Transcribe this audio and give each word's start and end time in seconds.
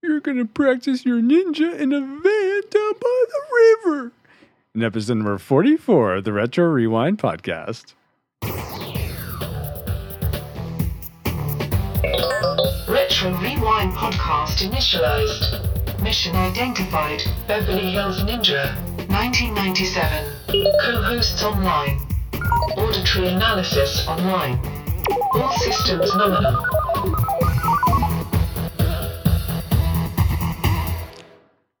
You're 0.00 0.20
gonna 0.20 0.44
practice 0.44 1.04
your 1.04 1.20
ninja 1.20 1.76
in 1.76 1.92
a 1.92 2.00
van 2.00 2.60
down 2.70 2.92
by 3.00 3.24
the 3.32 3.42
river. 3.84 4.12
In 4.72 4.84
episode 4.84 5.14
number 5.14 5.38
44 5.38 6.14
of 6.16 6.24
the 6.24 6.32
Retro 6.32 6.66
Rewind 6.66 7.18
podcast. 7.18 7.94
Retro 12.88 13.32
Rewind 13.40 13.92
podcast 13.92 14.62
initialized. 14.62 16.00
Mission 16.00 16.36
identified. 16.36 17.20
Beverly 17.48 17.90
Hills 17.90 18.22
Ninja. 18.22 18.76
1997. 19.08 20.32
Co-hosts 20.80 21.42
online. 21.42 21.98
Auditory 22.76 23.28
analysis 23.30 24.06
online. 24.06 24.60
All 25.34 25.50
systems 25.58 26.14
nominal. 26.14 26.77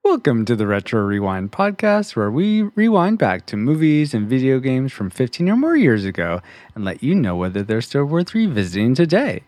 Welcome 0.08 0.46
to 0.46 0.56
the 0.56 0.66
Retro 0.66 1.02
Rewind 1.02 1.52
podcast, 1.52 2.16
where 2.16 2.30
we 2.30 2.62
rewind 2.62 3.18
back 3.18 3.44
to 3.44 3.58
movies 3.58 4.14
and 4.14 4.26
video 4.26 4.58
games 4.58 4.90
from 4.90 5.10
15 5.10 5.50
or 5.50 5.56
more 5.56 5.76
years 5.76 6.06
ago 6.06 6.40
and 6.74 6.82
let 6.82 7.02
you 7.02 7.14
know 7.14 7.36
whether 7.36 7.62
they're 7.62 7.82
still 7.82 8.06
worth 8.06 8.34
revisiting 8.34 8.94
today. 8.94 9.42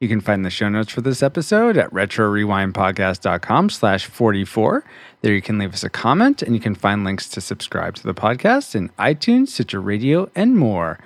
You 0.00 0.08
can 0.08 0.20
find 0.20 0.44
the 0.44 0.50
show 0.50 0.68
notes 0.68 0.92
for 0.92 1.00
this 1.00 1.22
episode 1.22 1.78
at 1.78 1.90
retrorewindpodcast.com 1.90 3.70
slash 3.70 4.04
44. 4.04 4.84
There 5.22 5.32
you 5.32 5.40
can 5.40 5.56
leave 5.56 5.72
us 5.72 5.82
a 5.82 5.88
comment 5.88 6.42
and 6.42 6.54
you 6.54 6.60
can 6.60 6.74
find 6.74 7.02
links 7.02 7.26
to 7.30 7.40
subscribe 7.40 7.94
to 7.94 8.02
the 8.02 8.12
podcast 8.12 8.74
in 8.74 8.90
iTunes, 8.98 9.48
Stitcher 9.48 9.80
Radio, 9.80 10.30
and 10.34 10.54
more. 10.54 10.98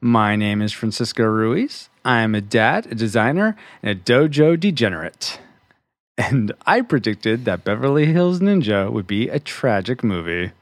My 0.00 0.34
name 0.34 0.62
is 0.62 0.72
Francisco 0.72 1.24
Ruiz. 1.24 1.90
I 2.06 2.22
am 2.22 2.34
a 2.34 2.40
dad, 2.40 2.86
a 2.86 2.94
designer, 2.94 3.54
and 3.82 3.90
a 3.90 4.02
dojo 4.02 4.58
degenerate. 4.58 5.40
And 6.18 6.52
I 6.66 6.80
predicted 6.80 7.44
that 7.44 7.64
Beverly 7.64 8.06
Hills 8.06 8.40
Ninja 8.40 8.90
would 8.90 9.06
be 9.06 9.28
a 9.28 9.38
tragic 9.38 10.02
movie. 10.02 10.52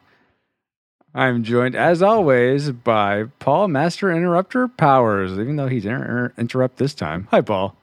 I'm 1.15 1.45
joined, 1.45 1.77
as 1.77 2.03
always, 2.03 2.73
by 2.73 3.25
Paul 3.39 3.69
Master 3.69 4.11
Interrupter 4.11 4.67
Powers, 4.67 5.33
even 5.33 5.55
though 5.55 5.69
he 5.69 5.79
didn't 5.79 6.03
inter- 6.03 6.33
interrupt 6.37 6.79
this 6.79 6.93
time. 6.93 7.29
Hi, 7.31 7.41
Paul. 7.41 7.77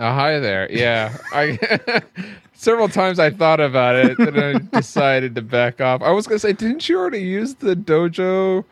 Oh, 0.00 0.12
hi 0.14 0.40
there. 0.40 0.66
Yeah, 0.72 1.16
I 1.32 2.02
several 2.54 2.88
times 2.88 3.18
I 3.20 3.30
thought 3.30 3.60
about 3.60 3.94
it, 3.94 4.18
and 4.18 4.40
I 4.40 4.54
decided 4.78 5.34
to 5.36 5.42
back 5.42 5.80
off. 5.80 6.02
I 6.02 6.10
was 6.10 6.26
gonna 6.26 6.38
say, 6.40 6.54
didn't 6.54 6.88
you 6.88 6.98
already 6.98 7.20
use 7.20 7.54
the 7.54 7.76
dojo? 7.76 8.64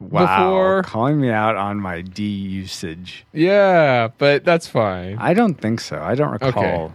Wow, 0.00 0.26
Before- 0.50 0.82
calling 0.82 1.20
me 1.20 1.30
out 1.30 1.56
on 1.56 1.78
my 1.80 2.00
D 2.02 2.24
usage. 2.24 3.24
Yeah, 3.32 4.08
but 4.18 4.44
that's 4.44 4.66
fine. 4.66 5.16
I 5.18 5.34
don't 5.34 5.54
think 5.54 5.80
so. 5.80 6.00
I 6.02 6.14
don't 6.14 6.32
recall. 6.32 6.52
Okay. 6.64 6.92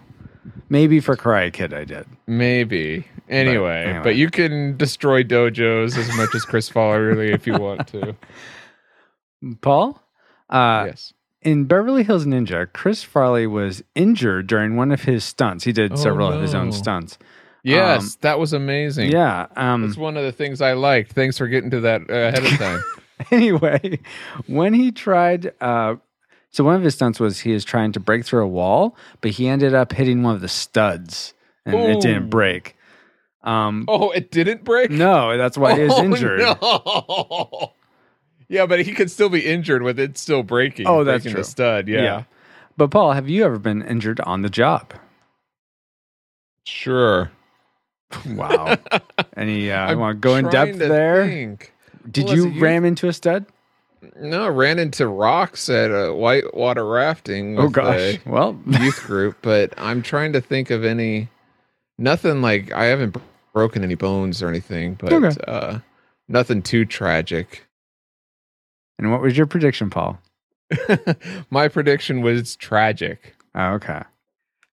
Maybe 0.70 1.00
for 1.00 1.16
Karate 1.16 1.54
Kid, 1.54 1.74
I 1.74 1.86
did. 1.86 2.06
Maybe. 2.28 3.08
Anyway, 3.28 3.84
but, 3.86 3.90
anyway. 3.96 4.14
you 4.16 4.30
can 4.30 4.76
destroy 4.78 5.24
dojos 5.24 5.98
as 5.98 6.16
much 6.18 6.34
as 6.36 6.44
Chris 6.46 6.68
Farley 6.70 7.32
if 7.32 7.46
you 7.48 7.54
want 7.54 7.88
to. 7.90 8.16
Paul, 9.62 10.02
uh, 10.50 10.86
yes. 10.88 11.14
in 11.42 11.66
Beverly 11.66 12.04
Hills 12.04 12.26
Ninja, 12.26 12.68
Chris 12.74 13.04
Farley 13.04 13.48
was 13.48 13.84
injured 13.96 14.48
during 14.48 14.76
one 14.76 14.92
of 14.92 15.04
his 15.04 15.24
stunts. 15.24 15.64
He 15.64 15.72
did 15.72 15.94
Oh, 15.94 15.96
several 15.96 16.32
of 16.32 16.42
his 16.42 16.54
own 16.54 16.72
stunts. 16.72 17.18
Yes, 17.70 18.02
um, 18.04 18.10
that 18.22 18.40
was 18.40 18.54
amazing. 18.54 19.12
Yeah. 19.12 19.48
Um, 19.56 19.84
That's 19.86 19.98
one 19.98 20.18
of 20.18 20.24
the 20.24 20.32
things 20.32 20.62
I 20.62 20.74
liked. 20.74 21.14
Thanks 21.14 21.38
for 21.38 21.48
getting 21.48 21.70
to 21.72 21.82
that 21.82 22.02
uh, 22.10 22.14
ahead 22.14 22.46
of 22.46 22.58
time. 22.58 22.84
anyway, 23.32 24.00
when 24.48 24.74
he 24.74 24.92
tried, 24.92 25.54
uh, 25.62 25.96
so 26.52 26.64
one 26.64 26.76
of 26.76 26.82
his 26.84 26.96
stunts 26.96 27.20
was 27.20 27.40
he 27.40 27.52
was 27.52 27.64
trying 27.64 27.92
to 27.94 28.00
break 28.00 28.26
through 28.26 28.44
a 28.44 28.48
wall, 28.48 28.96
but 29.22 29.32
he 29.32 29.48
ended 29.48 29.74
up 29.76 29.92
hitting 29.92 30.24
one 30.24 30.36
of 30.36 30.42
the 30.42 30.48
studs, 30.48 31.34
and 31.66 31.76
it 31.76 32.02
didn't 32.02 32.30
break. 32.30 32.76
Um, 33.44 33.86
oh, 33.88 34.10
it 34.12 34.32
didn't 34.32 34.64
break? 34.64 34.92
no, 34.92 35.38
that's 35.38 35.58
why 35.58 35.76
he 35.78 35.84
was 35.84 35.94
Oh, 35.98 36.04
injured. 36.04 36.40
no. 36.40 37.74
Yeah, 38.50 38.66
but 38.66 38.82
he 38.82 38.94
could 38.94 39.12
still 39.12 39.30
be 39.30 39.46
injured 39.46 39.84
with 39.84 40.00
it 40.00 40.18
still 40.18 40.42
breaking. 40.44 40.88
Oh, 40.88 41.04
that's 41.04 41.24
breaking 41.24 41.34
true. 41.36 41.42
The 41.44 41.50
stud, 41.50 41.88
yeah. 41.88 42.24
But 42.78 42.90
Paul, 42.90 43.12
have 43.14 43.30
you 43.30 43.46
ever 43.46 43.60
been 43.60 43.82
injured 43.84 44.20
on 44.22 44.42
the 44.42 44.50
job? 44.50 44.94
Sure. 46.64 47.32
Wow. 48.28 48.78
Any? 49.38 49.72
Uh, 49.72 49.96
want 49.98 50.16
to 50.18 50.20
go 50.20 50.36
in 50.36 50.48
depth 50.50 50.78
there? 50.78 51.28
think. 51.28 51.74
Did 52.10 52.26
Well, 52.26 52.34
as 52.34 52.46
you 52.46 52.60
ram 52.62 52.86
into 52.86 53.08
a 53.08 53.14
stud? 53.14 53.46
No, 54.20 54.46
I 54.46 54.48
ran 54.48 54.80
into 54.80 55.08
rocks 55.08 55.70
at 55.70 55.92
a 55.92 56.14
whitewater 56.14 56.86
rafting. 56.86 57.56
With 57.56 57.66
oh 57.66 57.70
gosh. 57.70 58.18
Well, 58.26 58.58
youth 58.66 59.04
group, 59.04 59.38
but 59.42 59.74
I'm 59.78 60.02
trying 60.02 60.34
to 60.34 60.42
think 60.42 60.70
of 60.72 60.84
any. 60.86 61.28
Nothing 61.98 62.42
like 62.42 62.72
I 62.72 62.86
haven't 62.86 63.18
broken 63.54 63.84
any 63.84 63.96
bones 63.96 64.42
or 64.42 64.48
anything, 64.48 64.94
but 64.96 65.12
Okay. 65.12 65.36
uh, 65.48 65.80
nothing 66.30 66.62
too 66.62 66.86
tragic. 66.86 67.66
and 68.98 69.12
what 69.12 69.22
was 69.22 69.38
your 69.38 69.46
prediction, 69.48 69.90
Paul? 69.90 70.18
My 71.50 71.68
prediction 71.68 72.22
was 72.22 72.56
tragic. 72.56 73.36
Oh, 73.56 73.74
okay. 73.74 74.04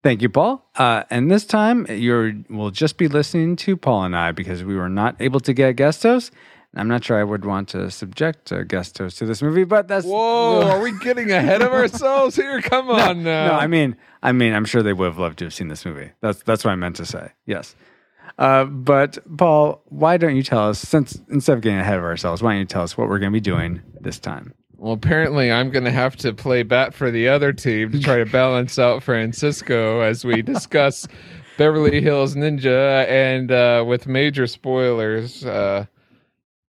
Thank 0.06 0.22
you, 0.22 0.28
Paul. 0.28 0.64
Uh, 0.76 1.02
and 1.10 1.28
this 1.28 1.44
time 1.44 1.84
you 1.90 2.44
will 2.48 2.70
just 2.70 2.96
be 2.96 3.08
listening 3.08 3.56
to 3.56 3.76
Paul 3.76 4.04
and 4.04 4.14
I 4.14 4.30
because 4.30 4.62
we 4.62 4.76
were 4.76 4.88
not 4.88 5.16
able 5.18 5.40
to 5.40 5.52
get 5.52 5.70
a 5.70 5.72
guest 5.72 6.04
host. 6.04 6.30
And 6.70 6.80
I'm 6.80 6.86
not 6.86 7.02
sure 7.02 7.18
I 7.18 7.24
would 7.24 7.44
want 7.44 7.70
to 7.70 7.90
subject 7.90 8.52
a 8.52 8.64
guest 8.64 8.94
to 8.94 9.08
this 9.08 9.42
movie, 9.42 9.64
but 9.64 9.88
that's 9.88 10.06
Whoa, 10.06 10.62
are 10.70 10.80
we 10.80 10.96
getting 11.00 11.32
ahead 11.32 11.60
of 11.60 11.72
ourselves 11.72 12.36
here? 12.36 12.62
Come 12.62 12.88
on 12.88 13.24
now. 13.24 13.48
No, 13.48 13.54
I 13.54 13.66
mean, 13.66 13.96
I 14.22 14.30
mean, 14.30 14.54
I'm 14.54 14.64
sure 14.64 14.80
they 14.80 14.92
would 14.92 15.06
have 15.06 15.18
loved 15.18 15.40
to 15.40 15.46
have 15.46 15.54
seen 15.54 15.66
this 15.66 15.84
movie. 15.84 16.12
That's 16.20 16.40
that's 16.44 16.64
what 16.64 16.70
I 16.70 16.76
meant 16.76 16.94
to 16.96 17.04
say. 17.04 17.32
Yes. 17.44 17.74
Uh, 18.38 18.64
but 18.66 19.18
Paul, 19.36 19.82
why 19.86 20.18
don't 20.18 20.36
you 20.36 20.44
tell 20.44 20.68
us? 20.68 20.78
Since 20.78 21.20
instead 21.30 21.54
of 21.54 21.62
getting 21.62 21.80
ahead 21.80 21.98
of 21.98 22.04
ourselves, 22.04 22.44
why 22.44 22.52
don't 22.52 22.60
you 22.60 22.66
tell 22.66 22.84
us 22.84 22.96
what 22.96 23.08
we're 23.08 23.18
going 23.18 23.32
to 23.32 23.36
be 23.36 23.40
doing 23.40 23.82
this 24.00 24.20
time? 24.20 24.54
Well, 24.78 24.92
apparently, 24.92 25.50
I'm 25.50 25.70
going 25.70 25.84
to 25.84 25.90
have 25.90 26.16
to 26.16 26.34
play 26.34 26.62
bat 26.62 26.92
for 26.92 27.10
the 27.10 27.28
other 27.28 27.52
team 27.52 27.92
to 27.92 28.00
try 28.00 28.18
to 28.18 28.26
balance 28.26 28.78
out 28.78 29.02
Francisco 29.02 30.00
as 30.00 30.24
we 30.24 30.42
discuss 30.42 31.08
Beverly 31.58 32.02
Hills 32.02 32.34
Ninja 32.34 33.06
and 33.08 33.50
uh, 33.50 33.84
with 33.86 34.06
major 34.06 34.46
spoilers. 34.46 35.44
Uh, 35.44 35.86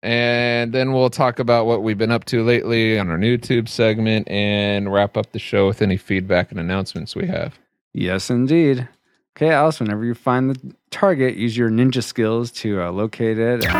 and 0.03 0.75
then 0.75 0.92
we'll 0.92 1.09
talk 1.09 1.38
about 1.38 1.65
what 1.65 1.82
we've 1.82 1.97
been 1.97 2.10
up 2.10 2.26
to 2.26 2.44
lately 2.44 2.98
on 2.98 3.09
our 3.09 3.16
YouTube 3.16 3.69
segment 3.70 4.28
and 4.28 4.92
wrap 4.92 5.16
up 5.16 5.32
the 5.32 5.38
show 5.38 5.66
with 5.66 5.81
any 5.81 5.97
feedback 5.97 6.50
and 6.50 6.60
announcements 6.60 7.16
we 7.16 7.26
have. 7.26 7.59
Yes, 7.94 8.28
indeed. 8.28 8.86
Okay, 9.34 9.50
Alice. 9.50 9.81
Whenever 9.81 10.04
you 10.04 10.15
find 10.15 10.50
the 10.50 10.75
target, 10.91 11.36
use 11.36 11.56
your 11.56 11.71
ninja 11.71 12.04
skills 12.04 12.50
to 12.50 12.82
uh, 12.82 12.91
locate 12.92 13.38
it. 13.38 13.65
And 13.65 13.72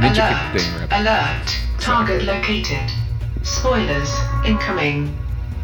Ninja 0.00 0.28
Alert. 0.30 0.60
thing, 0.60 0.80
rep. 0.80 0.88
Alert. 0.92 1.63
Target 1.84 2.24
located. 2.24 2.90
Spoilers. 3.42 4.10
Incoming. 4.46 5.14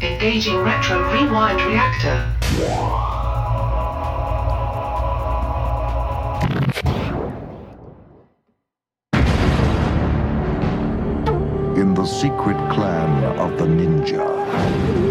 Engaging 0.03 0.55
retro 0.57 1.01
rewind 1.11 1.59
reactor. 1.63 2.15
In 11.75 11.95
the 11.95 12.05
secret 12.05 12.69
clan 12.69 13.23
of 13.39 13.57
the 13.57 13.65
ninja, 13.65 14.23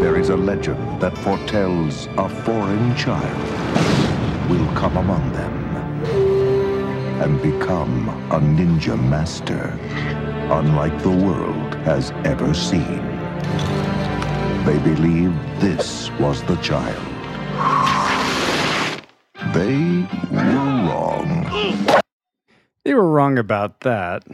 there 0.00 0.16
is 0.16 0.28
a 0.28 0.36
legend 0.36 1.02
that 1.02 1.18
foretells 1.18 2.06
a 2.18 2.28
foreign 2.44 2.94
child 2.94 4.48
will 4.48 4.72
come 4.76 4.96
among 4.96 5.32
them 5.32 5.76
and 7.20 7.42
become 7.42 8.08
a 8.30 8.38
ninja 8.38 8.96
master 8.96 9.76
unlike 10.50 11.02
the 11.02 11.10
world 11.10 11.74
has 11.86 12.10
ever 12.24 12.52
seen. 12.54 12.98
They 14.64 14.78
believed 14.84 15.36
this 15.60 16.10
was 16.18 16.42
the 16.44 16.56
child. 16.56 16.98
They 19.54 20.06
were 20.30 20.86
wrong. 20.86 21.46
they 22.84 22.94
were 22.94 23.10
wrong 23.10 23.38
about 23.38 23.80
that. 23.80 24.24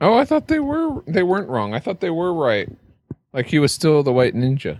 Oh, 0.00 0.14
I 0.14 0.24
thought 0.24 0.48
they 0.48 0.60
were. 0.60 1.02
They 1.06 1.22
weren't 1.22 1.48
wrong. 1.48 1.74
I 1.74 1.78
thought 1.78 2.00
they 2.00 2.10
were 2.10 2.32
right. 2.32 2.68
Like 3.32 3.46
he 3.46 3.58
was 3.58 3.72
still 3.72 4.02
the 4.02 4.12
white 4.12 4.34
ninja. 4.34 4.78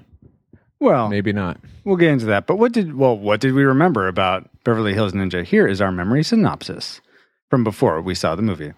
Well, 0.81 1.08
Maybe 1.08 1.32
not. 1.32 1.58
We'll 1.84 1.96
get 1.96 2.11
into 2.11 2.26
that. 2.26 2.46
But 2.46 2.56
what 2.56 2.73
did 2.73 2.96
well, 2.96 3.17
what 3.19 3.40
did 3.40 3.55
we 3.55 3.64
remember 3.64 4.06
about 4.06 4.49
Beverly 4.64 4.94
Hills 4.94 5.12
Ninja? 5.12 5.44
Here 5.44 5.67
is 5.67 5.81
our 5.81 5.90
memory 5.90 6.23
synopsis 6.23 7.00
from 7.50 7.64
before 7.64 8.00
we 8.00 8.14
saw 8.14 8.34
the 8.34 8.43
movie. 8.43 8.73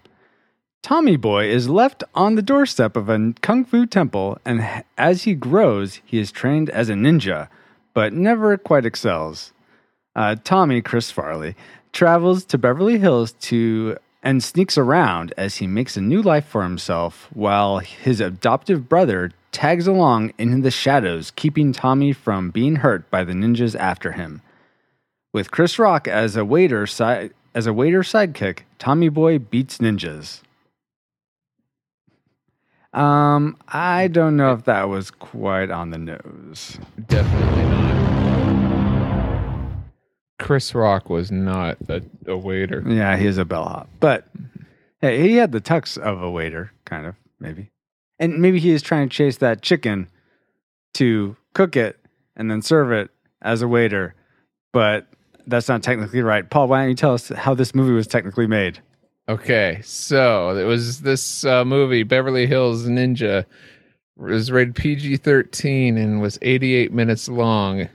Tommy 0.83 1.17
Boy 1.17 1.47
is 1.47 1.69
left 1.69 2.03
on 2.15 2.35
the 2.35 2.43
doorstep 2.43 2.97
of 2.97 3.09
a 3.11 3.35
kung 3.43 3.65
fu 3.65 3.85
temple, 3.85 4.39
and 4.47 4.85
as 4.97 5.25
he 5.25 5.35
grows, 5.35 6.01
he 6.07 6.19
is 6.19 6.33
trained 6.33 6.71
as 6.71 6.89
a 6.89 6.95
ninja, 6.95 7.49
but 7.93 8.15
never 8.15 8.57
quite 8.57 8.87
excels. 8.87 9.53
Uh, 10.17 10.37
Tommy 10.43 10.81
Chris 10.81 11.11
Farley 11.11 11.55
travels 11.93 12.45
to 12.47 12.59
Beverly 12.59 12.99
Hills 12.99 13.33
to 13.33 13.99
and 14.23 14.43
sneaks 14.43 14.77
around 14.77 15.33
as 15.37 15.57
he 15.57 15.67
makes 15.67 15.97
a 15.97 16.01
new 16.01 16.23
life 16.23 16.47
for 16.47 16.63
himself, 16.63 17.29
while 17.33 17.79
his 17.79 18.21
adoptive 18.21 18.89
brother 18.89 19.33
tags 19.53 19.87
along 19.87 20.33
in 20.39 20.63
the 20.63 20.71
shadows, 20.71 21.31
keeping 21.31 21.73
Tommy 21.73 22.13
from 22.13 22.51
being 22.51 22.77
hurt 22.77 23.11
by 23.11 23.25
the 23.25 23.33
ninjas 23.33 23.75
after 23.79 24.13
him. 24.13 24.43
With 25.33 25.51
Chris 25.51 25.79
Rock 25.79 26.09
as 26.09 26.37
a 26.37 26.45
waiter 26.45 26.87
side 26.87 27.33
as 27.55 27.67
a 27.67 27.73
waiter 27.73 28.01
sidekick, 28.01 28.61
Tommy 28.79 29.09
Boy 29.09 29.39
beats 29.39 29.79
ninjas. 29.79 30.41
Um, 32.93 33.57
I 33.69 34.09
don't 34.09 34.37
know 34.37 34.53
if 34.53 34.65
that 34.65 34.89
was 34.89 35.11
quite 35.11 35.71
on 35.71 35.91
the 35.91 35.99
nose. 35.99 36.79
Definitely 37.07 37.63
not. 37.65 37.91
Chris 40.41 40.75
Rock 40.75 41.09
was 41.09 41.31
not 41.31 41.77
a, 41.89 42.03
a 42.27 42.37
waiter. 42.37 42.83
Yeah, 42.85 43.17
he 43.17 43.27
is 43.27 43.39
a 43.39 43.45
bellhop, 43.45 43.89
but 44.01 44.27
hey, 45.01 45.21
he 45.21 45.37
had 45.37 45.53
the 45.53 45.61
tux 45.61 45.97
of 45.97 46.23
a 46.23 46.31
waiter, 46.31 46.73
kind 46.85 47.07
of 47.07 47.15
maybe, 47.39 47.71
and 48.19 48.41
maybe 48.41 48.59
he 48.59 48.71
is 48.71 48.83
trying 48.83 49.09
to 49.09 49.15
chase 49.15 49.37
that 49.37 49.63
chicken 49.63 50.09
to 50.95 51.37
cook 51.55 51.77
it 51.77 52.01
and 52.35 52.51
then 52.51 52.63
serve 52.63 52.91
it 52.91 53.11
as 53.43 53.63
a 53.63 53.69
waiter, 53.69 54.15
but 54.73 55.07
that's 55.47 55.69
not 55.69 55.83
technically 55.83 56.23
right. 56.23 56.49
Paul, 56.49 56.69
why 56.69 56.81
don't 56.81 56.89
you 56.89 56.95
tell 56.97 57.15
us 57.15 57.29
how 57.29 57.55
this 57.55 57.75
movie 57.75 57.93
was 57.93 58.07
technically 58.07 58.47
made? 58.47 58.81
Okay, 59.31 59.79
so 59.85 60.57
it 60.57 60.65
was 60.65 61.03
this 61.03 61.45
uh, 61.45 61.65
movie, 61.65 62.03
Beverly 62.03 62.49
Hills 62.49 62.89
Ninja, 62.89 63.45
was 64.17 64.51
rated 64.51 64.75
PG 64.75 65.19
13 65.19 65.97
and 65.97 66.21
was 66.21 66.37
88 66.43 66.93
minutes 66.93 67.29
long. 67.29 67.89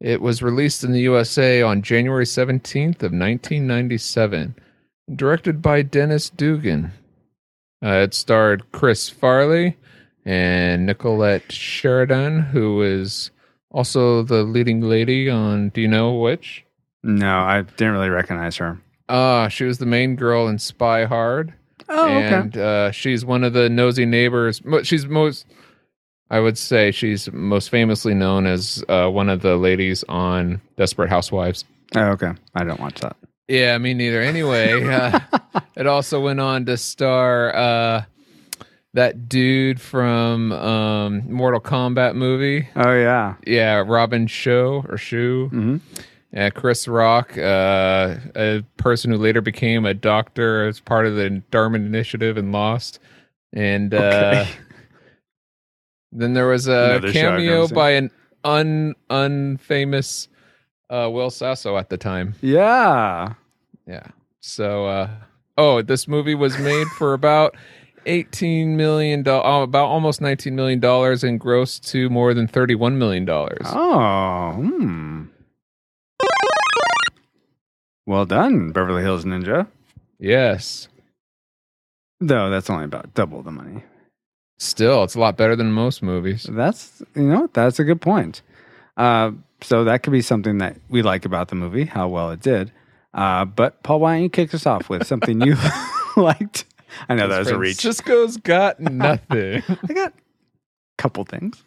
It 0.00 0.20
was 0.20 0.42
released 0.42 0.82
in 0.82 0.90
the 0.90 1.02
USA 1.02 1.62
on 1.62 1.82
January 1.82 2.24
17th 2.24 3.04
of 3.04 3.12
1997, 3.12 4.56
directed 5.14 5.62
by 5.62 5.82
Dennis 5.82 6.28
Dugan. 6.28 6.90
Uh, 7.80 8.00
it 8.02 8.12
starred 8.12 8.72
Chris 8.72 9.08
Farley 9.08 9.76
and 10.24 10.86
Nicolette 10.86 11.52
Sheridan, 11.52 12.40
who 12.40 12.82
is 12.82 13.30
also 13.70 14.24
the 14.24 14.42
leading 14.42 14.80
lady 14.80 15.30
on 15.30 15.68
Do 15.68 15.82
You 15.82 15.88
Know 15.88 16.14
Which? 16.14 16.64
No, 17.04 17.38
I 17.38 17.62
didn't 17.62 17.92
really 17.92 18.10
recognize 18.10 18.56
her. 18.56 18.80
Uh, 19.08 19.48
she 19.48 19.64
was 19.64 19.78
the 19.78 19.86
main 19.86 20.16
girl 20.16 20.48
in 20.48 20.58
Spy 20.58 21.04
Hard. 21.04 21.52
Oh, 21.88 22.08
and 22.08 22.56
uh, 22.56 22.90
she's 22.90 23.24
one 23.24 23.44
of 23.44 23.52
the 23.52 23.68
nosy 23.68 24.06
neighbors. 24.06 24.62
She's 24.84 25.06
most, 25.06 25.46
I 26.30 26.40
would 26.40 26.56
say, 26.56 26.90
she's 26.90 27.30
most 27.32 27.68
famously 27.68 28.14
known 28.14 28.46
as 28.46 28.82
uh, 28.88 29.08
one 29.08 29.28
of 29.28 29.42
the 29.42 29.56
ladies 29.56 30.02
on 30.08 30.60
Desperate 30.76 31.10
Housewives. 31.10 31.64
Oh, 31.94 32.06
okay. 32.12 32.32
I 32.54 32.64
don't 32.64 32.80
watch 32.80 33.00
that. 33.00 33.16
Yeah, 33.48 33.76
me 33.76 33.92
neither. 33.92 34.22
Anyway, 34.22 34.82
uh, 34.88 35.20
it 35.76 35.86
also 35.86 36.20
went 36.20 36.40
on 36.40 36.64
to 36.64 36.78
star 36.78 37.54
uh, 37.54 38.04
that 38.94 39.28
dude 39.28 39.78
from 39.80 40.52
um, 40.52 41.30
Mortal 41.30 41.60
Kombat 41.60 42.14
movie. 42.14 42.66
Oh 42.74 42.94
yeah. 42.94 43.34
Yeah, 43.46 43.84
Robin 43.86 44.26
Show 44.26 44.86
or 44.88 44.96
Shoe. 44.96 45.48
hmm 45.48 45.76
Yeah, 46.34 46.50
Chris 46.50 46.88
Rock, 46.88 47.38
uh, 47.38 48.16
a 48.34 48.64
person 48.76 49.12
who 49.12 49.18
later 49.18 49.40
became 49.40 49.86
a 49.86 49.94
doctor 49.94 50.66
as 50.66 50.80
part 50.80 51.06
of 51.06 51.14
the 51.14 51.30
Darwin 51.52 51.86
Initiative 51.86 52.36
and 52.36 52.50
Lost. 52.50 52.98
And 53.52 53.94
uh, 53.94 53.98
Okay. 53.98 54.48
then 56.12 56.34
there 56.34 56.48
was 56.48 56.66
a 56.66 56.96
Another 56.96 57.12
show 57.12 57.18
I've 57.20 57.24
never 57.24 57.36
cameo 57.38 57.68
by 57.68 57.90
an 57.90 58.10
un 58.42 58.94
unfamous 59.10 60.26
uh, 60.90 61.08
Will 61.12 61.30
Sasso 61.30 61.76
at 61.76 61.88
the 61.88 61.96
time. 61.96 62.34
Yeah. 62.40 63.34
Yeah. 63.86 64.08
So, 64.40 64.86
uh, 64.86 65.10
oh, 65.56 65.82
this 65.82 66.08
movie 66.08 66.34
was 66.34 66.58
made 66.58 66.88
for 66.88 67.14
about 67.14 67.54
eighteen 68.06 68.76
million 68.76 69.22
dollars, 69.22 69.44
oh, 69.46 69.62
about 69.62 69.86
almost 69.86 70.20
nineteen 70.20 70.56
million 70.56 70.80
dollars, 70.80 71.22
and 71.22 71.40
grossed 71.40 71.88
to 71.92 72.10
more 72.10 72.34
than 72.34 72.48
thirty-one 72.48 72.98
million 72.98 73.24
dollars. 73.24 73.66
Oh. 73.66 74.52
Hmm. 74.52 75.13
Well 78.06 78.26
done, 78.26 78.70
Beverly 78.72 79.02
Hills 79.02 79.24
Ninja. 79.24 79.66
Yes. 80.18 80.88
Though 82.20 82.50
that's 82.50 82.70
only 82.70 82.84
about 82.84 83.14
double 83.14 83.42
the 83.42 83.50
money. 83.50 83.82
Still, 84.58 85.02
it's 85.02 85.14
a 85.14 85.20
lot 85.20 85.36
better 85.36 85.56
than 85.56 85.72
most 85.72 86.02
movies. 86.02 86.46
That's 86.48 87.02
you 87.14 87.22
know 87.24 87.48
that's 87.52 87.78
a 87.78 87.84
good 87.84 88.00
point. 88.00 88.42
Uh, 88.96 89.32
so 89.60 89.84
that 89.84 90.02
could 90.02 90.12
be 90.12 90.20
something 90.22 90.58
that 90.58 90.76
we 90.88 91.02
like 91.02 91.24
about 91.24 91.48
the 91.48 91.56
movie, 91.56 91.84
how 91.86 92.08
well 92.08 92.30
it 92.30 92.40
did. 92.40 92.70
Uh, 93.12 93.44
but 93.44 93.82
Paul, 93.82 94.00
why 94.00 94.14
don't 94.14 94.22
you 94.22 94.28
kick 94.28 94.54
us 94.54 94.66
off 94.66 94.88
with 94.88 95.06
something 95.06 95.40
you 95.40 95.56
liked? 96.16 96.64
I 97.08 97.14
know 97.14 97.26
that 97.28 97.38
was 97.40 97.48
a 97.48 97.58
reach. 97.58 97.80
Francisco's 97.80 98.36
got 98.36 98.78
nothing. 98.80 99.62
I 99.68 99.92
got 99.92 100.12
a 100.12 100.22
couple 100.98 101.24
things. 101.24 101.62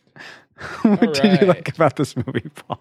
what 0.84 1.14
did 1.14 1.42
you 1.42 1.48
like 1.48 1.70
about 1.76 1.98
this 1.98 2.16
movie, 2.16 2.50
Paul? 2.56 2.80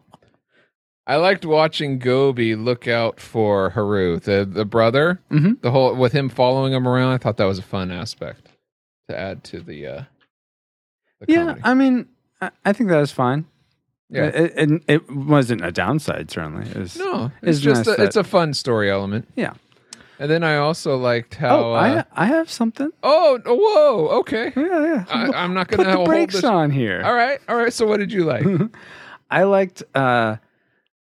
I 1.07 1.17
liked 1.17 1.45
watching 1.47 1.99
Gobi 1.99 2.57
look 2.57 2.89
out 2.89 3.21
for 3.21 3.71
Haru, 3.71 4.19
the 4.19 4.45
the 4.51 4.65
brother. 4.65 5.21
Mhm. 5.31 5.61
The 5.61 5.71
whole 5.71 5.95
with 5.95 6.13
him 6.13 6.29
following 6.29 6.73
him 6.73 6.87
around. 6.89 7.13
I 7.13 7.19
thought 7.19 7.37
that 7.37 7.45
was 7.45 7.59
a 7.59 7.63
fun 7.63 7.91
aspect 7.93 8.49
to 9.09 9.17
add 9.19 9.45
to 9.45 9.61
the. 9.61 9.87
uh 9.87 10.03
the 11.21 11.27
Yeah, 11.33 11.45
comedy. 11.45 11.61
I 11.65 11.75
mean, 11.75 12.07
I, 12.41 12.51
I 12.65 12.73
think 12.73 12.91
that 12.91 12.99
was 12.99 13.13
fine. 13.13 13.47
yeah. 14.11 14.25
It, 14.27 14.53
it, 14.71 14.83
it 14.89 15.11
wasn't 15.11 15.65
a 15.65 15.73
downside, 15.73 16.31
certainly. 16.31 16.69
It 16.69 16.77
was, 16.77 16.97
no, 16.99 17.31
it's 17.41 17.57
it's 17.57 17.61
just 17.61 17.87
nice 17.87 17.99
a, 17.99 18.03
it's 18.03 18.17
a 18.17 18.25
fun 18.25 18.53
story 18.55 18.91
element. 18.91 19.27
Yeah. 19.37 19.55
And 20.19 20.31
then 20.31 20.43
I 20.45 20.57
also 20.57 20.97
liked 20.97 21.35
how. 21.37 21.59
Oh, 21.59 21.73
uh, 21.75 22.03
I, 22.17 22.25
I 22.25 22.27
have 22.27 22.51
something. 22.51 22.91
oh, 23.03 23.39
whoa, 23.47 24.09
okay. 24.21 24.53
Yeah, 24.57 24.65
yeah. 24.85 25.05
I, 25.09 25.31
I'm 25.43 25.55
not 25.55 25.69
gonna 25.69 25.85
put 25.85 25.99
the 25.99 26.05
brakes 26.05 26.35
this. 26.35 26.45
on 26.45 26.71
here. 26.71 27.03
All 27.05 27.15
right, 27.15 27.39
all 27.49 27.57
right. 27.57 27.73
So 27.73 27.87
what 27.87 27.99
did 27.99 28.13
you 28.13 28.25
like? 28.25 28.45
I 29.31 29.43
liked 29.45 29.83
uh, 29.95 30.37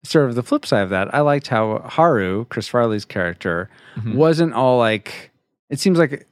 sort 0.08 0.28
of 0.28 0.34
the 0.34 0.42
flip 0.42 0.64
side 0.66 0.82
of 0.82 0.90
that. 0.90 1.14
I 1.14 1.20
liked 1.20 1.48
how 1.48 1.80
Haru, 1.88 2.44
Chris 2.46 2.68
Farley's 2.68 3.04
character, 3.04 3.68
Mhm. 3.98 4.14
wasn't 4.14 4.52
all 4.54 4.78
like. 4.78 5.30
It 5.70 5.80
seems 5.80 5.98
like 5.98 6.26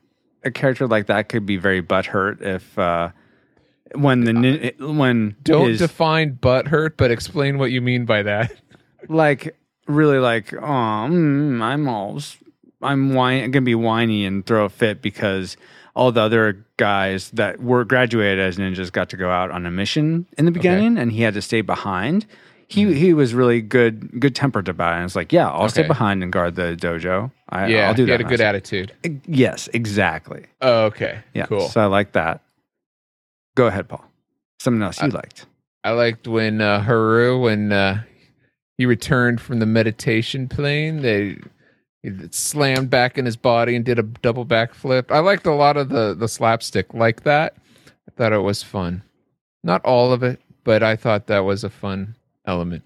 a 0.45 0.51
character 0.51 0.87
like 0.87 1.07
that 1.07 1.29
could 1.29 1.45
be 1.47 1.57
very 1.57 1.83
butthurt 1.83 2.41
if 2.43 2.79
uh, 2.79 3.11
when 3.95 4.21
the 4.25 4.33
nin- 4.33 4.73
when 4.97 5.37
Don't 5.43 5.69
his, 5.71 5.79
define 5.79 6.35
butt 6.35 6.69
hurt, 6.69 6.97
but 6.97 7.11
explain 7.11 7.59
what 7.59 7.71
you 7.71 7.81
mean 7.81 8.05
by 8.05 8.23
that. 8.23 8.53
like 9.09 9.57
really 9.87 10.19
like 10.19 10.53
oh 10.55 10.59
mm, 10.67 11.61
I'm 11.61 11.89
all 11.89 12.19
I'm 12.83 13.15
whine- 13.15 13.51
gonna 13.51 13.63
be 13.65 13.75
whiny 13.75 14.25
and 14.25 14.45
throw 14.47 14.65
a 14.65 14.69
fit 14.71 15.03
because 15.03 15.57
all 15.97 16.11
the 16.11 16.21
other 16.23 16.67
guys 16.77 17.31
that 17.31 17.61
were 17.63 17.85
graduated 17.85 18.41
as 18.41 18.57
ninjas 18.57 18.91
got 18.91 19.09
to 19.11 19.17
go 19.17 19.31
out 19.31 19.51
on 19.51 19.65
a 19.67 19.71
mission 19.71 20.27
in 20.37 20.45
the 20.45 20.51
beginning 20.51 20.99
and 20.99 21.13
he 21.13 21.23
had 21.23 21.35
to 21.35 21.43
stay 21.43 21.61
behind. 21.61 22.27
He 22.75 22.93
he 22.95 23.15
was 23.15 23.35
really 23.35 23.61
good 23.61 24.21
good 24.21 24.35
tempered 24.35 24.69
about 24.69 24.93
it. 24.95 24.97
And 24.97 25.05
it's 25.05 25.17
like, 25.17 25.33
yeah, 25.33 25.49
I'll 25.49 25.69
stay 25.69 25.83
Mm-hmm. 25.83 25.89
Behind 25.89 26.23
and 26.23 26.33
guard 26.33 26.55
the 26.57 26.77
dojo. 26.77 27.31
I, 27.49 27.67
yeah, 27.69 27.89
I'll 27.89 27.95
do 27.95 28.03
he 28.05 28.07
that. 28.11 28.21
had 28.21 28.21
a 28.21 28.25
good 28.29 28.41
attitude. 28.41 28.93
Yes, 29.27 29.69
exactly. 29.73 30.47
Oh, 30.61 30.87
okay. 30.87 31.21
Yeah, 31.35 31.47
Cool. 31.47 31.69
So 31.69 31.81
I 31.81 31.87
like 31.87 32.13
that. 32.13 32.43
Go 33.55 33.67
ahead, 33.67 33.89
Paul. 33.89 34.05
Something 34.59 34.83
else 34.83 35.01
you 35.01 35.09
liked? 35.09 35.47
I 35.85 35.91
liked 35.91 36.27
when 36.27 36.61
uh, 36.61 36.81
Haru, 36.81 37.39
when 37.41 37.71
uh, 37.71 38.03
he 38.79 38.87
returned 38.87 39.41
from 39.41 39.59
the 39.61 39.67
meditation 39.67 40.49
plane, 40.49 41.03
they 41.03 41.39
he 42.03 42.11
slammed 42.31 42.91
back 42.91 43.17
in 43.19 43.25
his 43.25 43.37
body 43.37 43.77
and 43.77 43.85
did 43.85 43.99
a 43.99 44.03
double 44.03 44.45
backflip. 44.47 45.11
I 45.11 45.21
liked 45.21 45.47
a 45.47 45.55
lot 45.55 45.77
of 45.77 45.91
the 45.91 46.15
the 46.15 46.29
slapstick 46.29 46.93
like 46.95 47.23
that. 47.25 47.55
I 47.87 48.11
thought 48.17 48.33
it 48.33 48.39
was 48.43 48.63
fun. 48.63 49.03
Not 49.63 49.85
all 49.85 50.13
of 50.13 50.23
it, 50.23 50.41
but 50.65 50.83
I 50.83 50.97
thought 50.97 51.27
that 51.29 51.41
was 51.41 51.63
a 51.65 51.71
fun 51.71 52.17
element. 52.47 52.85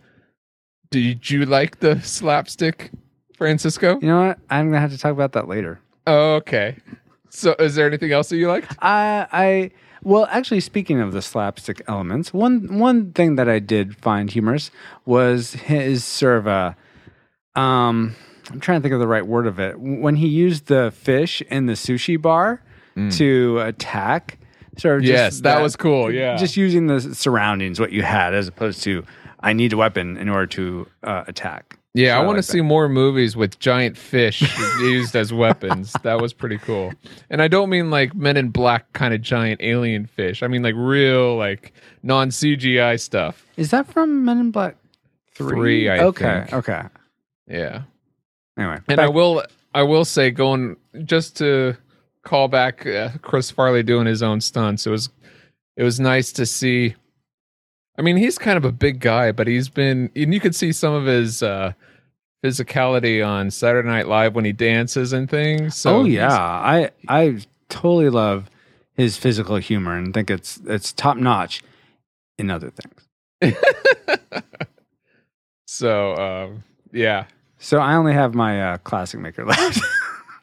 Did 0.91 1.31
you 1.31 1.45
like 1.45 1.81
the 1.81 2.00
slapstick, 2.00 2.91
Francisco? 3.37 3.99
You 4.00 4.09
know 4.09 4.27
what? 4.29 4.38
I'm 4.50 4.69
gonna 4.69 4.81
have 4.81 4.93
to 4.93 4.99
talk 4.99 5.12
about 5.12 5.33
that 5.33 5.49
later. 5.49 5.81
Oh, 6.07 6.35
okay. 6.37 6.77
So, 7.31 7.55
is 7.59 7.75
there 7.75 7.87
anything 7.87 8.11
else 8.12 8.31
that 8.31 8.37
you 8.37 8.49
liked? 8.49 8.75
I, 8.81 9.27
I 9.31 9.71
well, 10.03 10.27
actually, 10.31 10.61
speaking 10.61 11.00
of 11.00 11.12
the 11.12 11.21
slapstick 11.21 11.83
elements, 11.88 12.33
one 12.33 12.79
one 12.79 13.12
thing 13.12 13.37
that 13.37 13.49
I 13.49 13.59
did 13.59 13.97
find 13.97 14.31
humorous 14.31 14.71
was 15.05 15.53
his 15.53 16.05
sort 16.05 16.38
of 16.38 16.47
a, 16.47 16.77
um, 17.61 18.15
I'm 18.50 18.61
trying 18.61 18.81
to 18.81 18.83
think 18.83 18.95
of 18.95 19.00
the 19.00 19.09
right 19.09 19.27
word 19.27 19.47
of 19.47 19.59
it. 19.59 19.79
When 19.79 20.17
he 20.17 20.29
used 20.29 20.67
the 20.67 20.91
fish 20.97 21.43
in 21.50 21.67
the 21.67 21.75
sushi 21.75 22.21
bar 22.21 22.62
to 23.12 23.61
attack, 23.61 24.38
sort 24.79 24.97
of 24.97 25.03
just 25.03 25.12
Mm. 25.12 25.17
Yes, 25.17 25.41
that 25.43 25.62
was 25.62 25.77
cool, 25.77 26.12
yeah. 26.12 26.37
just 26.37 26.57
using 26.57 26.87
the 26.88 27.00
surroundings, 27.15 27.79
what 27.79 27.93
you 27.93 28.03
had, 28.03 28.35
as 28.35 28.49
opposed 28.49 28.83
to 28.85 29.05
I 29.40 29.52
need 29.52 29.73
a 29.73 29.76
weapon 29.76 30.16
in 30.16 30.28
order 30.28 30.47
to 30.47 30.87
uh, 31.02 31.25
attack. 31.26 31.78
Yeah, 31.95 32.14
So 32.14 32.18
I 32.21 32.25
want 32.26 32.37
like 32.37 32.45
to 32.45 32.52
see 32.52 32.61
more 32.61 32.88
movies 32.88 33.35
with 33.37 33.59
giant 33.59 33.97
fish 33.97 34.42
used 34.80 35.16
as 35.16 35.33
weapons. 35.33 35.95
That 36.02 36.21
was 36.21 36.33
pretty 36.33 36.59
cool. 36.59 36.92
And 37.30 37.40
I 37.42 37.49
don't 37.49 37.71
mean 37.71 37.90
like 37.90 38.14
Men 38.14 38.37
in 38.37 38.50
Black 38.50 38.92
kind 38.92 39.12
of 39.14 39.23
giant 39.23 39.61
alien 39.62 40.07
fish. 40.07 40.42
I 40.42 40.49
mean 40.49 40.62
like 40.62 40.75
real 40.76 41.37
like 41.37 41.73
non 42.02 42.28
CGI 42.30 43.00
stuff. 43.00 43.45
Is 43.57 43.71
that 43.71 43.87
from 43.87 44.25
Men 44.25 44.38
in 44.38 44.50
Black 44.50 44.76
Three, 45.35 45.88
I 45.88 46.00
okay, 46.04 46.40
think. 46.49 46.52
okay. 46.52 46.83
Yeah. 47.49 47.83
Anyway, 48.59 48.76
And 48.88 48.97
back- 48.97 48.99
I 48.99 49.09
will 49.09 49.42
I 49.75 49.83
will 49.83 50.04
say 50.04 50.30
going 50.30 50.76
just 51.04 51.37
to 51.38 51.76
call 52.23 52.49
back 52.49 52.87
uh, 52.87 53.11
Chris 53.23 53.50
Farley 53.50 53.83
doing 53.83 54.07
his 54.07 54.23
own 54.23 54.40
stunts. 54.40 54.87
It 54.87 54.90
was 54.90 55.09
it 55.76 55.83
was 55.85 55.99
nice 55.99 56.33
to 56.33 56.47
see. 56.47 56.95
I 57.99 58.02
mean, 58.02 58.17
he's 58.17 58.38
kind 58.38 58.57
of 58.57 58.64
a 58.64 58.73
big 58.73 59.00
guy, 59.00 59.33
but 59.33 59.47
he's 59.47 59.69
been, 59.69 60.11
and 60.14 60.33
you 60.33 60.40
could 60.40 60.55
see 60.55 60.73
some 60.73 60.95
of 60.95 61.05
his 61.05 61.43
uh, 61.43 61.73
physicality 62.45 63.26
on 63.26 63.50
Saturday 63.50 63.88
Night 63.88 64.07
Live 64.07 64.35
when 64.35 64.45
he 64.45 64.52
dances 64.52 65.12
and 65.12 65.28
things. 65.28 65.75
So 65.76 65.97
oh 65.97 66.05
yeah, 66.05 66.33
I 66.33 66.90
I 67.09 67.40
totally 67.69 68.09
love 68.09 68.49
his 68.95 69.17
physical 69.17 69.57
humor 69.57 69.97
and 69.97 70.14
think 70.14 70.31
it's 70.31 70.61
it's 70.64 70.93
top 70.93 71.17
notch 71.17 71.62
in 72.38 72.50
other 72.50 72.71
things. 72.71 73.55
So 75.69 76.17
um, 76.17 76.64
yeah. 76.93 77.26
So 77.59 77.78
I 77.78 77.95
only 77.95 78.14
have 78.14 78.35
my 78.35 78.73
uh, 78.73 78.78
classic 78.78 79.21
maker 79.21 79.45
left. 79.47 79.81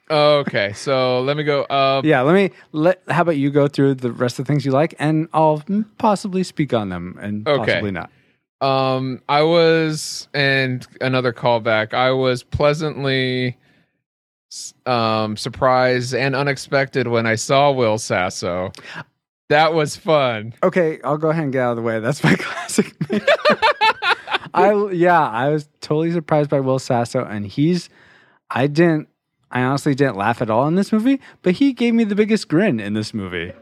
Okay, 0.09 0.73
so 0.73 1.21
let 1.21 1.35
me 1.35 1.43
go. 1.43 1.63
Uh, 1.63 2.01
yeah, 2.03 2.21
let 2.21 2.35
me 2.35 2.51
let. 2.73 3.01
How 3.09 3.23
about 3.23 3.37
you 3.37 3.49
go 3.49 3.67
through 3.67 3.95
the 3.95 4.11
rest 4.11 4.37
of 4.37 4.45
the 4.45 4.51
things 4.53 4.63
you 4.65 4.71
like, 4.71 4.93
and 4.99 5.27
I'll 5.33 5.63
possibly 5.97 6.43
speak 6.43 6.73
on 6.73 6.89
them, 6.89 7.17
and 7.19 7.47
Okay. 7.47 7.65
possibly 7.73 7.91
not. 7.91 8.11
Um, 8.61 9.21
I 9.27 9.41
was, 9.41 10.27
and 10.33 10.85
another 11.01 11.33
callback. 11.33 11.93
I 11.93 12.11
was 12.11 12.43
pleasantly 12.43 13.57
um 14.85 15.35
surprised 15.35 16.13
and 16.13 16.33
unexpected 16.35 17.07
when 17.07 17.25
I 17.25 17.35
saw 17.35 17.71
Will 17.71 17.97
Sasso. 17.97 18.71
That 19.49 19.73
was 19.73 19.95
fun. 19.95 20.53
Okay, 20.63 20.99
I'll 21.03 21.17
go 21.17 21.29
ahead 21.29 21.43
and 21.43 21.51
get 21.53 21.61
out 21.63 21.71
of 21.71 21.75
the 21.77 21.81
way. 21.81 21.99
That's 21.99 22.23
my 22.23 22.35
classic. 22.39 22.93
I 24.53 24.89
yeah, 24.91 25.19
I 25.27 25.49
was 25.49 25.67
totally 25.81 26.11
surprised 26.11 26.49
by 26.49 26.59
Will 26.59 26.79
Sasso, 26.79 27.25
and 27.25 27.45
he's. 27.47 27.89
I 28.51 28.67
didn't. 28.67 29.09
I 29.51 29.61
honestly 29.61 29.95
didn't 29.95 30.17
laugh 30.17 30.41
at 30.41 30.49
all 30.49 30.67
in 30.67 30.75
this 30.75 30.91
movie, 30.91 31.19
but 31.41 31.53
he 31.55 31.71
gave 31.73 31.93
me 31.93 32.03
the 32.03 32.15
biggest 32.15 32.47
grin 32.47 32.79
in 32.79 32.93
this 32.93 33.13
movie. 33.13 33.53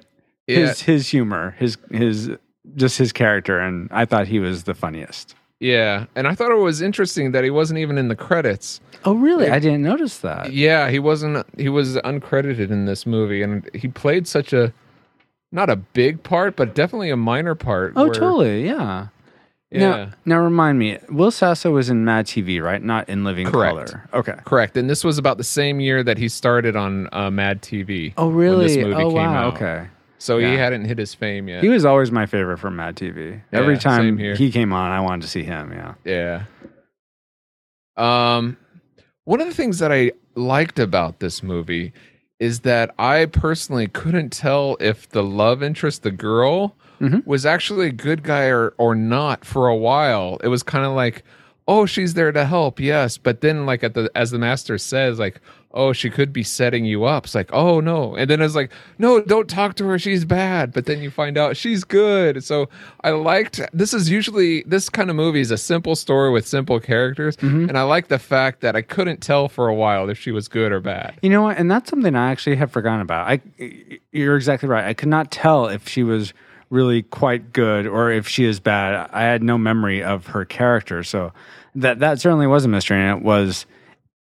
Yeah, 0.48 0.58
His 0.58 0.82
his 0.82 1.08
humor, 1.10 1.56
his 1.60 1.78
his 1.92 2.32
just 2.76 2.98
his 2.98 3.12
character, 3.12 3.60
and 3.60 3.90
I 3.92 4.06
thought 4.06 4.28
he 4.28 4.40
was 4.40 4.64
the 4.64 4.74
funniest. 4.74 5.36
yeah, 5.60 6.06
and 6.16 6.28
I 6.28 6.36
thought 6.36 6.52
it 6.52 6.56
was 6.62 6.82
interesting 6.82 7.32
that 7.32 7.44
he 7.44 7.50
wasn't 7.50 7.80
even 7.80 7.98
in 7.98 8.08
the 8.08 8.16
credits. 8.16 8.82
Oh 9.06 9.14
really? 9.16 9.50
I 9.50 9.60
didn't 9.60 9.84
notice 9.84 10.20
that. 10.20 10.52
Yeah, 10.54 10.90
he 10.90 11.00
wasn't. 11.00 11.46
He 11.58 11.70
was 11.70 11.96
uncredited 11.98 12.72
in 12.72 12.86
this 12.86 13.06
movie, 13.06 13.42
and 13.42 13.70
he 13.74 13.88
played 13.90 14.28
such 14.28 14.52
a 14.54 14.74
not 15.52 15.70
a 15.70 15.76
big 15.76 16.24
part, 16.24 16.56
but 16.56 16.74
definitely 16.74 17.10
a 17.10 17.18
minor 17.18 17.54
part. 17.56 17.94
Oh 17.96 18.10
totally, 18.10 18.66
yeah. 18.66 19.08
Yeah, 19.74 19.80
Now, 19.80 20.10
now 20.26 20.38
remind 20.40 20.78
me, 20.78 21.00
Will 21.10 21.32
Sasso 21.32 21.72
was 21.72 21.90
in 21.90 22.06
Mad 22.06 22.26
TV, 22.28 22.62
right? 22.62 22.82
Not 22.82 23.10
in 23.10 23.24
Living 23.24 23.48
Correct. 23.48 23.92
Color. 23.92 24.10
Okay. 24.14 24.36
correct. 24.46 24.78
And 24.78 24.90
this 24.90 25.04
was 25.04 25.18
about 25.18 25.38
the 25.38 25.44
same 25.44 25.80
year 25.80 26.04
that 26.04 26.18
he 26.18 26.30
started 26.30 26.76
on 26.76 27.10
uh, 27.12 27.32
Mad 27.32 27.62
TV. 27.62 28.14
Oh 28.18 28.30
really? 28.30 28.68
this 28.68 28.78
movie 28.78 28.94
oh 28.94 29.08
came 29.10 29.14
wow. 29.16 29.48
out. 29.48 29.56
Okay. 29.56 29.88
So 30.20 30.38
he 30.38 30.56
hadn't 30.56 30.86
hit 30.86 30.98
his 30.98 31.14
fame 31.14 31.50
yet. 31.50 31.62
He 31.64 31.70
was 31.70 31.84
always 31.84 32.10
my 32.10 32.26
favorite 32.26 32.58
from 32.60 32.78
Mad 32.78 32.96
TV. 32.96 33.42
Every 33.52 33.74
Yeah, 33.74 33.80
time 33.80 34.18
he 34.18 34.52
came 34.52 34.72
on, 34.72 34.92
I 34.92 35.02
wanted 35.02 35.24
to 35.24 35.28
see 35.28 35.44
him. 35.44 35.74
Yeah. 35.74 35.96
Yeah. 36.06 36.44
Um, 37.98 38.56
one 39.26 39.42
of 39.42 39.48
the 39.48 39.54
things 39.54 39.80
that 39.80 39.92
I 39.92 40.12
liked 40.36 40.80
about 40.80 41.20
this 41.20 41.44
movie 41.44 41.94
is 42.40 42.62
that 42.62 42.94
I 42.98 43.26
personally 43.26 43.88
couldn't 43.88 44.32
tell 44.32 44.78
if 44.80 45.10
the 45.10 45.24
love 45.24 45.62
interest, 45.64 46.04
the 46.04 46.12
girl, 46.12 46.76
Mhm. 47.04 47.26
was 47.28 47.46
actually 47.46 47.88
a 47.88 47.92
good 47.92 48.24
guy 48.24 48.46
or, 48.46 48.74
or 48.78 48.96
not 48.96 49.44
for 49.46 49.68
a 49.68 49.76
while. 49.76 50.38
It 50.44 50.48
was 50.48 50.64
kind 50.64 50.86
of 50.86 50.94
like, 50.94 51.24
oh, 51.68 51.86
she's 51.86 52.14
there 52.14 52.32
to 52.32 52.46
help, 52.46 52.80
yes, 52.80 53.18
but 53.18 53.42
then 53.42 53.66
like 53.66 53.84
at 53.84 53.94
the 53.94 54.10
as 54.16 54.32
the 54.32 54.40
master 54.40 54.78
says, 54.78 55.18
like, 55.20 55.40
oh, 55.76 55.92
she 55.94 56.10
could 56.10 56.32
be 56.34 56.44
setting 56.44 56.84
you 56.86 57.06
up. 57.06 57.24
It's 57.26 57.34
like, 57.34 57.50
oh 57.54 57.80
no, 57.80 58.16
and 58.16 58.30
then 58.30 58.42
it's 58.42 58.54
like, 58.54 58.70
no, 59.00 59.22
don't 59.22 59.50
talk 59.50 59.76
to 59.78 59.86
her, 59.86 59.98
she's 59.98 60.26
bad. 60.26 60.72
But 60.74 60.86
then 60.88 61.02
you 61.02 61.10
find 61.10 61.38
out 61.38 61.56
she's 61.58 61.84
good. 61.86 62.44
So 62.44 62.68
I 63.04 63.12
liked 63.12 63.62
this 63.74 63.94
is 63.94 64.10
usually 64.10 64.64
this 64.64 64.90
kind 64.90 65.10
of 65.10 65.16
movie 65.16 65.40
is 65.40 65.52
a 65.52 65.58
simple 65.58 65.96
story 65.96 66.32
with 66.32 66.46
simple 66.48 66.80
characters, 66.82 67.38
and 67.42 67.78
I 67.78 67.84
like 67.84 68.10
the 68.10 68.20
fact 68.20 68.60
that 68.62 68.76
I 68.76 68.82
couldn't 68.82 69.22
tell 69.22 69.48
for 69.48 69.68
a 69.70 69.74
while 69.74 70.10
if 70.10 70.18
she 70.20 70.32
was 70.32 70.48
good 70.50 70.72
or 70.74 70.82
bad. 70.82 71.18
You 71.22 71.30
know 71.30 71.44
what? 71.44 71.58
And 71.58 71.72
that's 71.72 71.90
something 71.90 72.14
I 72.16 72.30
actually 72.32 72.58
have 72.58 72.72
forgotten 72.72 73.00
about. 73.02 73.28
I, 73.30 73.42
you're 74.12 74.36
exactly 74.36 74.68
right. 74.68 74.84
I 74.86 74.94
could 74.94 75.10
not 75.10 75.32
tell 75.32 75.68
if 75.68 75.88
she 75.88 76.04
was 76.04 76.34
really 76.74 77.04
quite 77.04 77.54
good 77.54 77.86
or 77.86 78.12
if 78.12 78.28
she 78.28 78.44
is 78.44 78.60
bad. 78.60 79.10
I 79.14 79.22
had 79.22 79.44
no 79.44 79.58
memory 79.58 80.04
of 80.04 80.28
her 80.28 80.44
character, 80.44 81.04
so 81.04 81.32
that 81.76 82.00
that 82.00 82.20
certainly 82.20 82.48
was 82.48 82.66
a 82.66 82.68
mystery, 82.68 83.00
and 83.00 83.18
it 83.18 83.24
was 83.24 83.66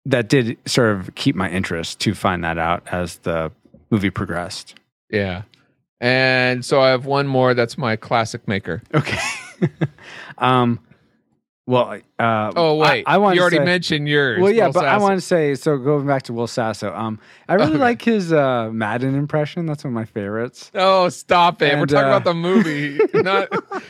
that 0.05 0.29
did 0.29 0.59
sort 0.67 0.91
of 0.97 1.15
keep 1.15 1.35
my 1.35 1.51
interest 1.51 2.01
to 2.01 2.15
find 2.15 2.45
that 2.45 2.59
out 2.59 2.87
as 2.93 3.17
the 3.19 3.51
movie 3.91 4.11
progressed. 4.11 4.75
Yeah. 5.11 5.43
And 6.01 6.65
so 6.65 6.81
I 6.81 6.91
have 6.91 7.07
one 7.07 7.27
more 7.27 7.55
that's 7.55 7.79
my 7.79 7.97
classic 7.97 8.47
maker. 8.47 8.83
Okay. 8.95 9.19
um. 10.39 10.79
Well. 11.67 12.01
Uh, 12.19 12.53
Oh 12.57 12.77
wait, 12.77 13.05
I, 13.07 13.15
I 13.15 13.19
want 13.19 13.37
you 13.37 13.41
already 13.43 13.59
say, 13.59 13.65
mentioned 13.65 14.09
yours. 14.09 14.41
Well, 14.41 14.51
yeah, 14.53 14.67
Will 14.67 14.73
but 14.73 14.85
I 14.87 14.99
want 14.99 15.17
to 15.19 15.21
say 15.21 15.55
so. 15.55 15.79
Going 15.79 16.07
back 16.07 16.23
to 16.25 16.33
Will 16.33 16.47
Sasso, 16.49 16.93
um, 16.95 17.19
I 17.49 17.55
really 17.55 17.71
Okay. 17.73 17.79
like 17.79 18.03
his 18.03 18.33
uh, 18.33 18.71
Madden 18.73 19.15
impression. 19.15 19.67
That's 19.67 19.85
one 19.85 19.93
of 19.93 19.95
my 19.95 20.05
favorites. 20.05 20.71
Oh, 20.75 21.09
stop 21.09 21.63
it! 21.63 21.79
We're 21.79 21.87
talking 21.87 22.05
uh, 22.05 22.17
about 22.17 22.25
the 22.25 22.35
movie, 22.35 23.01
not. 23.15 23.49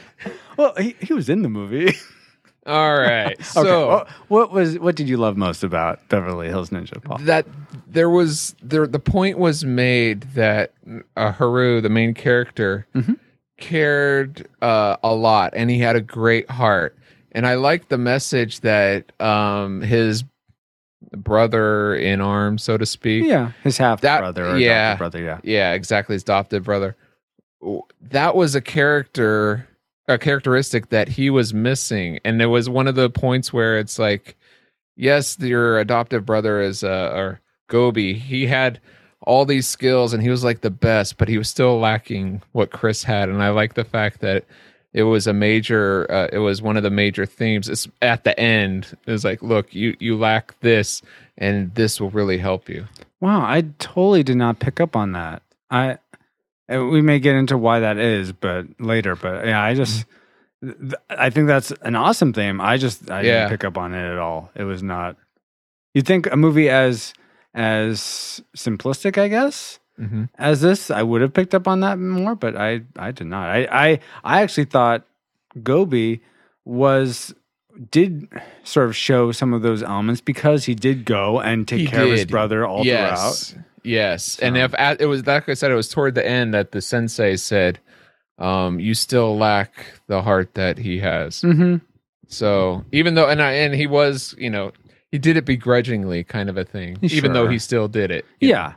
Well, 0.58 0.74
he, 0.76 0.94
he 1.00 1.14
was 1.14 1.28
in 1.30 1.40
the 1.42 1.48
movie. 1.48 1.96
All 2.66 2.94
right. 2.94 3.42
So 3.42 3.90
okay. 3.90 4.10
What, 4.28 4.52
was 4.52 4.78
what 4.78 4.94
did 4.96 5.08
you 5.08 5.16
love 5.16 5.36
most 5.38 5.64
about 5.64 6.06
Beverly 6.10 6.46
Hills 6.46 6.68
Ninja, 6.70 7.02
Paul? 7.02 7.18
that 7.22 7.46
there 7.88 8.10
was 8.10 8.54
there 8.62 8.86
the 8.86 8.98
point 9.00 9.38
was 9.38 9.64
made 9.64 10.20
that 10.34 10.74
uh, 11.16 11.32
Haru, 11.32 11.80
the 11.80 11.88
main 11.88 12.12
character, 12.14 12.86
Mhm. 12.94 13.18
cared 13.56 14.46
uh, 14.60 14.96
a 15.02 15.14
lot, 15.14 15.54
and 15.56 15.70
he 15.70 15.78
had 15.78 15.96
a 15.96 16.00
great 16.02 16.48
heart. 16.50 16.96
And 17.32 17.46
I 17.46 17.54
like 17.54 17.88
the 17.88 17.98
message 17.98 18.60
that 18.60 19.18
um, 19.20 19.80
his 19.80 20.24
brother 21.16 21.94
in 21.94 22.20
arms, 22.20 22.62
so 22.62 22.76
to 22.76 22.86
speak, 22.86 23.24
Yeah, 23.24 23.52
his 23.62 23.78
half 23.78 24.00
brother 24.00 24.46
or 24.46 24.58
yeah. 24.58 24.92
adopted 24.92 24.98
brother. 24.98 25.22
Yeah. 25.24 25.40
yeah, 25.42 25.72
exactly, 25.72 26.14
his 26.14 26.22
adopted 26.22 26.62
brother. 26.62 26.96
That 28.10 28.34
was 28.36 28.54
a 28.54 28.60
character, 28.60 29.68
a 30.08 30.18
characteristic 30.18 30.90
that 30.90 31.08
he 31.08 31.30
was 31.30 31.54
missing, 31.54 32.18
and 32.24 32.40
it 32.42 32.46
was 32.46 32.68
one 32.68 32.86
of 32.88 32.94
the 32.96 33.08
points 33.10 33.52
where 33.52 33.78
it's 33.78 33.98
like, 33.98 34.36
yes, 34.96 35.38
your 35.38 35.78
adoptive 35.78 36.26
brother 36.26 36.60
is 36.60 36.84
uh, 36.84 37.12
or 37.14 37.40
Gobi. 37.68 38.14
He 38.14 38.46
had 38.46 38.80
all 39.22 39.44
these 39.44 39.66
skills, 39.68 40.12
and 40.12 40.22
he 40.22 40.28
was 40.30 40.44
like 40.44 40.60
the 40.60 40.70
best, 40.70 41.16
but 41.16 41.28
he 41.28 41.38
was 41.38 41.48
still 41.48 41.78
lacking 41.78 42.42
what 42.52 42.72
Chris 42.72 43.04
had, 43.04 43.28
and 43.28 43.42
I 43.42 43.48
like 43.50 43.74
the 43.74 43.84
fact 43.84 44.20
that. 44.20 44.44
It 44.94 45.04
was 45.04 45.26
a 45.26 45.32
major. 45.32 46.06
Uh, 46.10 46.28
it 46.32 46.38
was 46.38 46.60
one 46.60 46.76
of 46.76 46.82
the 46.82 46.90
major 46.90 47.24
themes. 47.26 47.68
It's 47.68 47.88
at 48.02 48.24
the 48.24 48.38
end. 48.38 48.96
It 49.06 49.10
was 49.10 49.24
like, 49.24 49.42
look, 49.42 49.74
you 49.74 49.96
you 50.00 50.16
lack 50.16 50.58
this, 50.60 51.00
and 51.38 51.74
this 51.74 52.00
will 52.00 52.10
really 52.10 52.38
help 52.38 52.68
you. 52.68 52.86
Wow, 53.20 53.40
I 53.42 53.62
totally 53.78 54.22
did 54.22 54.36
not 54.36 54.58
pick 54.58 54.80
up 54.80 54.94
on 54.96 55.12
that. 55.12 55.42
I 55.70 55.98
uh, 56.72 56.84
we 56.84 57.00
may 57.00 57.18
get 57.20 57.36
into 57.36 57.56
why 57.56 57.80
that 57.80 57.96
is, 57.96 58.32
but 58.32 58.66
later. 58.78 59.16
But 59.16 59.46
yeah, 59.46 59.62
I 59.62 59.74
just 59.74 60.04
I 61.10 61.30
think 61.30 61.46
that's 61.46 61.70
an 61.82 61.96
awesome 61.96 62.32
theme. 62.34 62.60
I 62.60 62.76
just 62.76 63.10
I 63.10 63.22
Yeah. 63.22 63.32
didn't 63.40 63.50
pick 63.50 63.64
up 63.64 63.78
on 63.78 63.94
it 63.94 64.12
at 64.12 64.18
all. 64.18 64.50
It 64.54 64.64
was 64.64 64.82
not. 64.82 65.16
You'd 65.94 66.06
think 66.06 66.30
a 66.30 66.36
movie 66.36 66.68
as 66.68 67.14
as 67.54 68.42
simplistic, 68.56 69.16
I 69.18 69.28
guess, 69.28 69.78
Mm-hmm. 70.02 70.24
as 70.38 70.60
this, 70.60 70.90
I 70.90 71.02
would 71.02 71.20
have 71.22 71.32
picked 71.32 71.54
up 71.54 71.68
on 71.68 71.80
that 71.80 71.98
more, 71.98 72.34
but 72.34 72.56
I 72.56 72.82
I 72.96 73.12
did 73.12 73.28
not. 73.28 73.48
I 73.48 73.68
I, 73.70 74.00
I 74.24 74.42
actually 74.42 74.64
thought 74.64 75.06
Gobi 75.62 76.20
was 76.64 77.34
did 77.90 78.28
sort 78.64 78.86
of 78.86 78.96
show 78.96 79.32
some 79.32 79.54
of 79.54 79.62
those 79.62 79.82
elements 79.82 80.20
because 80.20 80.64
he 80.64 80.74
did 80.74 81.04
go 81.04 81.40
and 81.40 81.66
take 81.66 81.80
He 81.80 81.86
care 81.86 82.04
of 82.04 82.10
his 82.10 82.26
brother 82.26 82.66
all 82.66 82.84
yes. 82.84 83.54
Yes. 83.84 84.38
And 84.38 84.56
if 84.56 84.74
it 85.00 85.06
was 85.06 85.26
like 85.26 85.48
I 85.48 85.54
said, 85.54 85.70
it 85.70 85.74
was 85.74 85.88
toward 85.88 86.14
the 86.14 86.26
end 86.26 86.54
that 86.54 86.72
the 86.72 86.80
sensei 86.80 87.36
said, 87.36 87.78
um, 88.38 88.78
you 88.78 88.94
still 88.94 89.36
lack 89.36 89.72
the 90.06 90.22
heart 90.22 90.54
that 90.54 90.78
he 90.78 90.98
has. 90.98 91.40
throughout. 91.40 91.56
hmm 91.56 91.76
So 92.28 92.84
even 92.92 93.14
though 93.14 93.28
and 93.28 93.40
I 93.42 93.52
and 93.52 93.74
he 93.74 93.86
was, 93.86 94.34
you 94.38 94.50
know, 94.50 94.72
he 95.10 95.18
did 95.18 95.36
it 95.36 95.44
begrudgingly 95.44 96.24
kind 96.24 96.48
of 96.48 96.56
a 96.56 96.64
thing. 96.64 96.98
Even 97.02 97.32
though 97.32 97.48
he 97.48 97.58
still 97.58 97.88
did 97.88 98.10
it. 98.10 98.24
Yeah, 98.40 98.74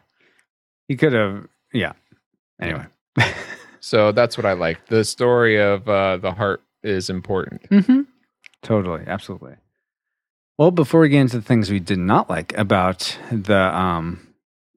he 0.87 0.95
could 0.95 1.13
have. 1.13 1.47
Yeah. 1.73 1.93
Anyway. 2.61 2.85
So 3.81 4.11
that's 4.11 4.35
what 4.35 4.47
I 4.47 4.53
like. 4.53 4.87
The 4.87 5.03
story 5.03 5.61
of 5.61 5.87
uh 5.87 6.17
the 6.17 6.31
heart 6.31 6.63
is 6.81 7.07
important. 7.07 7.69
Mm-hmm. 7.69 8.01
Totally, 8.63 9.03
absolutely. 9.05 9.57
Well, 10.57 10.71
before 10.71 11.01
we 11.01 11.09
get 11.09 11.21
into 11.21 11.37
the 11.37 11.43
things 11.43 11.69
we 11.69 11.79
did 11.79 11.99
not 11.99 12.27
like 12.27 12.57
about 12.57 13.15
the 13.31 13.55
um 13.77 14.27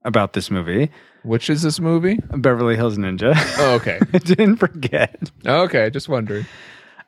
about 0.04 0.34
this 0.34 0.50
movie, 0.50 0.90
Which 1.22 1.48
is 1.48 1.62
this 1.62 1.80
movie? 1.80 2.18
Beverly 2.36 2.76
Hills 2.76 2.98
Ninja. 2.98 3.32
Oh, 3.58 3.76
okay. 3.76 3.98
I 4.12 4.18
didn't 4.18 4.56
forget. 4.56 5.30
okay, 5.46 5.88
just 5.88 6.10
wondering. 6.10 6.44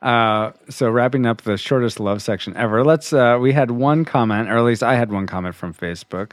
Uh, 0.01 0.53
so 0.69 0.89
wrapping 0.89 1.27
up 1.27 1.41
the 1.43 1.55
shortest 1.55 1.99
love 1.99 2.23
section 2.23 2.57
ever. 2.57 2.83
Let's. 2.83 3.13
Uh, 3.13 3.37
we 3.39 3.53
had 3.53 3.69
one 3.69 4.05
comment, 4.05 4.49
or 4.49 4.57
at 4.57 4.63
least 4.63 4.81
I 4.81 4.95
had 4.95 5.11
one 5.11 5.27
comment 5.27 5.53
from 5.53 5.71
Facebook. 5.71 6.31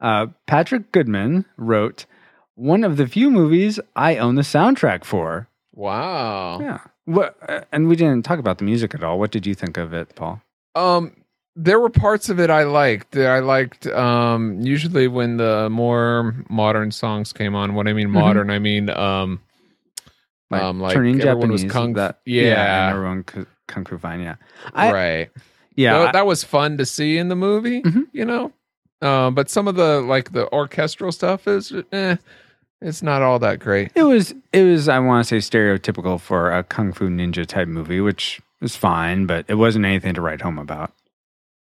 Uh, 0.00 0.26
Patrick 0.46 0.92
Goodman 0.92 1.44
wrote, 1.56 2.06
"One 2.54 2.84
of 2.84 2.96
the 2.96 3.06
few 3.06 3.30
movies 3.30 3.78
I 3.96 4.16
own 4.16 4.34
the 4.36 4.42
soundtrack 4.42 5.04
for." 5.04 5.48
Wow. 5.74 6.60
Yeah. 6.60 6.78
What? 7.04 7.36
uh, 7.48 7.60
And 7.72 7.88
we 7.88 7.96
didn't 7.96 8.24
talk 8.24 8.38
about 8.38 8.58
the 8.58 8.64
music 8.64 8.94
at 8.94 9.02
all. 9.02 9.18
What 9.18 9.30
did 9.30 9.46
you 9.46 9.54
think 9.54 9.76
of 9.76 9.92
it, 9.94 10.14
Paul? 10.14 10.40
Um, 10.74 11.16
there 11.56 11.80
were 11.80 11.90
parts 11.90 12.28
of 12.28 12.38
it 12.38 12.48
I 12.50 12.62
liked. 12.64 13.16
I 13.16 13.40
liked 13.40 13.86
um 13.88 14.60
usually 14.60 15.08
when 15.08 15.36
the 15.36 15.68
more 15.70 16.34
modern 16.48 16.90
songs 16.92 17.32
came 17.32 17.54
on. 17.54 17.74
What 17.74 17.88
I 17.88 17.92
mean 17.92 18.10
modern, 18.10 18.50
I 18.50 18.58
mean 18.58 18.88
um, 18.90 19.40
Like, 20.50 20.62
um 20.62 20.80
like 20.80 20.94
turning 20.94 21.20
everyone 21.20 21.40
Japanese. 21.48 21.64
was 21.64 21.72
kung. 21.72 21.92
that, 21.94 22.20
yeah, 22.24 22.88
and 22.88 22.96
everyone 22.96 23.24
kung, 23.66 23.84
fu 23.84 23.98
fine. 23.98 24.20
Yeah. 24.20 24.36
I, 24.74 24.92
right. 24.92 25.30
Yeah. 25.76 25.98
that, 25.98 26.08
I- 26.08 26.12
that 26.12 26.26
was 26.26 26.44
fun 26.44 26.76
to 26.78 26.86
see 26.86 27.18
in 27.18 27.28
the 27.28 27.36
movie. 27.36 27.82
Mhm. 27.82 28.06
You 28.12 28.24
know, 28.26 28.52
um, 29.02 29.34
but 29.34 29.48
some 29.50 29.66
of 29.68 29.74
the 29.76 30.00
like 30.00 30.32
the 30.32 30.50
orchestral 30.52 31.12
stuff 31.12 31.46
is, 31.48 31.72
eh, 31.92 32.16
it's 32.80 33.02
not 33.02 33.22
all 33.22 33.38
that 33.38 33.58
great. 33.58 33.90
It 33.94 34.02
was 34.04 34.34
it 34.52 34.62
was 34.64 34.88
I 34.88 34.98
want 34.98 35.26
to 35.26 35.40
say 35.40 35.58
stereotypical 35.58 36.20
for 36.20 36.50
a 36.50 36.62
kung 36.64 36.92
fu 36.92 37.08
ninja 37.08 37.46
type 37.46 37.68
movie, 37.68 38.00
which 38.00 38.40
is 38.60 38.76
fine, 38.76 39.26
but 39.26 39.44
it 39.48 39.54
wasn't 39.54 39.84
anything 39.84 40.14
to 40.14 40.20
write 40.20 40.40
home 40.42 40.58
about. 40.58 40.92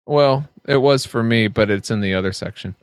Well, 0.06 0.48
it 0.66 0.78
was 0.78 1.06
for 1.06 1.22
me, 1.24 1.48
but 1.48 1.70
it's 1.70 1.92
in 1.92 2.02
the 2.02 2.14
other 2.14 2.32
section. 2.34 2.76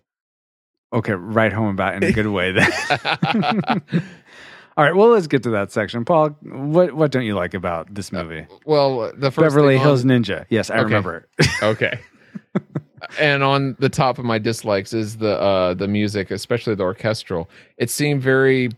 Okay, 0.93 1.13
write 1.15 1.53
home 1.53 1.69
about 1.69 1.95
in 1.97 2.03
a 2.05 2.13
good 2.13 2.27
way 2.29 2.53
then. 2.53 2.71
All 4.77 4.85
right, 4.85 4.95
well 4.95 5.09
let's 5.11 5.29
get 5.29 5.43
to 5.45 5.51
that 5.51 5.71
section. 5.73 6.05
Paul, 6.05 6.31
what 6.43 6.93
what 6.95 7.11
don't 7.13 7.25
you 7.25 7.35
like 7.35 7.55
about 7.55 7.95
this 7.95 8.11
movie? 8.13 8.47
well, 8.65 9.13
the 9.17 9.31
first 9.31 9.55
Beverly 9.55 9.75
thing 9.75 9.81
on- 9.83 9.87
Hills 9.87 10.05
Ninja. 10.05 10.45
Yes, 10.51 10.71
I 10.71 10.75
Okay. 10.77 10.85
remember. 10.85 11.29
okay. 11.63 11.99
and 13.19 13.43
on 13.43 13.77
the 13.79 13.89
top 13.89 14.19
of 14.19 14.25
my 14.25 14.39
dislikes 14.39 14.93
is 14.93 15.17
the 15.19 15.39
uh 15.41 15.75
the 15.75 15.89
music, 15.89 16.31
especially 16.31 16.75
the 16.75 16.83
orchestral. 16.85 17.49
It 17.79 17.91
seemed 17.91 18.23
very 18.23 18.71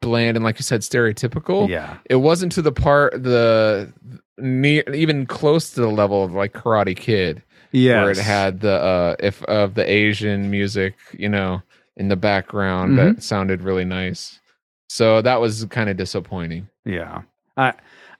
bland 0.00 0.36
and 0.36 0.42
like 0.44 0.58
you 0.58 0.62
said 0.64 0.80
stereotypical. 0.80 1.68
yeah. 1.68 1.98
It 2.10 2.16
wasn't 2.16 2.52
to 2.52 2.62
the 2.62 2.72
part 2.72 3.22
the 3.22 3.92
near 4.38 4.82
even 4.92 5.26
close 5.26 5.70
to 5.70 5.80
the 5.80 5.88
level 5.90 6.24
of 6.24 6.32
like 6.32 6.52
Karate 6.52 6.96
Kid 6.96 7.42
Yeah. 7.70 8.02
where 8.02 8.10
it 8.10 8.18
had 8.18 8.60
the 8.60 8.72
uh 8.72 9.16
if 9.20 9.42
of 9.44 9.74
the 9.74 9.88
Asian 9.88 10.50
music, 10.50 10.94
you 11.12 11.28
know, 11.28 11.62
in 11.96 12.08
the 12.08 12.16
background 12.16 12.98
that 12.98 13.22
sounded 13.22 13.62
really 13.62 13.84
nice. 13.84 14.40
So 14.88 15.22
that 15.22 15.40
was 15.40 15.64
kind 15.66 15.88
of 15.88 15.96
disappointing. 15.96 16.68
Yeah. 16.84 17.22
I, 17.56 17.74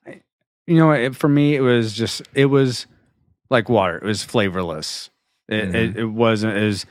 I 0.07 0.21
you 0.66 0.76
know? 0.76 0.92
It, 0.92 1.16
for 1.16 1.28
me, 1.28 1.57
it 1.57 1.61
was 1.61 1.92
just, 1.92 2.23
it 2.35 2.47
was 2.47 2.87
like 3.50 3.69
water. 3.69 3.97
It 3.97 4.04
was 4.04 4.23
flavorless. 4.23 5.11
It, 5.53 5.71
Mhm. 5.71 5.75
it, 5.75 5.97
it 5.99 6.05
wasn't 6.07 6.57
as, 6.57 6.87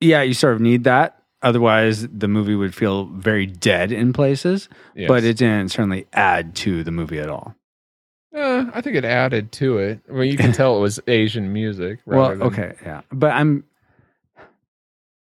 yeah, 0.00 0.22
you 0.22 0.34
sort 0.34 0.54
of 0.54 0.60
need 0.60 0.84
that. 0.84 1.18
Otherwise, 1.42 2.06
the 2.08 2.28
movie 2.28 2.54
would 2.54 2.74
feel 2.74 3.06
very 3.06 3.46
dead 3.46 3.90
in 3.92 4.12
places, 4.12 4.68
Yes. 4.94 5.08
but 5.08 5.24
it 5.24 5.36
didn't 5.38 5.70
certainly 5.70 6.06
add 6.12 6.54
to 6.56 6.84
the 6.84 6.90
movie 6.92 7.18
at 7.18 7.28
all. 7.28 7.54
Uh, 8.34 8.66
I 8.72 8.80
think 8.80 8.96
it 8.96 9.04
added 9.04 9.50
to 9.52 9.78
it. 9.78 10.00
Well, 10.08 10.24
you 10.24 10.36
can 10.36 10.52
tell 10.52 10.76
it 10.76 10.80
was 10.80 11.00
Asian 11.08 11.52
music. 11.52 11.98
Well, 12.06 12.28
than- 12.30 12.42
okay. 12.42 12.74
Yeah. 12.82 13.00
But 13.12 13.32
I'm, 13.32 13.64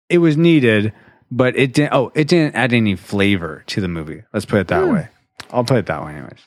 it 0.10 0.20
was 0.20 0.38
needed, 0.38 0.94
but 1.30 1.56
it 1.58 1.74
didn't, 1.74 1.94
oh, 1.94 2.12
it 2.16 2.28
didn't 2.28 2.56
add 2.56 2.72
any 2.74 2.96
flavor 2.96 3.64
to 3.68 3.82
the 3.82 3.88
movie. 3.88 4.24
Let's 4.34 4.46
put 4.46 4.60
it 4.62 4.68
that 4.70 4.84
Hmm. 4.86 4.94
way. 4.94 5.08
I'll 5.52 5.64
put 5.66 5.78
it 5.78 5.86
that 5.88 6.04
way, 6.04 6.14
anyways. 6.14 6.40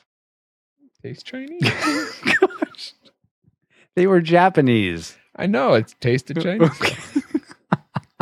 Taste 1.03 1.25
Chinese? 1.27 1.61
Gosh. 1.61 2.93
They 3.95 4.07
were 4.07 4.19
Japanese. 4.19 5.15
I 5.39 5.45
know 5.45 5.73
it's 5.73 5.95
tasted 5.99 6.41
Chinese. 6.41 6.69
Okay. 6.69 6.95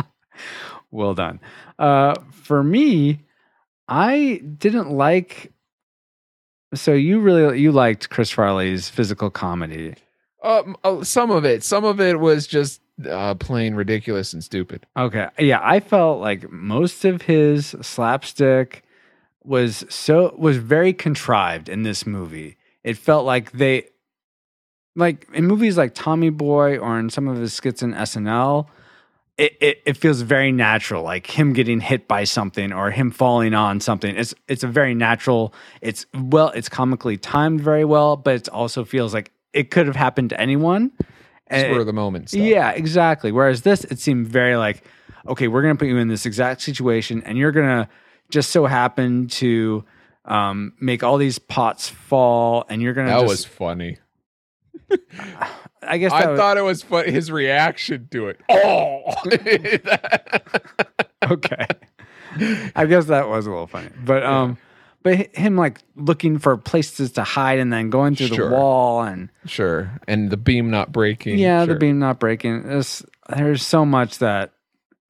well 0.90 1.14
done. 1.14 1.40
Uh, 1.78 2.14
for 2.30 2.62
me, 2.62 3.20
I 3.88 4.42
didn't 4.56 4.90
like. 4.90 5.52
So 6.74 6.92
you 6.92 7.20
really 7.20 7.60
you 7.60 7.72
liked 7.72 8.10
Chris 8.10 8.30
Farley's 8.30 8.88
physical 8.88 9.30
comedy. 9.30 9.94
Um, 10.42 10.76
uh, 10.84 11.02
some 11.02 11.30
of 11.30 11.44
it, 11.44 11.64
some 11.64 11.84
of 11.84 12.00
it 12.00 12.20
was 12.20 12.46
just 12.46 12.80
uh, 13.08 13.34
plain 13.34 13.74
ridiculous 13.74 14.32
and 14.32 14.44
stupid. 14.44 14.86
Okay, 14.96 15.28
yeah, 15.38 15.60
I 15.62 15.80
felt 15.80 16.20
like 16.20 16.50
most 16.50 17.04
of 17.04 17.22
his 17.22 17.74
slapstick 17.80 18.84
was 19.42 19.84
so 19.88 20.34
was 20.38 20.58
very 20.58 20.92
contrived 20.92 21.68
in 21.68 21.82
this 21.82 22.06
movie. 22.06 22.56
It 22.84 22.96
felt 22.96 23.24
like 23.24 23.52
they 23.52 23.88
like 24.96 25.26
in 25.32 25.46
movies 25.46 25.76
like 25.76 25.94
Tommy 25.94 26.30
Boy 26.30 26.78
or 26.78 26.98
in 26.98 27.10
some 27.10 27.28
of 27.28 27.36
his 27.36 27.52
skits 27.54 27.82
in 27.82 27.94
SNL, 27.94 28.68
it, 29.38 29.56
it, 29.60 29.82
it 29.86 29.96
feels 29.96 30.20
very 30.20 30.50
natural, 30.50 31.04
like 31.04 31.26
him 31.26 31.52
getting 31.52 31.80
hit 31.80 32.08
by 32.08 32.24
something 32.24 32.72
or 32.72 32.90
him 32.90 33.12
falling 33.12 33.54
on 33.54 33.80
something. 33.80 34.16
It's 34.16 34.34
it's 34.48 34.64
a 34.64 34.66
very 34.66 34.94
natural. 34.94 35.54
It's 35.80 36.06
well, 36.12 36.48
it's 36.50 36.68
comically 36.68 37.16
timed 37.16 37.60
very 37.60 37.84
well, 37.84 38.16
but 38.16 38.34
it 38.34 38.48
also 38.48 38.84
feels 38.84 39.14
like 39.14 39.30
it 39.52 39.70
could 39.70 39.86
have 39.86 39.96
happened 39.96 40.30
to 40.30 40.40
anyone. 40.40 40.90
And 41.46 41.62
Spur 41.72 41.80
of 41.80 41.86
the 41.86 41.92
moment 41.92 42.30
stuff. 42.30 42.42
yeah, 42.42 42.72
exactly. 42.72 43.32
Whereas 43.32 43.62
this, 43.62 43.84
it 43.84 43.98
seemed 44.00 44.26
very 44.26 44.56
like, 44.56 44.82
okay, 45.26 45.48
we're 45.48 45.62
to 45.74 45.78
put 45.78 45.88
you 45.88 45.96
in 45.96 46.08
this 46.08 46.26
exact 46.26 46.60
situation, 46.60 47.22
and 47.22 47.38
you're 47.38 47.52
to 47.66 47.88
just 48.30 48.50
so 48.50 48.66
happen 48.66 49.28
to 49.28 49.84
um, 50.24 50.74
make 50.80 51.02
all 51.02 51.16
these 51.16 51.38
pots 51.38 51.88
fall, 51.88 52.66
and 52.68 52.82
you're 52.82 52.92
to. 53.06 53.12
that 53.12 53.20
just, 53.20 53.30
was 53.30 53.44
funny. 53.44 53.98
I 55.82 55.98
guess. 55.98 56.12
I 56.12 56.30
was, 56.30 56.38
thought 56.38 56.56
it 56.56 56.62
was 56.62 56.82
funny. 56.82 57.10
His 57.10 57.30
reaction 57.30 58.08
to 58.10 58.28
it. 58.28 58.40
Oh, 58.50 59.14
okay. 61.32 61.66
I 62.76 62.86
guess 62.86 63.06
that 63.06 63.28
was 63.28 63.46
a 63.46 63.50
little 63.50 63.66
funny, 63.66 63.88
but 64.04 64.22
um, 64.22 64.58
but 65.02 65.34
him 65.34 65.56
like 65.56 65.80
looking 65.96 66.38
for 66.38 66.56
places 66.56 67.12
to 67.12 67.24
hide 67.24 67.58
and 67.58 67.72
then 67.72 67.90
going 67.90 68.14
through 68.14 68.28
Sure. 68.28 68.48
the 68.50 68.54
wall 68.54 69.02
and 69.02 69.30
sure. 69.46 69.90
And 70.06 70.30
the 70.30 70.36
beam 70.36 70.70
not 70.70 70.92
breaking. 70.92 71.38
yeah, 71.38 71.64
the 71.64 71.74
beam 71.74 71.98
not 71.98 72.18
breaking. 72.20 72.64
It's, 72.66 73.04
there's 73.34 73.66
so 73.66 73.84
much 73.84 74.18
that. 74.18 74.52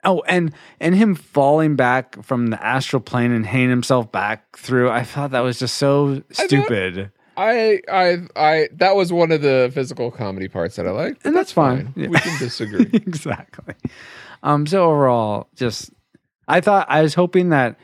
Oh, 0.04 0.22
and 0.28 0.52
and 0.78 0.94
him 0.94 1.16
falling 1.16 1.74
back 1.74 2.22
from 2.22 2.46
the 2.48 2.64
astral 2.64 3.00
plane 3.00 3.32
and 3.32 3.44
hanging 3.44 3.70
himself 3.70 4.12
back 4.12 4.56
through. 4.56 4.90
I 4.90 5.02
thought 5.02 5.32
that 5.32 5.40
was 5.40 5.58
just 5.58 5.76
so 5.76 6.22
stupid. 6.30 7.10
I, 7.38 7.80
I, 7.90 8.18
I. 8.36 8.68
That 8.74 8.96
was 8.96 9.12
one 9.12 9.30
of 9.32 9.42
the 9.42 9.70
physical 9.72 10.10
comedy 10.10 10.48
parts 10.48 10.76
that 10.76 10.86
I 10.86 10.90
liked, 10.90 11.24
And 11.24 11.34
that's 11.36 11.52
fine. 11.52 11.92
Yeah. 11.96 12.08
We 12.08 12.18
can 12.18 12.38
disagree. 12.40 12.90
exactly. 12.92 13.74
Um. 14.42 14.66
So 14.66 14.84
overall, 14.90 15.48
just 15.54 15.90
I 16.46 16.60
thought 16.60 16.86
I 16.90 17.02
was 17.02 17.14
hoping 17.14 17.50
that 17.50 17.78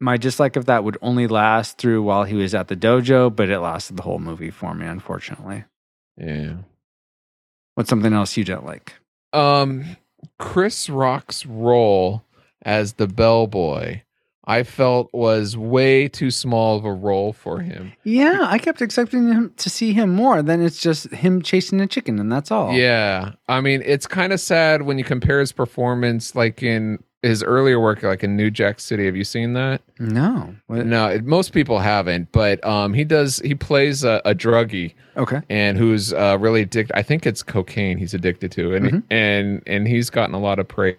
my 0.00 0.16
dislike 0.16 0.56
of 0.56 0.66
that 0.66 0.84
would 0.84 0.96
only 1.02 1.26
last 1.26 1.78
through 1.78 2.02
while 2.02 2.24
he 2.24 2.34
was 2.36 2.54
at 2.54 2.68
the 2.68 2.76
dojo, 2.76 3.34
but 3.34 3.48
it 3.50 3.58
lasted 3.58 3.96
the 3.96 4.02
whole 4.02 4.18
movie 4.20 4.50
for 4.50 4.74
me. 4.74 4.86
Unfortunately. 4.86 5.64
yeah. 6.16 6.54
What's 7.74 7.90
something 7.90 8.12
else 8.12 8.36
you 8.36 8.44
don't 8.44 8.66
like? 8.66 8.94
Um, 9.32 9.96
Chris 10.38 10.90
Rock's 10.90 11.46
role 11.46 12.24
as 12.62 12.94
the 12.94 13.06
bellboy, 13.06 14.00
I 14.48 14.62
felt 14.62 15.10
was 15.12 15.56
way 15.56 16.08
too 16.08 16.30
small 16.30 16.76
of 16.78 16.84
a 16.86 16.92
role 16.92 17.32
for 17.34 17.60
him. 17.60 17.92
Yeah, 18.02 18.38
I 18.42 18.58
kept 18.58 18.80
expecting 18.82 19.28
him 19.28 19.52
to 19.58 19.68
see 19.70 19.92
him 19.92 20.14
more. 20.14 20.40
Then 20.42 20.62
it's 20.62 20.80
just 20.80 21.10
him 21.12 21.42
chasing 21.42 21.80
a 21.82 21.86
chicken, 21.86 22.18
and 22.18 22.32
that's 22.32 22.50
all. 22.50 22.72
Yeah, 22.72 23.32
I 23.48 23.60
mean, 23.60 23.82
it's 23.84 24.06
kind 24.06 24.32
of 24.32 24.40
sad 24.40 24.82
when 24.82 24.96
you 24.98 25.04
compare 25.04 25.38
his 25.40 25.52
performance, 25.52 26.34
like 26.34 26.62
in 26.62 26.98
his 27.22 27.42
earlier 27.42 27.78
work, 27.80 28.02
like 28.04 28.24
in 28.24 28.36
New 28.36 28.50
Jack 28.50 28.80
City. 28.80 29.04
Have 29.04 29.16
you 29.16 29.24
seen 29.24 29.52
that? 29.52 29.82
No. 29.98 30.54
What- 30.68 30.86
No, 30.86 31.08
it, 31.08 31.24
most 31.24 31.52
people 31.52 31.80
haven't, 31.80 32.32
but 32.32 32.64
um, 32.64 32.94
he 32.94 33.04
does. 33.04 33.40
He 33.40 33.54
plays 33.54 34.02
a, 34.04 34.22
a 34.24 34.34
druggie 34.34 34.94
Okay. 35.16 35.40
and 35.50 35.76
who's 35.76 36.12
uh, 36.14 36.38
really 36.40 36.62
addicted. 36.62 36.96
I 36.96 37.02
think 37.02 37.26
it's 37.26 37.42
cocaine 37.42 37.98
he's 37.98 38.14
addicted 38.14 38.50
to, 38.52 38.72
and 38.74 38.86
Mhm. 38.86 39.02
and 39.10 39.62
and 39.66 39.86
he's 39.88 40.08
gotten 40.10 40.34
a 40.34 40.40
lot 40.40 40.58
of 40.58 40.68
praise 40.68 40.96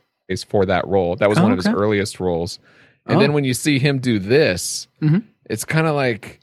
for 0.47 0.65
that 0.65 0.85
role. 0.87 1.15
That 1.15 1.29
was 1.29 1.39
Oh, 1.39 1.43
one 1.43 1.51
of 1.51 1.57
his 1.57 1.67
earliest 1.67 2.19
roles. 2.19 2.59
And 3.05 3.17
Oh. 3.17 3.19
then 3.19 3.33
when 3.33 3.43
you 3.43 3.53
see 3.53 3.79
him 3.79 3.99
do 3.99 4.19
this, 4.19 4.87
Mhm. 5.01 5.23
it's 5.49 5.65
kind 5.65 5.87
of 5.87 5.95
like, 5.95 6.39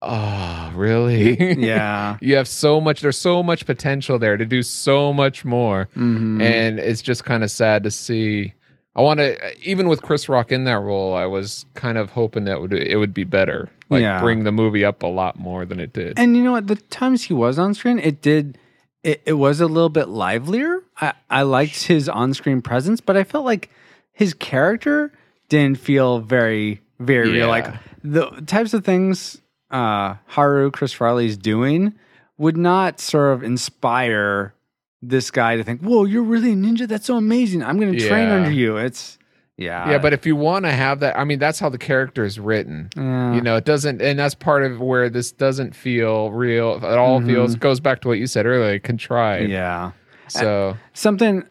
oh, 0.00 0.72
really? 0.74 1.54
Yeah. 1.60 2.16
you 2.20 2.36
have 2.36 2.48
so 2.48 2.80
much. 2.80 3.00
There's 3.00 3.18
so 3.18 3.42
much 3.42 3.66
potential 3.66 4.18
there 4.18 4.36
to 4.36 4.44
do 4.44 4.62
so 4.62 5.12
much 5.12 5.44
more, 5.44 5.88
Mhm. 5.96 6.42
and 6.42 6.78
it's 6.78 7.02
just 7.02 7.24
kind 7.24 7.44
of 7.44 7.50
sad 7.50 7.84
to 7.84 7.90
see. 7.90 8.54
I 8.94 9.00
want 9.00 9.20
to, 9.20 9.38
even 9.66 9.88
with 9.88 10.02
Chris 10.02 10.28
Rock 10.28 10.52
in 10.52 10.64
that 10.64 10.78
role, 10.80 11.14
I 11.14 11.24
was 11.24 11.64
kind 11.74 11.96
of 11.96 12.10
hoping 12.10 12.44
that 12.44 12.60
would 12.60 12.74
it 12.74 12.98
would 12.98 13.14
be 13.14 13.24
better, 13.24 13.70
like 13.88 14.02
Yeah. 14.02 14.20
bring 14.20 14.44
the 14.44 14.52
movie 14.52 14.84
up 14.84 15.02
a 15.02 15.06
lot 15.06 15.38
more 15.38 15.64
than 15.64 15.80
it 15.80 15.92
did. 15.94 16.18
And 16.18 16.36
you 16.36 16.42
know 16.44 16.52
what? 16.52 16.66
The 16.66 16.76
times 16.76 17.22
he 17.24 17.32
was 17.32 17.58
on 17.58 17.72
screen, 17.74 17.98
it 17.98 18.20
did. 18.20 18.58
It, 19.02 19.22
it 19.26 19.32
was 19.32 19.60
a 19.60 19.66
little 19.66 19.88
bit 19.88 20.08
livelier. 20.08 20.80
I, 21.00 21.12
I 21.30 21.42
liked 21.42 21.84
his 21.86 22.08
on 22.08 22.34
screen 22.34 22.60
presence, 22.62 23.00
but 23.00 23.16
I 23.16 23.24
felt 23.24 23.44
like 23.44 23.68
his 24.12 24.34
character 24.34 25.10
didn't 25.60 25.78
feel 25.78 26.18
very, 26.20 26.80
very 26.98 27.30
real. 27.30 27.48
Like 27.48 27.66
the 28.02 28.30
types 28.46 28.72
of 28.74 28.84
things 28.84 29.40
uh, 29.70 30.16
Haru 30.26 30.70
Chris 30.70 30.92
Farley's 30.92 31.36
doing 31.36 31.94
would 32.38 32.56
not 32.56 33.00
sort 33.00 33.34
of 33.34 33.42
inspire 33.42 34.54
this 35.02 35.30
guy 35.30 35.56
to 35.56 35.62
think, 35.64 35.80
"Whoa, 35.82 36.04
you're 36.04 36.22
really 36.22 36.52
a 36.52 36.56
ninja. 36.56 36.88
That's 36.88 37.06
so 37.06 37.16
amazing. 37.16 37.62
I'm 37.62 37.78
going 37.78 37.92
to 37.92 38.08
train 38.08 38.28
Yeah. 38.28 38.34
under 38.36 38.50
you." 38.50 38.76
It's 38.78 39.18
Yeah. 39.58 39.90
yeah, 39.90 39.98
but 39.98 40.12
if 40.14 40.24
you 40.26 40.34
want 40.36 40.64
to 40.64 40.72
have 40.72 41.00
that, 41.00 41.18
I 41.18 41.24
mean, 41.24 41.38
that's 41.38 41.58
how 41.60 41.68
the 41.68 41.78
character 41.78 42.24
is 42.24 42.40
written. 42.40 42.88
Yeah. 42.96 43.34
You 43.34 43.40
know, 43.42 43.56
it 43.56 43.64
doesn't, 43.66 44.00
and 44.00 44.18
that's 44.18 44.34
part 44.34 44.64
of 44.64 44.80
where 44.80 45.10
this 45.10 45.30
doesn't 45.32 45.74
feel 45.76 46.30
real. 46.32 46.76
It 46.76 46.98
all 46.98 47.20
feels 47.20 47.54
goes 47.56 47.78
back 47.78 48.00
to 48.02 48.08
what 48.08 48.18
you 48.18 48.26
said 48.26 48.46
earlier, 48.46 48.78
contrived. 48.78 49.44
Mm-hmm. 49.44 49.52
yeah. 49.52 49.90
So 50.28 50.76
something 50.94 51.44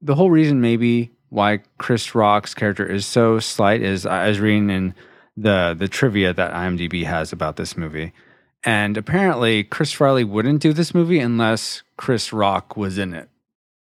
the 0.00 0.14
whole 0.14 0.30
reason 0.30 0.60
maybe 0.60 1.12
why 1.32 1.60
chris 1.78 2.14
rock's 2.14 2.52
character 2.54 2.84
is 2.86 3.06
so 3.06 3.38
slight 3.40 3.80
is 3.80 4.04
i 4.04 4.28
was 4.28 4.38
reading 4.38 4.68
in 4.70 4.94
the 5.36 5.74
the 5.78 5.88
trivia 5.88 6.32
that 6.34 6.52
imdb 6.52 7.04
has 7.04 7.32
about 7.32 7.56
this 7.56 7.74
movie. 7.76 8.12
And 8.64 8.96
apparently 8.96 9.64
chris 9.64 9.92
farley 9.92 10.24
wouldn't 10.24 10.60
do 10.62 10.72
this 10.72 10.94
movie 10.94 11.18
unless 11.18 11.82
chris 11.96 12.32
rock 12.32 12.76
was 12.76 12.98
in 12.98 13.12
it. 13.14 13.28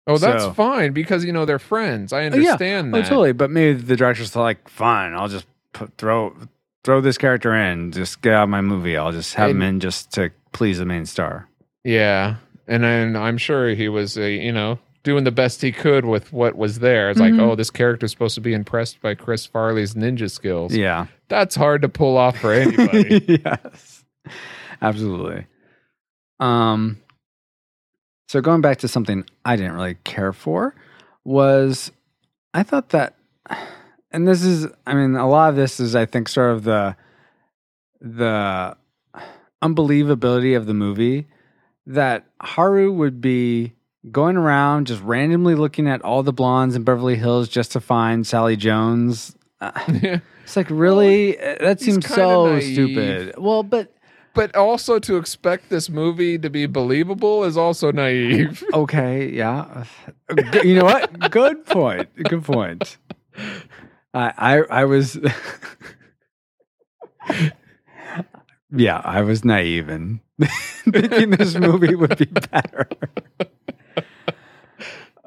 Oh, 0.06 0.18
that's 0.18 0.44
So- 0.44 0.54
fine 0.54 0.92
because 0.94 1.24
you 1.26 1.32
know 1.34 1.46
they're 1.46 1.58
friends. 1.58 2.12
I 2.14 2.24
Oh, 2.24 2.26
understand 2.28 2.94
oh 2.94 2.98
that. 3.02 3.08
totally. 3.08 3.32
But 3.32 3.50
maybe 3.50 3.80
the 3.82 3.96
director's 3.96 4.36
like 4.36 4.68
fine 4.70 5.14
i'll 5.14 5.30
just 5.30 5.48
put, 5.74 5.96
throw 5.98 6.36
throw 6.84 7.02
this 7.02 7.18
character 7.18 7.56
in. 7.56 7.92
Just 7.92 8.22
get 8.22 8.34
out 8.34 8.44
of 8.44 8.50
my 8.50 8.62
movie. 8.62 8.96
I'll 8.98 9.12
just 9.12 9.34
have 9.36 9.50
him 9.52 9.62
in 9.62 9.80
just 9.80 10.12
to 10.14 10.32
please 10.52 10.78
the 10.80 10.86
main 10.86 11.06
star. 11.06 11.48
Yeah, 11.84 12.36
and 12.68 12.84
then 12.84 13.16
I'm 13.16 13.38
sure 13.38 13.70
he 13.70 13.88
was, 13.90 14.18
uh, 14.18 14.22
you 14.22 14.52
know, 14.52 14.80
doing 15.08 15.24
the 15.24 15.32
best 15.32 15.62
he 15.62 15.72
could 15.72 16.04
with 16.06 16.32
what 16.34 16.56
was 16.58 16.80
there. 16.80 17.10
It's 17.10 17.20
like, 17.20 17.34
Mhm. 17.34 17.40
oh, 17.42 17.56
this 17.56 17.70
character's 17.72 18.12
supposed 18.12 18.36
to 18.36 18.42
be 18.42 18.54
impressed 18.54 19.02
by 19.02 19.16
Chris 19.16 19.46
Farley's 19.46 19.94
ninja 19.96 20.30
skills. 20.30 20.76
yeah 20.76 21.08
That's 21.30 21.56
hard 21.56 21.82
to 21.84 21.90
pull 21.90 22.18
off 22.18 22.38
for 22.38 22.52
anybody. 22.54 23.40
yes, 23.46 24.04
absolutely. 24.82 25.48
Um, 26.42 26.98
so 28.28 28.42
going 28.42 28.60
back 28.62 28.80
to 28.80 28.88
something 28.90 29.24
I 29.46 29.56
didn't 29.56 29.74
really 29.74 29.96
care 30.04 30.34
for 30.34 30.76
was 31.24 31.92
I 32.54 32.64
thought 32.64 32.90
that, 32.90 33.16
and 34.12 34.28
this 34.28 34.44
is, 34.44 34.68
I 34.86 34.94
mean, 34.94 35.16
a 35.16 35.28
lot 35.28 35.50
of 35.52 35.56
this 35.56 35.80
is, 35.80 35.96
I 35.96 36.06
think, 36.06 36.28
sort 36.28 36.52
of 36.52 36.64
the 36.66 36.96
the 38.02 38.76
unbelievability 39.64 40.56
of 40.56 40.66
the 40.68 40.74
movie 40.74 41.28
that 41.88 42.26
Haru 42.42 42.92
would 42.92 43.20
be 43.22 43.74
going 44.12 44.38
around 44.38 44.88
just 44.88 45.02
randomly 45.02 45.56
looking 45.56 45.88
at 45.88 46.02
all 46.02 46.24
the 46.24 46.34
blondes 46.34 46.76
in 46.76 46.84
Beverly 46.84 47.16
Hills 47.16 47.48
just 47.50 47.72
to 47.74 47.80
find 47.80 48.26
Sally 48.26 48.56
Jones. 48.56 49.36
Uh, 49.62 49.72
it's 50.44 50.56
like 50.56 50.68
really 50.70 51.38
Uh, 51.40 51.56
that 51.60 51.80
seems 51.82 52.08
so 52.08 52.54
naive. 52.54 52.74
stupid. 52.74 53.36
Well, 53.38 53.64
but 53.64 53.94
but 54.34 54.56
also 54.56 55.00
to 55.00 55.18
expect 55.18 55.70
this 55.70 55.90
movie 55.90 56.38
to 56.38 56.50
be 56.50 56.68
believable 56.68 57.44
is 57.44 57.58
also 57.58 57.92
naive. 57.92 58.64
okay, 58.74 59.30
yeah. 59.30 59.86
You 60.64 60.76
know 60.76 60.86
what? 60.86 61.32
Good 61.32 61.66
point. 61.66 62.08
Good 62.24 62.44
point. 62.44 62.98
I 64.14 64.32
I, 64.38 64.82
I 64.82 64.86
was 64.86 65.18
Yeah, 68.76 69.02
I 69.04 69.22
was 69.22 69.46
naive 69.46 69.88
and 69.90 70.20
thinking 70.92 71.32
this 71.32 71.56
movie 71.56 71.96
would 71.96 72.18
be 72.18 72.26
better. 72.26 72.88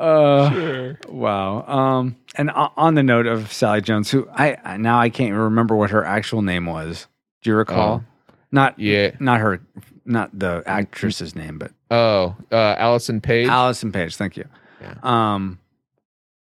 Uh 0.00 0.50
Sure. 0.50 0.98
Wow. 1.08 1.66
Um, 1.66 2.16
and 2.36 2.50
on 2.50 2.94
the 2.94 3.02
note 3.02 3.26
of 3.26 3.52
Sally 3.52 3.80
Jones, 3.82 4.10
who 4.10 4.28
I 4.30 4.76
now 4.78 4.98
I 4.98 5.10
can't 5.10 5.28
even 5.28 5.38
remember 5.40 5.76
what 5.76 5.90
her 5.90 6.04
actual 6.04 6.42
name 6.42 6.66
was. 6.66 7.06
Do 7.42 7.50
you 7.50 7.56
recall? 7.56 8.04
not 8.52 8.78
Yeah. 8.78 9.12
not 9.20 9.38
her, 9.40 9.60
not 10.04 10.36
the 10.36 10.62
actress's 10.66 11.34
name, 11.36 11.58
but 11.58 11.72
Oh, 11.90 12.34
uh, 12.52 12.74
Allison 12.78 13.20
Page. 13.20 13.48
Allison 13.48 13.92
Page. 13.92 14.16
Thank 14.16 14.36
you. 14.36 14.44
Yeah. 14.80 14.94
Um, 15.02 15.58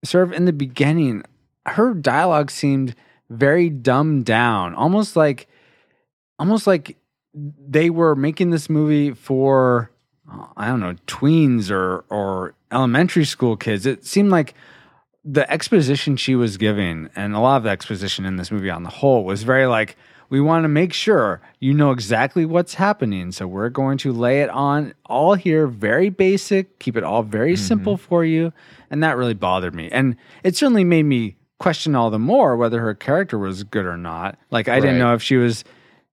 sort 0.04 0.24
of 0.24 0.34
in 0.34 0.46
the 0.46 0.54
beginning, 0.54 1.24
her 1.66 1.94
dialogue 1.94 2.50
seemed 2.52 2.96
very 3.30 3.70
dumbed 3.70 4.26
down, 4.26 4.74
almost 4.76 5.16
like, 5.16 5.48
almost 6.40 6.66
like 6.68 6.98
they 7.34 7.90
were 7.90 8.16
making 8.16 8.50
this 8.52 8.70
movie 8.70 9.12
for 9.12 9.90
I 10.58 10.68
don't 10.68 10.80
know 10.80 10.96
tweens 11.08 11.72
or 11.72 12.06
or 12.10 12.56
elementary 12.72 13.26
school 13.26 13.58
kids. 13.58 13.86
It 13.86 14.06
seemed 14.06 14.32
like 14.32 14.54
the 15.26 15.50
exposition 15.52 16.18
she 16.18 16.36
was 16.36 16.58
giving, 16.58 17.10
and 17.16 17.36
a 17.36 17.40
lot 17.40 17.58
of 17.58 17.64
the 17.64 17.70
exposition 17.70 18.26
in 18.26 18.38
this 18.38 18.52
movie 18.52 18.70
on 18.70 18.84
the 18.84 18.90
whole 18.90 19.24
was 19.24 19.44
very 19.44 19.66
like. 19.66 19.96
We 20.30 20.42
want 20.42 20.64
to 20.64 20.68
make 20.70 20.94
sure 20.94 21.42
you 21.60 21.76
know 21.76 21.92
exactly 21.92 22.44
what's 22.44 22.74
happening. 22.74 23.32
So 23.32 23.46
we're 23.46 23.70
going 23.70 24.00
to 24.00 24.12
lay 24.12 24.42
it 24.42 24.50
on 24.50 24.96
all 25.06 25.36
here, 25.36 25.68
very 25.68 26.10
basic, 26.10 26.80
keep 26.80 26.98
it 26.98 27.04
all 27.04 27.22
very 27.22 27.54
mm-hmm. 27.54 27.64
simple 27.64 27.98
for 27.98 28.26
you. 28.26 28.52
And 28.90 29.04
that 29.04 29.16
really 29.16 29.36
bothered 29.36 29.76
me. 29.76 29.90
And 29.92 30.16
it 30.44 30.56
certainly 30.56 30.86
made 30.86 31.04
me 31.04 31.36
question 31.60 31.96
all 31.96 32.10
the 32.10 32.18
more 32.18 32.58
whether 32.58 32.82
her 32.82 32.96
character 32.96 33.38
was 33.38 33.64
good 33.64 33.86
or 33.86 33.96
not. 33.96 34.40
Like 34.50 34.68
I 34.68 34.80
didn't 34.80 34.98
know 34.98 35.14
if 35.14 35.22
she 35.22 35.38
was 35.38 35.64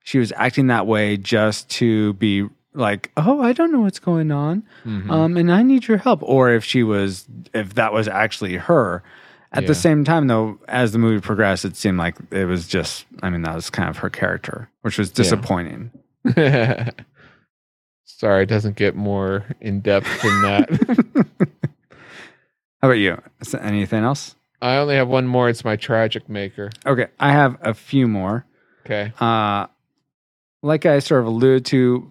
she 0.04 0.18
was 0.18 0.32
acting 0.36 0.68
that 0.68 0.86
way 0.86 1.16
just 1.16 1.68
to 1.70 2.12
be 2.14 2.48
like, 2.74 3.10
oh, 3.16 3.40
I 3.42 3.52
don't 3.52 3.72
know 3.72 3.80
what's 3.80 3.98
going 3.98 4.30
on, 4.30 4.62
Mm-hmm. 4.84 5.10
um, 5.10 5.36
and 5.36 5.52
I 5.52 5.62
need 5.62 5.88
your 5.88 5.98
help, 5.98 6.20
or 6.22 6.50
if 6.50 6.64
she 6.64 6.82
was, 6.82 7.26
if 7.52 7.74
that 7.74 7.92
was 7.92 8.06
actually 8.08 8.56
her. 8.56 9.02
At 9.52 9.64
Yeah. 9.64 9.68
the 9.68 9.74
same 9.74 10.04
time, 10.04 10.28
though, 10.28 10.58
as 10.68 10.92
the 10.92 10.98
movie 10.98 11.20
progressed, 11.20 11.64
it 11.64 11.74
seemed 11.76 11.98
like 11.98 12.16
it 12.30 12.44
was 12.44 12.68
just, 12.68 13.04
I 13.22 13.30
mean, 13.30 13.42
that 13.42 13.54
was 13.56 13.68
kind 13.70 13.88
of 13.88 13.96
her 13.98 14.08
character, 14.08 14.68
which 14.82 14.96
was 14.98 15.10
disappointing. 15.10 15.90
Sorry, 18.04 18.42
it 18.42 18.46
doesn't 18.48 18.76
get 18.76 18.94
more 18.94 19.44
in 19.60 19.80
depth 19.80 20.06
than 20.22 20.42
that. 20.42 20.68
How 22.82 22.88
about 22.88 22.98
you? 22.98 23.20
Is 23.40 23.52
there 23.52 23.62
anything 23.62 24.04
else? 24.04 24.36
I 24.62 24.76
only 24.76 24.94
have 24.96 25.08
one 25.08 25.26
more. 25.26 25.48
It's 25.48 25.64
my 25.64 25.76
tragic 25.76 26.28
maker. 26.28 26.70
Okay, 26.86 27.06
I 27.18 27.32
have 27.32 27.56
a 27.62 27.72
few 27.74 28.06
more. 28.06 28.44
Okay. 28.84 29.12
Uh, 29.18 29.66
like 30.62 30.84
I 30.86 30.98
sort 30.98 31.22
of 31.22 31.26
alluded 31.28 31.64
to 31.66 32.10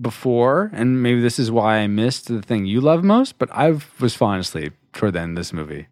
before, 0.00 0.70
and 0.72 1.02
maybe 1.02 1.20
this 1.20 1.38
is 1.38 1.50
why 1.50 1.78
I 1.78 1.86
missed 1.86 2.28
the 2.28 2.42
thing 2.42 2.66
you 2.66 2.80
love 2.80 3.02
most, 3.04 3.38
but 3.38 3.48
I 3.52 3.78
was 4.00 4.14
falling 4.14 4.40
asleep 4.40 4.74
toward 4.92 5.14
the 5.14 5.20
end 5.20 5.36
of 5.36 5.40
this 5.40 5.52
movie. 5.52 5.88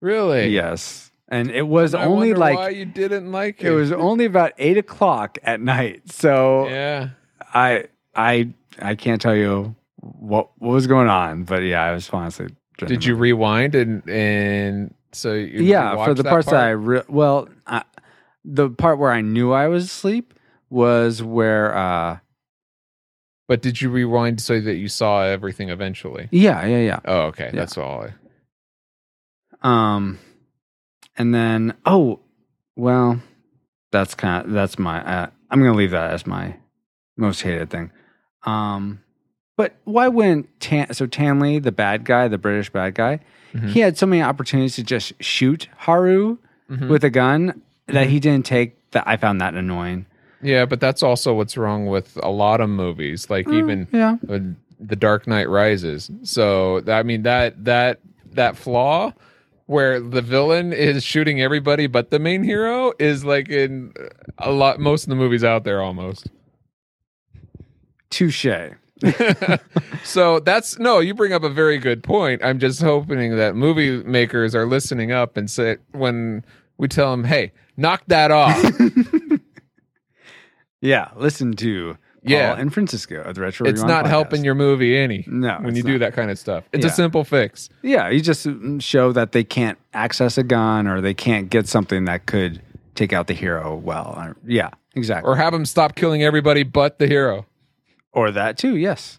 Really? 0.00 0.48
Yes. 0.48 1.10
And 1.28 1.50
it 1.50 1.66
was 1.66 1.94
I 1.94 2.04
only 2.04 2.34
like, 2.34 2.56
why 2.56 2.68
you 2.70 2.84
didn't 2.84 3.32
like 3.32 3.62
it. 3.62 3.68
it 3.68 3.70
was 3.70 3.90
only 3.92 4.26
about 4.26 4.52
eight 4.58 4.76
o'clock 4.76 5.38
at 5.42 5.60
night. 5.60 6.10
So 6.10 6.68
yeah. 6.68 7.10
I, 7.54 7.84
I, 8.14 8.50
I 8.78 8.94
can't 8.94 9.20
tell 9.20 9.34
you 9.34 9.74
what, 9.96 10.50
what 10.58 10.72
was 10.72 10.86
going 10.86 11.08
on, 11.08 11.44
but 11.44 11.62
yeah, 11.62 11.82
I 11.82 11.92
was 11.92 12.06
falling 12.06 12.28
asleep. 12.28 12.52
Did 12.78 13.04
you 13.04 13.14
rewind 13.14 13.76
and 13.76 14.08
and 14.08 14.92
so 15.12 15.34
you 15.34 15.62
yeah, 15.62 15.92
you 15.92 16.04
for 16.04 16.14
the 16.14 16.24
parts 16.24 16.46
that 16.50 16.56
I, 16.56 16.70
re- 16.70 17.04
well, 17.08 17.48
I, 17.64 17.84
the 18.44 18.70
part 18.70 18.98
where 18.98 19.12
I 19.12 19.20
knew 19.20 19.52
I 19.52 19.68
was 19.68 19.84
asleep 19.84 20.34
was 20.68 21.22
where, 21.22 21.76
uh, 21.76 22.18
But 23.52 23.60
did 23.60 23.82
you 23.82 23.90
rewind 23.90 24.40
so 24.40 24.58
that 24.62 24.76
you 24.76 24.88
saw 24.88 25.24
everything 25.24 25.68
eventually? 25.68 26.26
yeah, 26.30 26.64
yeah, 26.64 26.78
yeah. 26.78 27.00
Oh, 27.04 27.20
okay. 27.24 27.50
Yeah. 27.52 27.60
That's 27.60 27.76
all. 27.76 28.06
I, 28.06 28.14
Um, 29.62 30.18
and 31.18 31.34
then 31.34 31.74
oh, 31.84 32.20
well, 32.76 33.20
that's 33.90 34.14
kind 34.14 34.46
of 34.46 34.52
that's 34.52 34.78
my. 34.78 35.04
Uh, 35.04 35.26
I'm 35.50 35.58
gonna 35.60 35.76
leave 35.76 35.90
that 35.90 36.12
as 36.12 36.26
my 36.26 36.56
most 37.18 37.42
hated 37.42 37.68
thing. 37.68 37.90
Um, 38.44 39.02
but 39.58 39.74
why 39.84 40.08
wouldn't 40.08 40.48
Tan? 40.58 40.94
So 40.94 41.06
Tanley, 41.06 41.58
the 41.58 41.72
bad 41.72 42.06
guy, 42.06 42.28
the 42.28 42.38
British 42.38 42.70
bad 42.70 42.94
guy, 42.94 43.20
Mhm. 43.54 43.68
he 43.68 43.80
had 43.80 43.98
so 43.98 44.06
many 44.06 44.22
opportunities 44.22 44.76
to 44.76 44.82
just 44.82 45.12
shoot 45.22 45.68
Haru 45.76 46.38
Mhm. 46.70 46.88
with 46.88 47.04
a 47.04 47.10
gun 47.10 47.60
that 47.86 48.08
he 48.08 48.18
didn't 48.18 48.46
take. 48.46 48.78
That 48.92 49.04
I 49.06 49.18
found 49.18 49.42
that 49.42 49.54
annoying. 49.54 50.06
Yeah, 50.42 50.64
but 50.66 50.80
that's 50.80 51.02
also 51.02 51.34
what's 51.34 51.56
wrong 51.56 51.86
with 51.86 52.18
a 52.22 52.30
lot 52.30 52.60
of 52.60 52.68
movies, 52.68 53.30
like 53.30 53.48
even 53.48 53.86
yeah, 53.92 54.16
uh, 54.28 54.40
The 54.80 54.96
Dark 54.96 55.26
Knight 55.26 55.48
Rises. 55.48 56.10
So 56.24 56.82
I 56.88 57.02
mean 57.02 57.22
that 57.22 57.64
that 57.64 58.00
that 58.32 58.56
flaw 58.56 59.12
where 59.66 60.00
the 60.00 60.20
villain 60.20 60.72
is 60.72 61.04
shooting 61.04 61.40
everybody 61.40 61.86
but 61.86 62.10
the 62.10 62.18
main 62.18 62.42
hero 62.42 62.92
is 62.98 63.24
like 63.24 63.48
in 63.48 63.92
a 64.38 64.50
lot 64.50 64.80
most 64.80 65.04
of 65.04 65.08
the 65.08 65.14
movies 65.14 65.44
out 65.44 65.64
there 65.64 65.80
almost. 65.80 66.28
touche. 68.10 68.46
so 70.04 70.38
that's 70.40 70.78
no, 70.78 71.00
you 71.00 71.14
bring 71.14 71.32
up 71.32 71.42
a 71.42 71.48
very 71.48 71.78
good 71.78 72.02
point. 72.02 72.40
I'm 72.44 72.58
just 72.58 72.80
hoping 72.80 73.36
that 73.36 73.56
movie 73.56 74.02
makers 74.04 74.54
are 74.54 74.66
listening 74.66 75.10
up 75.10 75.36
and 75.36 75.50
say 75.50 75.78
when 75.90 76.44
we 76.78 76.86
tell 76.86 77.10
them, 77.10 77.24
"Hey, 77.24 77.52
knock 77.76 78.02
that 78.06 78.30
off." 78.30 78.56
Yeah, 80.82 81.08
listen 81.16 81.54
to 81.54 81.96
Yeah. 82.22 82.50
Paul 82.52 82.60
and 82.60 82.74
Francisco 82.74 83.22
of 83.22 83.34
the 83.36 83.40
Retro. 83.40 83.66
it's 83.66 83.80
Rewind 83.80 83.88
not 83.88 84.04
podcast. 84.04 84.08
helping 84.10 84.44
your 84.44 84.54
movie 84.54 84.96
any. 84.98 85.24
No, 85.26 85.56
when 85.62 85.74
you 85.74 85.82
do 85.82 85.98
that 86.00 86.12
kind 86.12 86.30
of 86.30 86.38
stuff, 86.38 86.64
it's 86.72 86.84
Yeah. 86.84 86.90
a 86.90 86.94
simple 86.94 87.24
fix. 87.24 87.70
Yeah, 87.82 88.08
you 88.10 88.20
just 88.20 88.46
show 88.80 89.12
that 89.12 89.32
they 89.32 89.44
can't 89.44 89.78
access 89.94 90.36
a 90.36 90.42
gun 90.42 90.86
or 90.86 91.00
they 91.00 91.14
can't 91.14 91.48
get 91.48 91.66
something 91.68 92.04
that 92.04 92.26
could 92.26 92.60
take 92.94 93.12
out 93.14 93.26
the 93.28 93.34
hero 93.34 93.74
well. 93.74 94.34
Yeah, 94.46 94.68
exactly. 94.94 95.28
Or 95.30 95.36
have 95.36 95.52
them 95.54 95.64
stop 95.64 95.94
killing 95.94 96.22
everybody 96.22 96.62
but 96.62 96.98
the 96.98 97.06
hero. 97.06 97.46
Or 98.12 98.30
that 98.30 98.58
too, 98.58 98.76
yes. 98.76 99.18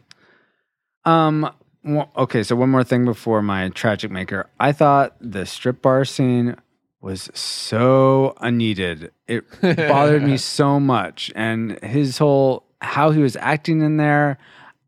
Um 1.06 1.49
Well, 1.86 2.10
okay, 2.15 2.43
so 2.43 2.56
one 2.56 2.69
more 2.69 2.84
thing 2.86 3.04
before 3.04 3.41
my 3.41 3.67
tragic 3.69 4.10
maker. 4.12 4.47
I 4.60 4.71
thought 4.71 5.15
the 5.19 5.45
strip 5.45 5.82
bar 5.82 6.06
scene 6.06 6.56
was 7.04 7.30
so 7.34 8.34
unneeded. 8.39 9.12
It 9.28 9.44
bothered 9.62 10.24
me 10.24 10.38
so 10.58 10.80
much. 10.80 11.32
And 11.36 11.78
his 11.84 12.18
whole 12.18 12.63
how 12.82 13.12
he 13.12 13.22
was 13.22 13.36
acting 13.36 13.82
in 13.82 13.98
there 13.98 14.38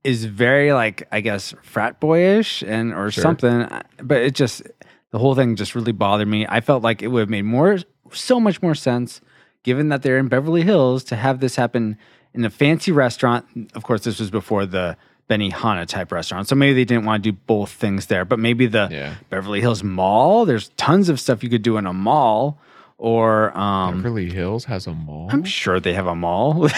is 0.03 0.25
very 0.25 0.71
like 0.73 1.07
I 1.11 1.21
guess 1.21 1.53
frat 1.61 1.99
boyish 1.99 2.61
and 2.63 2.93
or 2.93 3.11
Sure. 3.11 3.21
something. 3.21 3.67
But 4.01 4.21
it 4.21 4.33
just 4.33 4.63
the 5.11 5.19
whole 5.19 5.35
thing 5.35 5.55
just 5.55 5.75
really 5.75 5.91
bothered 5.91 6.27
me. 6.27 6.45
I 6.47 6.61
felt 6.61 6.83
like 6.83 7.01
it 7.01 7.07
would 7.07 7.19
have 7.19 7.29
made 7.29 7.43
more 7.45 7.79
so 8.11 8.39
much 8.39 8.61
more 8.61 8.75
sense 8.75 9.19
given 9.63 9.89
that 9.89 10.01
they're 10.01 10.17
in 10.17 10.27
Beverly 10.27 10.61
Hills 10.61 11.03
to 11.05 11.15
have 11.15 11.39
this 11.41 11.55
happen 11.57 11.97
in 12.33 12.45
a 12.45 12.49
fancy 12.49 12.91
restaurant. 12.91 13.45
Of 13.73 13.83
course, 13.83 14.03
this 14.03 14.19
was 14.19 14.29
before 14.31 14.65
the 14.65 14.95
Benihana 15.29 15.87
type 15.87 16.11
restaurant. 16.11 16.47
So 16.47 16.55
maybe 16.55 16.73
they 16.73 16.85
didn't 16.85 17.05
want 17.05 17.23
to 17.23 17.31
do 17.31 17.37
both 17.47 17.71
things 17.71 18.05
there, 18.07 18.25
but 18.25 18.37
maybe 18.39 18.67
the 18.67 18.87
Yeah. 18.91 19.15
Beverly 19.29 19.59
Hills 19.61 19.83
Mall, 19.83 20.45
there's 20.45 20.69
tons 20.77 21.09
of 21.09 21.19
stuff 21.19 21.43
you 21.43 21.49
could 21.49 21.63
do 21.63 21.77
in 21.77 21.85
a 21.87 21.93
mall 21.93 22.59
or 22.97 23.55
um 23.57 23.97
Beverly 23.97 24.29
Hills 24.31 24.65
has 24.65 24.87
a 24.87 24.93
mall. 24.93 25.27
I'm 25.31 25.43
sure 25.43 25.79
they 25.79 25.93
have 25.93 26.07
a 26.07 26.15
mall. 26.15 26.69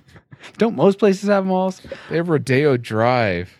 Don't 0.58 0.74
most 0.76 0.98
places 0.98 1.28
have 1.28 1.46
malls? 1.46 1.80
they 2.10 2.16
have 2.16 2.28
Rodeo 2.28 2.76
Drive, 2.76 3.56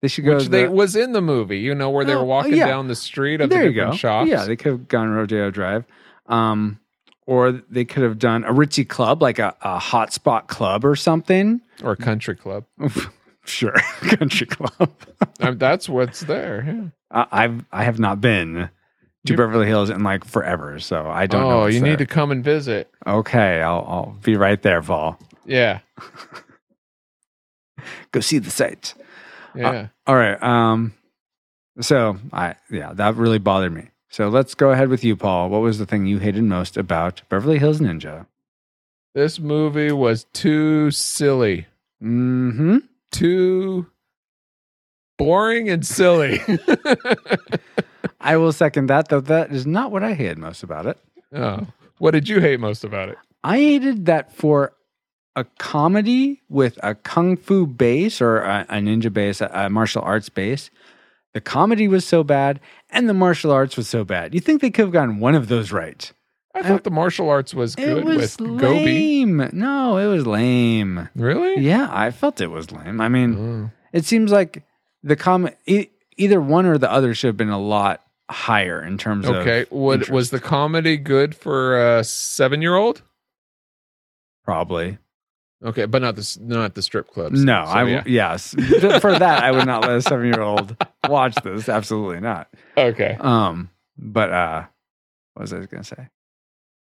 They 0.00 0.08
should 0.08 0.24
go 0.24 0.36
which 0.36 0.46
they 0.48 0.64
the- 0.64 0.70
was 0.70 0.94
in 0.96 1.12
the 1.12 1.20
movie. 1.20 1.58
You 1.58 1.74
know 1.74 1.90
where 1.90 2.04
they 2.04 2.14
Oh, 2.14 2.20
were 2.20 2.24
walking 2.24 2.54
yeah. 2.54 2.68
down 2.68 2.86
the 2.88 2.94
street 2.94 3.40
of 3.40 3.50
there 3.50 3.64
the 3.64 3.72
different 3.72 3.96
shops. 3.98 4.30
Yeah, 4.30 4.44
they 4.44 4.54
could 4.56 4.72
have 4.72 4.88
gone 4.88 5.10
Rodeo 5.10 5.50
Drive. 5.50 5.84
Um 6.26 6.78
or 7.26 7.52
they 7.52 7.84
could 7.84 8.02
have 8.02 8.18
done 8.18 8.44
a 8.44 8.52
ritzy 8.52 8.88
club, 8.88 9.22
like 9.22 9.38
a, 9.38 9.54
a 9.62 9.78
hotspot 9.78 10.48
club 10.48 10.84
or 10.84 10.96
something. 10.96 11.60
or 11.82 11.92
a 11.92 11.96
country 11.96 12.34
club. 12.36 12.64
Sure, 13.44 13.72
country 14.02 14.46
club. 14.46 14.92
Um, 15.40 15.58
that's 15.58 15.88
what's 15.88 16.20
there. 16.20 16.64
Yeah. 16.66 16.84
I, 17.10 17.44
I've 17.44 17.64
I 17.72 17.84
have 17.84 17.98
not 17.98 18.20
been 18.20 18.70
to 19.26 19.32
You- 19.32 19.36
Beverly 19.36 19.66
Hills 19.66 19.90
in 19.90 20.02
like 20.02 20.24
forever, 20.24 20.78
so 20.78 21.06
I 21.08 21.26
don't 21.26 21.48
know. 21.48 21.62
Oh, 21.62 21.66
you 21.66 21.80
there. 21.80 21.90
need 21.90 21.98
to 21.98 22.06
come 22.06 22.30
and 22.30 22.44
visit. 22.44 22.90
Okay, 23.06 23.60
I'll 23.60 23.84
I'll 23.88 24.16
be 24.22 24.36
right 24.36 24.60
there, 24.62 24.82
Paul. 24.82 25.18
Yeah, 25.44 25.80
Go 28.12 28.20
see 28.20 28.38
the 28.38 28.50
sights. 28.50 28.94
yeah. 29.56 29.88
All 30.06 30.14
right. 30.16 30.40
Um. 30.42 30.94
So 31.80 32.18
I 32.32 32.54
yeah, 32.70 32.92
that 32.94 33.16
really 33.16 33.38
bothered 33.38 33.72
me. 33.72 33.88
So 34.10 34.28
let's 34.28 34.54
go 34.54 34.70
ahead 34.70 34.88
with 34.88 35.02
you, 35.04 35.16
Paul. 35.16 35.48
What 35.48 35.62
was 35.62 35.78
the 35.78 35.86
thing 35.86 36.06
you 36.06 36.18
hated 36.18 36.44
most 36.44 36.76
about 36.76 37.22
Beverly 37.28 37.58
Hills 37.58 37.80
Ninja? 37.80 38.26
this 39.14 39.38
movie 39.38 39.92
was 39.92 40.24
too 40.32 40.90
silly, 40.90 41.66
Mm-hmm. 42.02 42.78
Too 43.12 43.86
boring 45.18 45.68
and 45.68 45.86
silly. 45.86 46.40
I 48.20 48.36
will 48.36 48.52
second 48.52 48.86
that, 48.88 49.08
though. 49.08 49.20
That 49.20 49.52
is 49.52 49.66
not 49.66 49.92
what 49.92 50.02
I 50.02 50.14
hated 50.14 50.38
most 50.38 50.62
about 50.62 50.86
it. 50.86 50.98
oh, 51.34 51.66
what 51.98 52.12
did 52.12 52.28
you 52.28 52.40
hate 52.40 52.58
most 52.58 52.84
about 52.84 53.08
it? 53.08 53.18
I 53.44 53.58
hated 53.58 54.06
that 54.06 54.34
for 54.34 54.72
a 55.34 55.44
comedy 55.58 56.42
with 56.48 56.78
a 56.82 56.94
kung 56.94 57.36
fu 57.36 57.66
base 57.66 58.20
or 58.20 58.40
a, 58.40 58.66
a 58.68 58.74
ninja 58.76 59.12
base, 59.12 59.40
a, 59.40 59.50
a 59.52 59.70
martial 59.70 60.02
arts 60.02 60.28
base. 60.28 60.70
The 61.34 61.40
comedy 61.40 61.88
was 61.88 62.04
so 62.04 62.22
bad, 62.22 62.60
and 62.90 63.08
the 63.08 63.14
martial 63.14 63.50
arts 63.50 63.76
was 63.76 63.88
so 63.88 64.04
bad. 64.04 64.34
You 64.34 64.40
think 64.40 64.60
they 64.60 64.70
could 64.70 64.82
have 64.84 64.92
gotten 64.92 65.18
one 65.18 65.34
of 65.34 65.48
those 65.48 65.72
right? 65.72 66.12
I 66.54 66.62
thought 66.62 66.84
the 66.84 66.90
martial 66.90 67.30
arts 67.30 67.54
was 67.54 67.74
good 67.74 67.98
It 67.98 68.04
was 68.04 68.16
with 68.16 68.36
Gobi. 68.60 68.84
lame. 69.24 69.48
No, 69.52 69.96
it 69.96 70.06
was 70.06 70.26
lame. 70.26 71.08
Really? 71.16 71.62
Yeah, 71.62 71.88
I 71.90 72.10
felt 72.10 72.40
it 72.40 72.48
was 72.50 72.70
lame. 72.70 73.00
I 73.00 73.08
mean, 73.08 73.70
Oh. 73.70 73.70
it 73.92 74.04
seems 74.04 74.30
like 74.30 74.62
the 75.02 75.16
com 75.16 75.48
e- 75.66 75.86
either 76.18 76.40
one 76.40 76.66
or 76.66 76.76
the 76.76 76.90
other 76.92 77.14
should 77.14 77.28
have 77.28 77.36
been 77.38 77.48
a 77.48 77.58
lot 77.60 78.02
higher 78.30 78.82
in 78.82 78.98
terms 78.98 79.26
of 79.26 79.36
Okay. 79.36 79.64
Was 79.70 80.30
the 80.30 80.40
comedy 80.40 80.96
good 80.98 81.34
for 81.34 81.98
a 81.98 82.04
seven-year-old? 82.04 83.02
probably 84.44 84.98
Okay, 85.64 85.84
but 85.86 86.02
not 86.02 86.16
the 86.16 86.22
s- 86.22 86.38
not 86.40 86.74
the 86.74 86.82
strip 86.82 87.08
clubs. 87.08 87.42
no. 87.44 87.64
So, 87.64 87.70
I 87.70 87.78
w- 87.80 87.96
yeah. 87.96 88.02
yes 88.06 88.50
for 89.00 89.16
that 89.16 89.44
I 89.44 89.52
would 89.52 89.64
not 89.66 89.82
let 89.82 89.92
a 89.92 90.02
seven 90.02 90.26
year 90.26 90.40
old 90.40 90.76
watch 91.08 91.36
this. 91.44 91.68
Absolutely 91.68 92.18
not. 92.20 92.48
Okay. 92.76 93.16
Um, 93.20 93.70
but 93.96 94.30
uh, 94.32 94.64
what 95.34 95.42
was 95.42 95.52
I 95.52 95.64
gonna 95.66 95.84
say? 95.84 96.08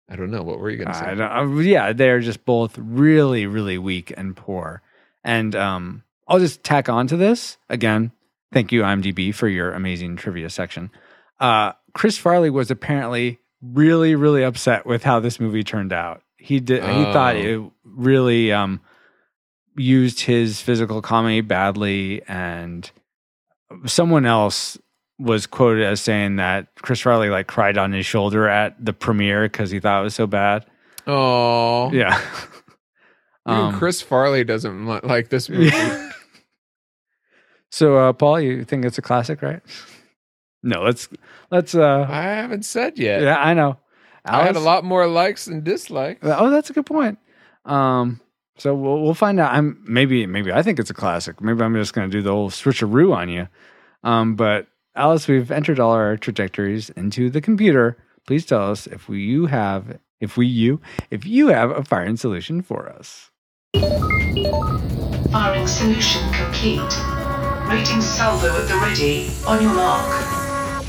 I 0.09 0.15
don't 0.15 0.31
know. 0.31 0.43
What 0.43 0.59
were 0.59 0.69
you 0.69 0.77
gonna 0.83 0.93
say? 0.93 1.05
I 1.05 1.39
uh, 1.41 1.45
yeah, 1.59 1.93
they're 1.93 2.19
just 2.19 2.45
both 2.45 2.77
really, 2.77 3.45
really 3.47 3.77
weak 3.77 4.13
and 4.15 4.35
poor. 4.35 4.81
And 5.23 5.55
um, 5.55 6.03
I'll 6.27 6.39
just 6.39 6.63
tack 6.63 6.89
on 6.89 7.07
to 7.07 7.17
this 7.17 7.57
again. 7.69 8.11
Thank 8.51 8.71
you, 8.71 8.81
IMDb, 8.81 9.33
for 9.33 9.47
your 9.47 9.71
amazing 9.71 10.15
trivia 10.17 10.49
section. 10.49 10.91
Uh, 11.39 11.71
Chris 11.93 12.17
Farley 12.17 12.49
was 12.49 12.69
apparently 12.69 13.39
really, 13.61 14.13
really 14.15 14.43
upset 14.43 14.85
with 14.85 15.03
how 15.03 15.19
this 15.19 15.39
movie 15.39 15.63
turned 15.63 15.93
out. 15.93 16.21
He 16.37 16.59
did. 16.59 16.83
He 16.83 17.03
thought 17.05 17.35
Oh. 17.37 17.39
it 17.39 17.71
really 17.85 18.51
um, 18.51 18.81
used 19.77 20.19
his 20.21 20.59
physical 20.61 21.01
comedy 21.01 21.41
badly, 21.41 22.21
and 22.27 22.89
someone 23.85 24.25
else 24.25 24.77
was 25.23 25.47
quoted 25.47 25.83
as 25.85 26.01
saying 26.01 26.35
that 26.35 26.67
Chris 26.81 26.99
Farley 27.01 27.29
like 27.29 27.47
cried 27.47 27.77
on 27.77 27.91
his 27.91 28.05
shoulder 28.05 28.47
at 28.47 28.83
the 28.83 28.93
premiere 28.93 29.43
because 29.43 29.71
he 29.71 29.79
thought 29.79 30.01
it 30.01 30.03
was 30.03 30.15
so 30.15 30.27
bad. 30.27 30.65
Oh, 31.07 31.91
Yeah. 31.91 32.19
Even 33.49 33.73
Chris 33.73 34.01
Farley 34.01 34.45
doesn't 34.45 34.85
like 34.85 35.27
this 35.29 35.49
movie. 35.49 35.71
so, 37.69 37.97
uh, 37.97 38.13
Paul, 38.13 38.39
you 38.39 38.63
think 38.63 38.85
it's 38.85 38.97
a 38.97 39.01
classic, 39.01 39.41
right? 39.41 39.61
No, 40.63 40.81
let's 40.81 41.09
let's. 41.51 41.75
uh 41.75 42.05
I 42.09 42.21
haven't 42.21 42.63
said 42.63 42.97
yet. 42.97 43.21
Yeah, 43.21 43.37
I 43.37 43.53
know. 43.53 43.77
I 44.23 44.43
had 44.43 44.55
a 44.55 44.61
lot 44.61 44.85
more 44.85 45.05
likes 45.07 45.45
than 45.45 45.61
dislikes. 45.61 46.21
Oh, 46.23 46.49
that's 46.49 46.69
a 46.69 46.73
good 46.73 46.85
point. 46.85 47.19
Um, 47.65 48.21
so 48.57 48.73
we'll 48.73 49.01
we'll 49.01 49.13
find 49.13 49.41
out. 49.41 49.51
I'm 49.51 49.83
maybe 49.85 50.25
maybe 50.25 50.53
I 50.53 50.63
think 50.63 50.79
it's 50.79 50.89
a 50.89 50.93
classic. 50.93 51.41
Maybe 51.41 51.61
I'm 51.61 51.73
just 51.75 51.93
going 51.93 52.09
to 52.09 52.17
do 52.17 52.21
the 52.21 52.31
whole 52.31 52.49
switcheroo 52.49 53.13
on 53.13 53.27
you. 53.27 53.49
Um, 54.05 54.35
but 54.35 54.67
Alice, 54.95 55.27
we've 55.27 55.49
entered 55.49 55.79
all 55.79 55.91
our 55.91 56.17
trajectories 56.17 56.91
into 56.91 57.31
the 57.31 57.41
computer. 57.41 57.97
Please 58.27 58.45
tell 58.45 58.69
us 58.69 58.85
if 58.85 59.09
we, 59.09 59.23
you 59.23 59.47
have 59.47 59.97
if 60.19 60.37
we 60.37 60.45
you 60.45 60.79
if 61.09 61.25
you 61.25 61.47
have 61.47 61.71
a 61.71 61.83
firing 61.83 62.15
solution 62.15 62.61
for 62.61 62.87
us. 62.87 63.31
Firing 65.31 65.65
solution 65.65 66.21
complete. 66.31 66.79
Rating 67.67 68.01
salvo 68.01 68.55
at 68.55 68.67
the 68.67 68.79
ready. 68.83 69.29
On 69.47 69.59
your 69.63 69.73
mark. 69.73 70.85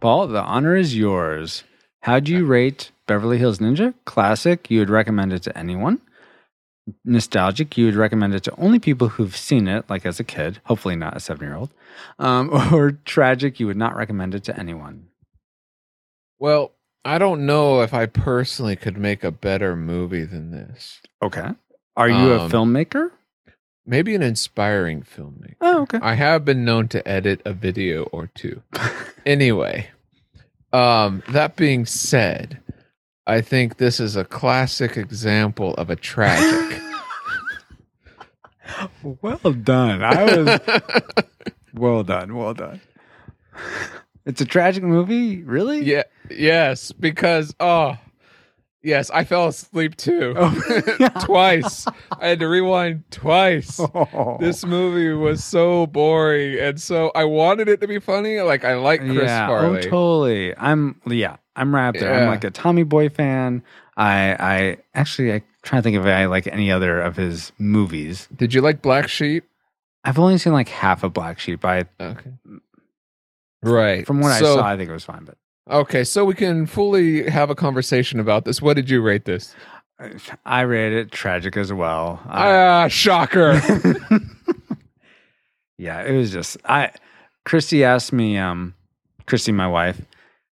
Paul, 0.00 0.26
the 0.26 0.42
honor 0.42 0.74
is 0.74 0.96
yours. 0.96 1.62
How 2.00 2.18
do 2.18 2.32
you 2.32 2.46
rate 2.46 2.90
Beverly 3.06 3.38
Hills 3.38 3.58
Ninja? 3.58 3.94
Classic, 4.06 4.68
you 4.70 4.80
would 4.80 4.90
recommend 4.90 5.32
it 5.32 5.44
to 5.44 5.56
anyone. 5.56 6.00
Nostalgic, 7.04 7.76
you 7.76 7.86
would 7.86 7.94
recommend 7.94 8.34
it 8.34 8.42
to 8.44 8.54
only 8.58 8.78
people 8.78 9.08
who've 9.08 9.36
seen 9.36 9.68
it, 9.68 9.88
like 9.88 10.04
as 10.06 10.20
a 10.20 10.24
kid, 10.24 10.60
hopefully 10.64 10.96
not 10.96 11.16
a 11.16 11.20
seven 11.20 11.46
year 11.46 11.56
old. 11.56 11.70
Um, 12.18 12.50
or 12.72 12.92
tragic, 13.04 13.60
you 13.60 13.66
would 13.66 13.76
not 13.76 13.96
recommend 13.96 14.34
it 14.34 14.44
to 14.44 14.58
anyone. 14.58 15.08
Well, 16.38 16.72
I 17.04 17.18
don't 17.18 17.46
know 17.46 17.82
if 17.82 17.94
I 17.94 18.06
personally 18.06 18.76
could 18.76 18.96
make 18.96 19.24
a 19.24 19.30
better 19.30 19.76
movie 19.76 20.24
than 20.24 20.50
this. 20.50 21.00
Okay. 21.22 21.48
Are 21.96 22.08
you 22.08 22.32
a 22.34 22.40
Um, 22.44 22.50
filmmaker? 22.50 23.10
Maybe 23.86 24.14
an 24.14 24.22
inspiring 24.22 25.02
filmmaker. 25.02 25.56
Oh, 25.60 25.82
okay. 25.82 25.98
I 26.02 26.14
have 26.14 26.44
been 26.44 26.64
known 26.64 26.88
to 26.88 27.06
edit 27.08 27.40
a 27.44 27.52
video 27.52 28.04
or 28.04 28.28
two. 28.34 28.62
anyway, 29.26 29.88
um, 30.72 31.22
that 31.30 31.56
being 31.56 31.86
said, 31.86 32.60
I 33.30 33.42
think 33.42 33.76
this 33.76 34.00
is 34.00 34.16
a 34.16 34.24
classic 34.24 34.96
example 34.96 35.74
of 35.74 35.88
a 35.88 35.94
tragic. 35.94 36.82
well 39.22 39.52
done. 39.52 40.02
I 40.02 40.24
was 40.24 40.60
well 41.74 42.02
done. 42.02 42.34
Well 42.34 42.54
done. 42.54 42.80
It's 44.26 44.40
a 44.40 44.44
tragic 44.44 44.82
movie, 44.82 45.44
really? 45.44 45.84
yeah, 45.84 46.02
yes, 46.28 46.90
because 46.90 47.54
oh, 47.60 47.96
yes, 48.82 49.10
I 49.10 49.22
fell 49.22 49.46
asleep 49.46 49.96
too. 49.96 50.34
Oh. 50.36 51.08
twice. 51.24 51.86
I 52.20 52.30
had 52.30 52.40
to 52.40 52.48
rewind 52.48 53.04
twice. 53.12 53.78
Oh. 53.78 54.38
This 54.40 54.64
movie 54.64 55.12
was 55.12 55.44
so 55.44 55.86
boring, 55.86 56.58
and 56.58 56.80
so 56.80 57.12
I 57.14 57.26
wanted 57.26 57.68
it 57.68 57.80
to 57.80 57.86
be 57.86 58.00
funny. 58.00 58.40
Like 58.40 58.64
I 58.64 58.74
like 58.74 59.02
Chris 59.02 59.22
yeah, 59.22 59.48
oh, 59.48 59.56
Farley. 59.56 59.78
Oh, 59.78 59.82
totally. 59.82 60.56
I'm 60.56 61.00
yeah, 61.06 61.36
I'm 61.60 61.74
right 61.74 61.88
up 61.88 61.94
there. 61.96 62.12
I'm 62.14 62.28
like 62.28 62.44
a 62.44 62.50
Tommy 62.50 62.82
Boy 62.82 63.08
fan. 63.08 63.62
I 63.96 64.36
I 64.38 64.76
actually 64.94 65.32
I 65.32 65.42
try 65.62 65.78
to 65.78 65.82
think 65.82 65.96
if 65.96 66.04
I 66.06 66.24
like 66.26 66.46
any 66.46 66.72
other 66.72 67.00
of 67.00 67.16
his 67.16 67.52
movies. 67.58 68.28
Did 68.34 68.54
you 68.54 68.60
like 68.62 68.80
Black 68.82 69.08
Sheep? 69.08 69.44
I've 70.04 70.18
only 70.18 70.38
seen 70.38 70.52
like 70.54 70.68
half 70.70 71.04
of 71.04 71.12
Black 71.12 71.38
Sheep. 71.38 71.64
I 71.64 71.84
Okay. 72.00 72.30
Right. 73.62 74.06
from 74.06 74.20
what 74.20 74.38
So- 74.38 74.52
I 74.54 74.56
saw, 74.56 74.64
I 74.66 74.76
think 74.76 74.88
it 74.88 74.92
was 74.92 75.04
fine. 75.04 75.24
But 75.24 75.36
Okay, 75.70 76.02
so 76.02 76.24
we 76.24 76.34
can 76.34 76.66
fully 76.66 77.28
have 77.30 77.50
a 77.50 77.54
conversation 77.54 78.18
about 78.18 78.44
this. 78.44 78.60
What 78.62 78.74
did 78.74 78.88
you 78.90 79.02
rate 79.02 79.24
this? 79.26 79.54
I 80.46 80.62
rated 80.62 80.98
it 81.08 81.12
tragic 81.12 81.56
as 81.58 81.72
well. 81.72 82.20
Ah, 82.26 82.88
shocker. 82.88 83.60
Yeah, 85.78 86.02
it 86.02 86.12
was 86.16 86.30
just 86.30 86.56
I. 86.64 86.90
Christy 87.46 87.84
asked 87.84 88.12
me, 88.12 88.36
um, 88.36 88.74
Christy, 89.26 89.50
my 89.52 89.66
wife, 89.66 90.00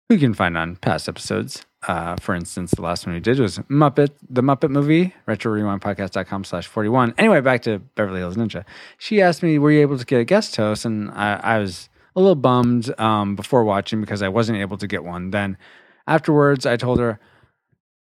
who 0.07 0.15
you 0.15 0.19
can 0.19 0.33
find 0.33 0.57
on 0.57 0.75
past 0.77 1.09
episodes. 1.09 1.65
Uh, 1.87 2.15
for 2.17 2.33
instance, 2.33 2.71
the 2.71 2.81
last 2.81 3.05
one 3.05 3.15
we 3.15 3.21
did 3.21 3.39
was 3.39 3.59
Muppet, 3.69 4.09
the 4.29 4.41
Muppet 4.41 4.69
movie, 4.69 5.13
retro 5.25 5.51
rewind 5.51 5.81
podcast.com 5.81 6.43
slash 6.43 6.65
41. 6.67 7.13
Anyway, 7.17 7.39
back 7.41 7.61
to 7.63 7.79
Beverly 7.79 8.19
Hills 8.19 8.35
Ninja. 8.35 8.65
She 8.97 9.21
asked 9.21 9.43
me, 9.43 9.59
were 9.59 9.71
you 9.71 9.81
able 9.81 9.97
to 9.97 10.05
get 10.05 10.19
a 10.19 10.25
guest 10.25 10.55
host? 10.55 10.85
And 10.85 11.11
I, 11.11 11.39
I 11.43 11.59
was 11.59 11.89
a 12.15 12.19
little 12.19 12.35
bummed 12.35 12.97
um, 12.99 13.35
before 13.35 13.63
watching 13.63 14.01
because 14.01 14.21
I 14.21 14.29
wasn't 14.29 14.57
able 14.59 14.77
to 14.77 14.87
get 14.87 15.03
one. 15.03 15.31
Then 15.31 15.57
afterwards, 16.07 16.65
I 16.65 16.77
told 16.77 16.99
her, 16.99 17.19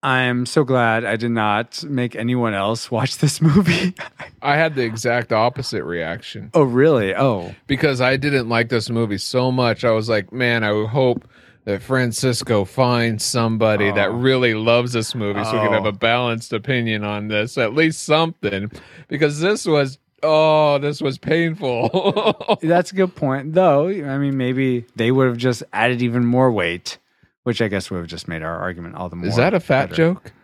I'm 0.03 0.47
so 0.47 0.63
glad 0.63 1.05
I 1.05 1.17
did 1.17 1.33
not 1.33 1.83
make 1.83 2.15
anyone 2.15 2.55
else 2.55 2.91
watch 2.93 3.19
this 3.19 3.41
movie. 3.41 3.95
I 4.41 4.57
had 4.57 4.75
the 4.75 4.85
exact 4.85 5.33
opposite 5.33 5.83
reaction 5.83 6.51
oh, 6.55 6.63
really? 6.63 7.15
Oh, 7.15 7.55
because 7.67 8.01
I 8.01 8.17
didn't 8.17 8.49
like 8.49 8.69
this 8.69 8.89
movie 8.91 9.19
so 9.19 9.51
much. 9.51 9.85
I 9.85 9.91
was 9.91 10.09
like, 10.09 10.33
man, 10.33 10.63
I 10.63 10.87
hope 10.87 11.27
that 11.67 11.83
Francisco 11.83 12.65
finds 12.65 13.25
somebody 13.25 13.91
that 13.93 14.09
Oh. 14.09 14.15
really 14.15 14.55
loves 14.55 14.93
this 14.95 15.15
movie 15.15 15.45
so 15.45 15.53
we 15.53 15.59
can 15.59 15.69
Oh. 15.69 15.73
have 15.73 15.85
a 15.87 15.93
balanced 15.93 16.53
opinion 16.55 17.05
on 17.05 17.29
this, 17.29 17.59
at 17.59 17.75
least 17.75 18.05
something. 18.05 18.71
Because 19.09 19.41
this 19.41 19.67
was, 19.67 19.99
oh, 20.23 20.79
this 20.79 21.03
was 21.03 21.19
painful. 21.19 22.59
That's 22.63 22.93
a 22.93 22.95
good 22.95 23.15
point, 23.15 23.53
though. 23.55 23.89
I 23.89 24.17
mean, 24.19 24.37
maybe 24.39 24.87
they 24.97 25.11
would 25.11 25.27
have 25.29 25.37
just 25.37 25.63
added 25.73 26.01
even 26.03 26.25
more 26.25 26.51
weight, 26.51 26.99
which 27.43 27.61
I 27.61 27.69
guess 27.69 27.91
would 27.91 27.99
have 27.99 28.07
just 28.07 28.27
made 28.29 28.43
our 28.43 28.57
argument 28.59 28.95
all 28.95 29.09
the 29.09 29.17
more. 29.17 29.27
Is 29.29 29.37
that 29.37 29.53
a 29.55 29.61
fat 29.61 29.91
better. 29.91 30.15
joke? 30.15 30.33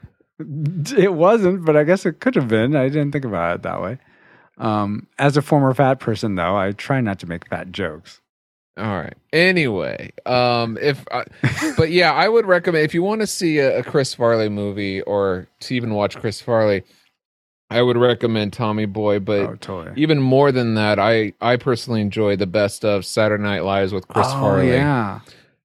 It 0.99 1.13
wasn't, 1.15 1.65
but 1.65 1.77
I 1.77 1.85
guess 1.85 2.05
it 2.05 2.19
could 2.19 2.35
have 2.35 2.49
been. 2.49 2.75
I 2.75 2.89
didn't 2.89 3.13
think 3.13 3.25
about 3.25 3.57
it 3.57 3.63
that 3.63 3.81
way. 3.81 3.99
Um, 4.59 5.07
as 5.19 5.37
a 5.37 5.43
former 5.43 5.73
fat 5.73 6.01
person, 6.01 6.35
though, 6.35 6.57
I 6.57 6.73
try 6.73 7.01
not 7.01 7.21
to 7.21 7.29
make 7.29 7.47
fat 7.49 7.71
jokes. 7.71 8.21
All 8.79 8.85
right. 8.87 9.15
Anyway, 9.33 10.13
um, 10.25 10.79
if 10.81 11.05
I, 11.13 11.25
but 11.77 11.91
yeah, 11.91 12.13
I 12.13 12.29
would 12.29 12.47
recommend 12.47 12.85
if 12.85 12.95
you 12.95 13.03
want 13.03 13.21
to 13.21 13.27
see 13.27 13.59
a, 13.59 13.81
a 13.81 13.83
Chris 13.83 14.15
Farley 14.15 14.49
movie 14.49 15.03
or 15.03 15.47
to 15.61 15.75
even 15.75 15.93
watch 15.95 16.17
Chris 16.19 16.41
Farley, 16.41 16.83
I 17.71 17.83
would 17.83 17.99
recommend 17.99 18.53
Tommy 18.55 18.87
Boy. 18.87 19.19
But 19.19 19.41
oh, 19.41 19.57
totally. 19.57 20.01
even 20.01 20.21
more 20.21 20.53
than 20.53 20.75
that, 20.75 20.99
I 20.99 21.35
I 21.41 21.57
personally 21.57 22.01
enjoy 22.01 22.37
the 22.37 22.47
best 22.47 22.85
of 22.85 23.05
Saturday 23.05 23.43
Night 23.43 23.65
Lives 23.65 23.93
with 23.93 24.09
Chris 24.09 24.27
oh, 24.31 24.41
Farley. 24.41 24.69
yeah. 24.69 25.21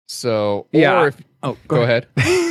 So 0.07 0.67
Yeah. 0.71 1.01
or 1.01 1.07
if, 1.07 1.17
Oh, 1.43 1.57
go 1.67 1.83
ahead. 1.83 2.07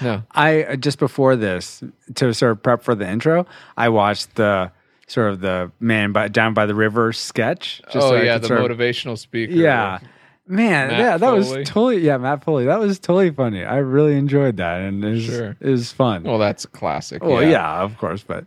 No. 0.00 0.22
I 0.32 0.64
uh, 0.64 0.76
just 0.76 0.98
before 0.98 1.36
this 1.36 1.82
to 2.14 2.32
sort 2.32 2.52
of 2.52 2.62
prep 2.62 2.82
for 2.82 2.94
the 2.94 3.08
intro, 3.08 3.46
I 3.76 3.90
watched 3.90 4.34
the 4.36 4.72
sort 5.06 5.30
of 5.30 5.40
the 5.40 5.70
man 5.80 6.12
by 6.12 6.28
down 6.28 6.54
by 6.54 6.66
the 6.66 6.74
river 6.74 7.12
sketch. 7.12 7.82
Just 7.84 7.96
oh 7.96 8.10
so 8.10 8.16
I 8.16 8.22
yeah, 8.22 8.38
the 8.38 8.46
sort 8.48 8.70
of- 8.70 8.76
motivational 8.78 9.18
speaker. 9.18 9.52
Yeah. 9.52 9.98
Man, 10.46 10.88
Matt 10.88 10.98
yeah, 10.98 11.16
that 11.16 11.32
was 11.32 11.50
totally 11.64 12.00
yeah, 12.00 12.18
Matt 12.18 12.44
Foley. 12.44 12.66
That 12.66 12.78
was 12.78 12.98
totally 12.98 13.30
funny. 13.30 13.64
I 13.64 13.78
really 13.78 14.14
enjoyed 14.18 14.58
that, 14.58 14.82
and 14.82 15.02
it 15.02 15.10
was, 15.12 15.22
Sure. 15.24 15.56
it 15.58 15.70
was 15.70 15.90
fun. 15.90 16.22
Well, 16.24 16.36
that's 16.38 16.66
a 16.66 16.68
classic. 16.68 17.22
Well, 17.24 17.42
yeah. 17.42 17.80
of 17.80 17.96
course, 17.96 18.22
but 18.22 18.44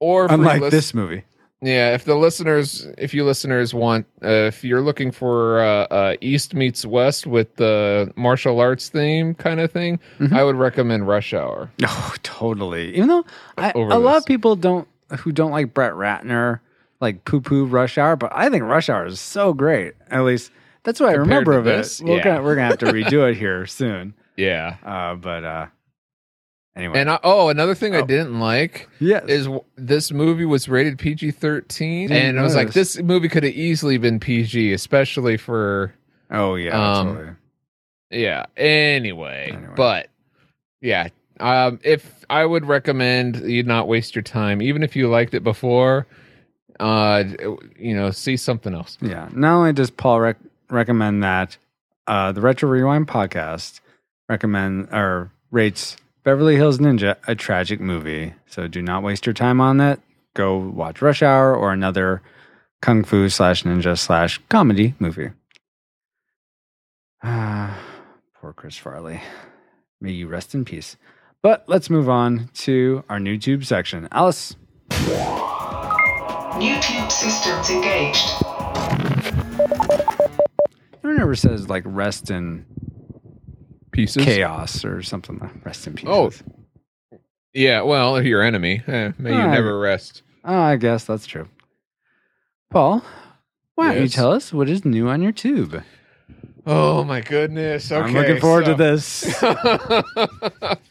Or 0.00 0.26
unlike 0.28 0.60
lis- 0.60 0.70
this 0.72 0.92
movie, 0.92 1.22
Yeah, 1.62 1.94
if 1.94 2.04
the 2.04 2.16
listeners, 2.16 2.88
if 2.98 3.14
you 3.14 3.24
listeners 3.24 3.72
want, 3.72 4.06
uh, 4.24 4.28
if 4.48 4.64
you're 4.64 4.80
looking 4.80 5.12
for 5.12 5.60
uh, 5.60 5.84
uh, 5.92 6.16
East 6.20 6.52
meets 6.52 6.84
West 6.84 7.28
with 7.28 7.54
the 7.56 8.12
martial 8.16 8.58
arts 8.58 8.88
theme 8.88 9.34
kind 9.34 9.60
of 9.60 9.70
thing, 9.70 10.00
Mhm. 10.18 10.32
I 10.32 10.42
would 10.42 10.56
recommend 10.56 11.06
Rush 11.06 11.32
Hour. 11.32 11.70
oh, 11.86 12.14
totally. 12.24 12.92
Even 12.96 13.06
though 13.06 13.24
I, 13.56 13.70
Over 13.72 13.92
a 13.92 13.98
lot 13.98 14.16
of 14.16 14.24
people 14.26 14.56
don't 14.56 14.88
who 15.18 15.32
don't 15.32 15.50
like 15.50 15.74
Brett 15.74 15.92
Ratner 15.92 16.60
like 17.00 17.24
poo 17.24 17.40
poo 17.40 17.64
Rush 17.64 17.96
Hour, 17.98 18.16
but 18.16 18.30
I 18.34 18.48
think 18.50 18.64
Rush 18.64 18.88
Hour 18.88 19.06
is 19.06 19.20
so 19.20 19.52
great. 19.52 19.94
At 20.10 20.22
least 20.22 20.50
that's 20.84 21.00
what 21.00 21.08
I 21.10 21.14
remember 21.14 21.52
of 21.52 21.64
this, 21.64 22.00
it. 22.00 22.06
We're 22.06 22.16
yeah. 22.18 22.24
gonna 22.24 22.42
we're 22.42 22.54
gonna 22.56 22.66
have 22.68 22.78
to 22.78 22.86
redo 22.86 23.30
it 23.30 23.36
here 23.38 23.66
soon. 23.66 24.14
Yeah, 24.36 24.76
Uh, 24.82 25.14
but 25.16 25.44
uh, 25.44 25.66
anyway, 26.76 26.98
and 27.00 27.10
I, 27.10 27.18
oh, 27.22 27.48
another 27.48 27.74
thing 27.74 27.94
I 27.94 28.00
Oh. 28.00 28.06
didn't 28.06 28.38
like 28.40 28.88
yes, 29.00 29.24
is 29.28 29.44
w- 29.44 29.64
this 29.76 30.10
movie 30.12 30.44
was 30.46 30.68
rated 30.68 30.98
PG 30.98 31.32
thirteen, 31.32 32.10
and 32.12 32.38
I 32.38 32.42
was 32.42 32.54
like, 32.54 32.72
this 32.72 33.00
movie 33.02 33.28
could 33.28 33.42
have 33.44 33.52
easily 33.54 33.98
been 33.98 34.18
PG, 34.20 34.72
especially 34.72 35.36
for 35.36 35.92
oh 36.30 36.54
yeah, 36.54 36.98
um, 36.98 37.06
totally. 37.14 37.32
yeah. 38.10 38.46
Anyway, 38.56 39.50
Anyway. 39.52 39.72
but 39.76 40.08
yeah, 40.80 41.08
um, 41.40 41.80
if 41.82 42.24
I 42.30 42.44
would 42.44 42.66
recommend 42.66 43.36
you 43.36 43.62
not 43.62 43.88
waste 43.88 44.14
your 44.14 44.22
time, 44.22 44.62
even 44.62 44.82
if 44.82 44.94
you 44.94 45.08
liked 45.08 45.34
it 45.34 45.42
before, 45.42 46.06
uh, 46.78 47.24
you 47.78 47.94
know, 47.94 48.10
see 48.10 48.36
something 48.36 48.74
else. 48.74 48.96
Yeah. 49.00 49.28
Not 49.32 49.56
only 49.56 49.72
does 49.72 49.90
Paul 49.90 50.20
rec- 50.20 50.38
recommend 50.70 51.22
that, 51.22 51.56
uh, 52.06 52.32
the 52.32 52.40
Retro 52.40 52.68
Rewind 52.68 53.08
podcast 53.08 53.80
recommend 54.28 54.88
or 54.92 55.30
rates 55.50 55.96
Beverly 56.24 56.56
Hills 56.56 56.78
Ninja 56.78 57.16
a 57.26 57.34
tragic 57.34 57.80
movie. 57.80 58.34
So 58.46 58.68
do 58.68 58.82
not 58.82 59.02
waste 59.02 59.26
your 59.26 59.32
time 59.32 59.60
on 59.60 59.78
that. 59.78 60.00
Go 60.34 60.56
watch 60.56 61.02
Rush 61.02 61.22
Hour 61.22 61.54
or 61.56 61.72
another 61.72 62.22
kung 62.80 63.04
fu 63.04 63.28
slash 63.28 63.64
ninja 63.64 63.98
slash 63.98 64.40
comedy 64.48 64.94
movie. 64.98 65.30
Ah, 67.22 67.78
poor 68.40 68.52
Chris 68.52 68.76
Farley. 68.76 69.20
May 70.00 70.12
you 70.12 70.28
rest 70.28 70.54
in 70.54 70.64
peace. 70.64 70.96
But 71.42 71.64
let's 71.66 71.88
move 71.88 72.08
on 72.08 72.50
to 72.54 73.02
our 73.08 73.18
new 73.18 73.38
tube 73.38 73.64
section. 73.64 74.08
Alice. 74.12 74.56
New 76.58 76.74
tube 76.82 77.10
systems 77.10 77.70
engaged. 77.70 78.26
It 81.02 81.16
never 81.16 81.34
says 81.34 81.68
like 81.68 81.82
rest 81.86 82.30
in 82.30 82.66
Pieces. 83.92 84.24
chaos 84.24 84.84
or 84.84 85.02
something. 85.02 85.38
like 85.38 85.64
Rest 85.64 85.86
in 85.86 85.94
peace. 85.94 86.08
Oh. 86.08 86.30
Yeah. 87.54 87.82
Well, 87.82 88.16
if 88.16 88.24
your 88.26 88.42
enemy, 88.42 88.82
eh, 88.86 89.12
may 89.18 89.30
you 89.30 89.36
Ah, 89.40 89.50
never 89.50 89.78
rest. 89.78 90.22
Oh, 90.44 90.54
I 90.58 90.76
guess 90.76 91.04
that's 91.04 91.26
true. 91.26 91.48
Paul, 92.70 93.02
why 93.74 93.94
don't 93.94 94.02
you 94.02 94.08
tell 94.08 94.32
us 94.32 94.52
what 94.52 94.68
is 94.68 94.84
new 94.84 95.08
on 95.08 95.22
your 95.22 95.32
tube? 95.32 95.82
Oh 96.66 97.02
my 97.04 97.20
goodness. 97.22 97.90
Okay, 97.90 98.04
I'm 98.06 98.12
looking 98.14 98.38
forward 98.40 98.66
so- 98.66 98.76
to 98.76 98.82
this. 98.82 99.42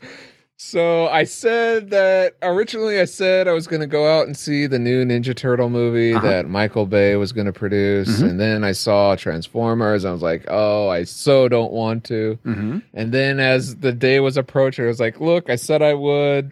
so 0.70 1.08
I 1.08 1.24
said 1.24 1.90
that 1.90 2.36
originally 2.42 3.00
I 3.00 3.06
said 3.06 3.48
I 3.48 3.54
was 3.54 3.66
going 3.68 3.82
to 3.82 3.88
go 3.88 4.08
out 4.08 4.28
and 4.28 4.38
see 4.38 4.68
the 4.68 4.80
new 4.80 5.04
Ninja 5.04 5.36
Turtle 5.36 5.70
movie 5.70 6.14
Uh-huh. 6.14 6.28
that 6.28 6.48
Michael 6.50 6.86
Bay 6.86 7.16
was 7.16 7.32
going 7.32 7.48
to 7.48 7.54
produce, 7.54 8.22
Mhm. 8.22 8.30
and 8.30 8.40
then 8.40 8.64
I 8.64 8.72
saw 8.74 9.16
Transformers. 9.16 10.06
I 10.06 10.12
was 10.12 10.22
like, 10.22 10.46
oh, 10.48 10.90
I 10.90 11.04
so 11.04 11.48
don't 11.48 11.72
want 11.72 12.04
to. 12.06 12.38
hmm 12.44 12.80
And 12.94 13.12
then 13.12 13.40
as 13.40 13.78
the 13.78 13.92
day 13.92 14.20
was 14.20 14.38
approaching, 14.38 14.86
I 14.86 14.88
was 14.88 15.00
like, 15.00 15.20
look, 15.20 15.50
I 15.50 15.56
said 15.56 15.82
I 15.82 15.94
would. 15.96 16.52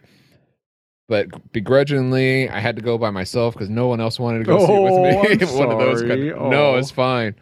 But 1.10 1.54
begrudgingly, 1.54 2.50
I 2.50 2.60
had 2.60 2.76
to 2.76 2.82
go 2.82 2.98
by 2.98 3.12
myself 3.12 3.54
because 3.54 3.70
no 3.70 3.88
one 3.88 4.02
else 4.02 4.20
wanted 4.20 4.40
to 4.40 4.44
go 4.46 4.58
see 4.66 4.74
it 4.74 4.78
Oh, 4.78 4.84
with 4.84 5.40
me. 5.40 5.46
I'm 5.46 5.58
One 5.58 5.72
of 5.72 5.78
those. 5.80 6.02
Kind 6.02 6.26
No, 6.50 6.74
Oh. 6.74 6.76
it's 6.78 6.92
fine. 6.92 7.36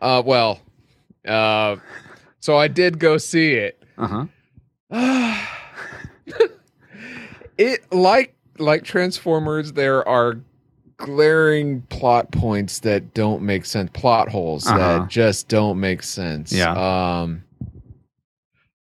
Uh, 0.00 0.22
well, 0.24 0.60
uh, 1.26 1.76
so 2.38 2.56
I 2.56 2.68
did 2.68 2.98
go 3.00 3.16
see 3.18 3.54
it. 3.54 3.82
Uh 3.98 4.06
huh. 4.06 5.46
it 7.58 7.90
like 7.92 8.34
like 8.58 8.84
Transformers, 8.84 9.72
there 9.72 10.06
are 10.08 10.38
glaring 10.96 11.82
plot 11.82 12.30
points 12.32 12.80
that 12.80 13.14
don't 13.14 13.42
make 13.42 13.64
sense, 13.64 13.90
plot 13.94 14.28
holes 14.28 14.66
Uh-huh. 14.66 14.78
that 14.78 15.08
just 15.08 15.48
don't 15.48 15.78
make 15.78 16.02
sense. 16.02 16.52
Yeah. 16.52 16.72
Um 17.22 17.44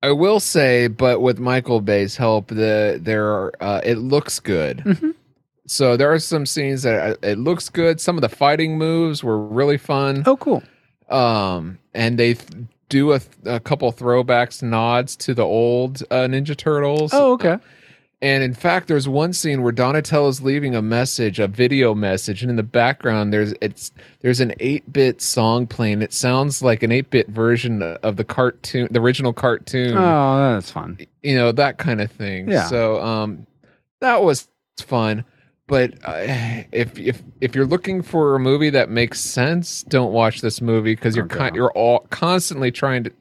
I 0.03 0.11
will 0.11 0.39
say, 0.39 0.87
but 0.87 1.21
with 1.21 1.39
Michael 1.39 1.81
Bay's 1.81 2.15
help, 2.15 2.49
the 2.49 2.99
there 3.01 3.27
are, 3.27 3.51
uh, 3.59 3.81
it 3.83 3.95
looks 3.97 4.39
good. 4.39 4.77
Mhm. 4.79 5.15
So 5.65 5.97
there 5.97 6.11
are 6.13 6.19
some 6.19 6.45
scenes 6.45 6.83
that 6.83 7.11
uh, 7.23 7.27
it 7.27 7.37
looks 7.39 7.67
good. 7.69 7.99
Some 7.99 8.15
of 8.15 8.21
the 8.21 8.29
fighting 8.29 8.77
moves 8.77 9.23
were 9.23 9.37
really 9.39 9.77
fun. 9.77 10.23
Oh, 10.25 10.37
cool. 10.37 10.63
Um, 11.09 11.79
and 11.93 12.17
they 12.17 12.35
th- 12.35 12.65
do 12.89 13.13
a, 13.13 13.21
a 13.45 13.59
couple 13.59 13.91
throwbacks, 13.91 14.63
nods 14.63 15.15
to 15.17 15.33
the 15.33 15.43
old 15.43 16.03
uh, 16.09 16.27
Ninja 16.27 16.55
Turtles. 16.55 17.11
Oh, 17.13 17.33
okay. 17.33 17.57
And 18.19 18.43
in 18.43 18.55
fact, 18.55 18.87
there's 18.87 19.07
one 19.07 19.31
scene 19.31 19.61
where 19.61 19.71
Donatello's 19.71 20.41
leaving 20.41 20.73
a 20.73 20.81
message, 20.81 21.39
a 21.39 21.47
video 21.47 21.93
message, 21.93 22.41
and 22.41 22.49
in 22.49 22.55
the 22.55 22.63
background 22.63 23.31
there's 23.31 23.53
it's 23.61 23.91
there's 24.21 24.39
an 24.39 24.53
8-bit 24.59 25.21
song 25.21 25.67
playing. 25.67 26.01
It 26.01 26.13
sounds 26.13 26.63
like 26.63 26.81
an 26.81 26.89
8-bit 26.89 27.27
version 27.27 27.83
of 27.83 28.15
the 28.15 28.23
cartoon, 28.23 28.87
the 28.89 28.99
original 28.99 29.33
cartoon. 29.33 29.95
Oh, 29.95 30.53
that's 30.55 30.71
fun. 30.71 30.97
You 31.21 31.35
know 31.35 31.51
that 31.51 31.77
kind 31.77 32.01
of 32.01 32.11
thing. 32.11 32.49
Yeah. 32.49 32.65
So 32.65 32.99
um, 33.03 33.45
that 33.99 34.23
was 34.23 34.47
fun. 34.77 35.23
But 35.67 35.95
uh, 36.05 36.13
if 36.71 36.97
if 36.97 37.21
if 37.41 37.53
you're 37.55 37.65
looking 37.65 38.01
for 38.01 38.35
a 38.35 38.39
movie 38.39 38.69
that 38.69 38.89
makes 38.89 39.19
sense, 39.19 39.83
don't 39.83 40.13
watch 40.13 40.39
this 40.41 40.61
movie 40.61 40.95
because 40.95 41.15
you're 41.15 41.25
Okay. 41.25 41.37
con- 41.37 41.55
you're 41.55 41.71
all 41.71 41.99
constantly 42.09 42.71
trying 42.71 43.03
to 43.03 43.11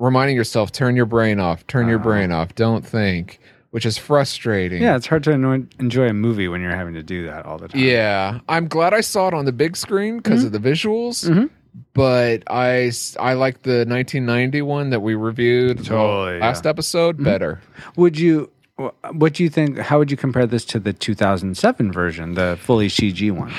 reminding 0.00 0.34
yourself 0.36 0.72
turn 0.72 0.96
your 0.96 1.06
brain 1.06 1.38
off, 1.38 1.66
turn 1.68 1.86
your 1.86 1.98
Uh-huh. 1.98 2.08
brain 2.08 2.32
off, 2.32 2.54
don't 2.54 2.84
think. 2.86 3.38
which 3.72 3.86
is 3.86 3.96
frustrating. 3.96 4.82
Yeah, 4.82 4.96
it's 4.96 5.06
hard 5.06 5.22
to 5.22 5.30
enjoy 5.30 6.08
a 6.08 6.12
movie 6.12 6.48
when 6.48 6.60
you're 6.60 6.74
having 6.74 6.94
to 6.94 7.04
do 7.04 7.26
that 7.26 7.46
all 7.46 7.56
the 7.56 7.68
time. 7.68 7.80
Yeah, 7.80 8.40
I'm 8.48 8.66
glad 8.66 8.92
I 8.92 9.00
saw 9.00 9.28
it 9.28 9.34
on 9.34 9.44
the 9.44 9.52
big 9.52 9.76
screen 9.76 10.16
because 10.16 10.42
of 10.42 10.50
the 10.50 10.58
visuals. 10.58 11.24
Mhm. 11.30 11.50
But 11.94 12.42
I 12.50 12.90
like 13.34 13.62
the 13.62 13.84
1990 13.86 14.62
one 14.62 14.90
that 14.90 15.02
we 15.02 15.14
reviewed 15.14 15.84
Totally, 15.84 16.38
yeah. 16.38 16.40
last 16.46 16.66
episode 16.66 17.22
better. 17.22 17.60
Would 17.94 18.18
you? 18.18 18.50
Wh- 18.80 19.14
What 19.14 19.34
do 19.34 19.42
you 19.42 19.50
think? 19.50 19.78
How 19.78 19.98
would 19.98 20.10
you 20.10 20.16
compare 20.16 20.46
this 20.46 20.64
to 20.66 20.78
the 20.80 20.92
2007 20.92 21.92
version, 21.92 22.34
the 22.34 22.58
fully 22.60 22.88
CG 22.88 23.30
one? 23.30 23.52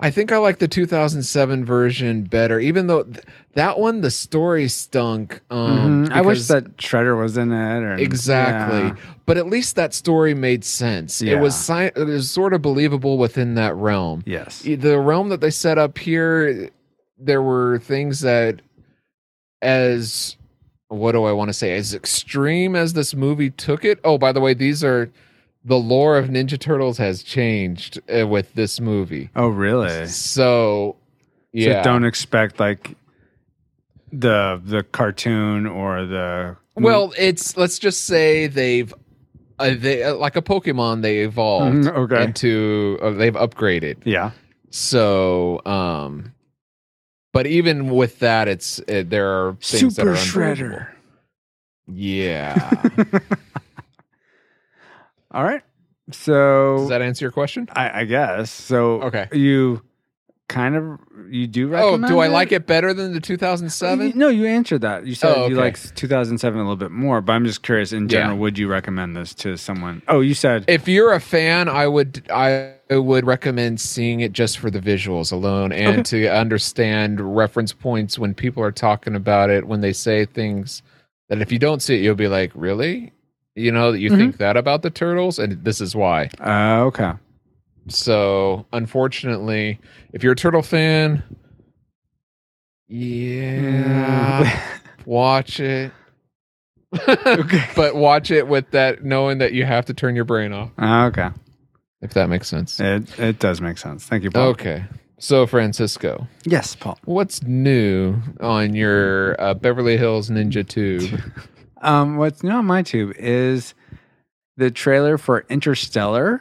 I 0.00 0.10
think 0.10 0.32
I 0.32 0.38
like 0.38 0.58
the 0.58 0.68
2007 0.68 1.64
version 1.64 2.22
better, 2.24 2.58
even 2.60 2.86
though 2.86 3.02
th- 3.04 3.24
that 3.54 3.78
one 3.78 4.00
the 4.00 4.10
story 4.10 4.68
stunk. 4.68 5.40
Um, 5.50 6.06
Mhm. 6.06 6.12
I 6.12 6.20
wish 6.22 6.46
that 6.48 6.76
Shredder 6.76 7.20
was 7.20 7.36
in 7.36 7.52
it. 7.52 7.82
Or, 7.82 7.94
exactly, 7.94 8.78
Yeah. 8.80 8.94
but 9.26 9.36
at 9.36 9.46
least 9.48 9.76
that 9.76 9.92
story 9.94 10.34
made 10.34 10.64
sense. 10.64 11.20
It 11.22 11.38
was 11.38 11.54
sci- 11.54 11.92
it 11.94 12.06
was 12.06 12.30
sort 12.30 12.54
of 12.54 12.62
believable 12.62 13.18
within 13.18 13.54
that 13.56 13.74
realm. 13.76 14.22
Yes. 14.26 14.62
the 14.62 14.98
realm 14.98 15.28
that 15.30 15.40
they 15.40 15.50
set 15.50 15.78
up 15.78 15.98
here 15.98 16.70
there 17.18 17.42
were 17.42 17.78
things 17.78 18.20
that 18.20 18.62
as 19.60 20.36
what 20.92 21.12
do 21.12 21.24
i 21.24 21.32
want 21.32 21.48
to 21.48 21.52
say 21.54 21.74
as 21.76 21.94
extreme 21.94 22.76
as 22.76 22.92
this 22.92 23.14
movie 23.14 23.50
took 23.50 23.84
it 23.84 23.98
oh 24.04 24.18
by 24.18 24.30
the 24.32 24.40
way 24.40 24.52
these 24.54 24.84
are 24.84 25.10
the 25.64 25.76
lore 25.78 26.18
of 26.18 26.26
ninja 26.28 26.58
turtles 26.58 26.98
has 26.98 27.22
changed 27.22 28.00
uh, 28.14 28.26
with 28.26 28.52
this 28.54 28.80
movie 28.80 29.30
Oh, 29.34 29.48
really? 29.48 30.06
so 30.06 30.96
yeah 31.52 31.82
So 31.82 31.90
don't 31.90 32.04
expect 32.04 32.60
like 32.60 32.96
the 34.12 34.60
the 34.64 34.82
cartoon 34.82 35.66
or 35.66 36.04
the 36.04 36.56
well 36.74 37.12
it's 37.16 37.56
let's 37.56 37.78
just 37.78 38.04
say 38.06 38.46
they've 38.46 38.92
uh, 39.58 39.70
they 39.76 40.02
uh, 40.02 40.14
like 40.14 40.36
a 40.36 40.42
pokemon 40.42 41.02
they 41.02 41.18
evolved 41.20 41.76
Mhm, 41.76 41.96
okay. 41.96 42.24
into 42.24 42.98
uh, 43.02 43.10
they've 43.10 43.34
upgraded 43.34 43.96
yeah. 44.04 44.32
So, 44.74 45.60
um, 45.66 46.32
but 47.32 47.46
even 47.46 47.88
with 47.88 48.18
that, 48.20 48.48
it's 48.48 48.78
uh, 48.80 49.04
there 49.06 49.28
are 49.28 49.56
things 49.60 49.96
that 49.96 50.02
Super 50.02 50.12
are 50.12 50.16
unbelievable. 50.16 50.78
Shredder. 50.78 50.88
Yeah. 51.88 52.82
All 55.32 55.44
right. 55.44 55.62
So 56.10 56.78
Does 56.78 56.88
that 56.90 57.02
answer 57.02 57.24
your 57.24 57.32
question? 57.32 57.68
I, 57.72 58.00
I 58.00 58.04
guess 58.04 58.50
so. 58.50 59.02
Okay. 59.02 59.28
You 59.32 59.82
kind 60.52 60.76
of 60.76 60.98
you 61.30 61.46
do 61.46 61.68
recommend. 61.68 62.04
Oh, 62.04 62.08
do 62.08 62.18
I 62.18 62.26
like 62.26 62.52
it 62.52 62.66
better 62.66 62.92
than 62.92 63.12
the 63.14 63.20
2007? 63.20 64.12
No, 64.14 64.28
you 64.28 64.44
answered 64.46 64.82
that. 64.82 65.06
You 65.06 65.14
said 65.14 65.34
Oh, 65.34 65.46
you 65.48 65.54
like 65.56 65.78
2007 65.94 66.58
a 66.58 66.62
little 66.62 66.76
bit 66.76 66.90
more, 66.90 67.20
but 67.22 67.32
I'm 67.32 67.44
just 67.46 67.62
curious 67.62 67.92
in 67.92 68.08
general. 68.08 68.34
Yeah. 68.36 68.40
Would 68.40 68.58
you 68.58 68.68
recommend 68.68 69.16
this 69.16 69.32
to 69.36 69.56
someone? 69.56 70.02
Oh, 70.08 70.20
you 70.20 70.34
said 70.34 70.64
If 70.68 70.86
you're 70.88 71.12
a 71.12 71.20
fan, 71.20 71.68
I 71.68 71.86
would 71.86 72.22
I 72.30 72.74
would 72.90 73.24
recommend 73.26 73.80
seeing 73.80 74.20
it 74.20 74.32
just 74.32 74.58
for 74.58 74.70
the 74.70 74.80
visuals 74.80 75.32
alone 75.32 75.72
and 75.72 76.00
Okay. 76.00 76.02
to 76.02 76.26
understand 76.28 77.20
reference 77.20 77.72
points 77.72 78.18
when 78.18 78.34
people 78.34 78.62
are 78.62 78.72
talking 78.72 79.14
about 79.14 79.48
it 79.50 79.66
when 79.66 79.80
they 79.80 79.92
say 79.94 80.26
things 80.26 80.82
that 81.28 81.40
if 81.40 81.50
you 81.50 81.58
don't 81.58 81.80
see 81.80 81.94
it, 81.94 82.02
you'll 82.02 82.14
be 82.14 82.28
like, 82.28 82.50
really. 82.54 83.12
You 83.54 83.70
know 83.72 83.92
that 83.92 83.98
you 84.00 84.10
Mhm. 84.10 84.16
think 84.18 84.36
that 84.38 84.56
about 84.56 84.80
the 84.82 84.90
turtles, 84.90 85.38
and 85.38 85.62
this 85.64 85.80
is 85.80 85.94
why. 85.94 86.28
uh, 86.40 86.84
okay. 86.86 87.12
So, 87.88 88.66
unfortunately, 88.72 89.80
if 90.12 90.22
you're 90.22 90.32
a 90.34 90.36
turtle 90.36 90.62
fan, 90.62 91.22
yeah, 92.88 94.60
watch 95.06 95.60
it. 95.60 95.92
Okay. 97.26 97.64
but 97.74 97.94
watch 97.96 98.30
it 98.30 98.46
with 98.48 98.70
that 98.72 99.02
knowing 99.02 99.38
that 99.38 99.54
you 99.54 99.64
have 99.64 99.86
to 99.86 99.94
turn 99.94 100.14
your 100.14 100.26
brain 100.26 100.52
off, 100.52 100.70
Uh, 100.78 101.06
okay. 101.06 101.28
if 102.02 102.12
that 102.14 102.28
makes 102.28 102.48
sense. 102.48 102.78
It 102.80 103.18
it 103.18 103.38
does 103.38 103.62
make 103.62 103.78
sense. 103.78 104.04
Thank 104.04 104.24
you, 104.24 104.30
Paul. 104.30 104.48
Okay. 104.48 104.84
So, 105.18 105.46
Francisco, 105.46 106.26
Yes, 106.44 106.74
Paul. 106.74 106.98
what's 107.04 107.42
new 107.44 108.16
on 108.40 108.74
your 108.74 109.40
uh, 109.40 109.54
Beverly 109.54 109.96
Hills 109.96 110.30
Ninja 110.30 110.66
tube? 110.68 111.20
Um, 111.84 112.16
what's 112.16 112.44
new 112.44 112.50
on 112.52 112.66
my 112.66 112.82
tube 112.82 113.12
is 113.18 113.74
the 114.56 114.70
trailer 114.70 115.18
for 115.18 115.44
Interstellar, 115.48 116.40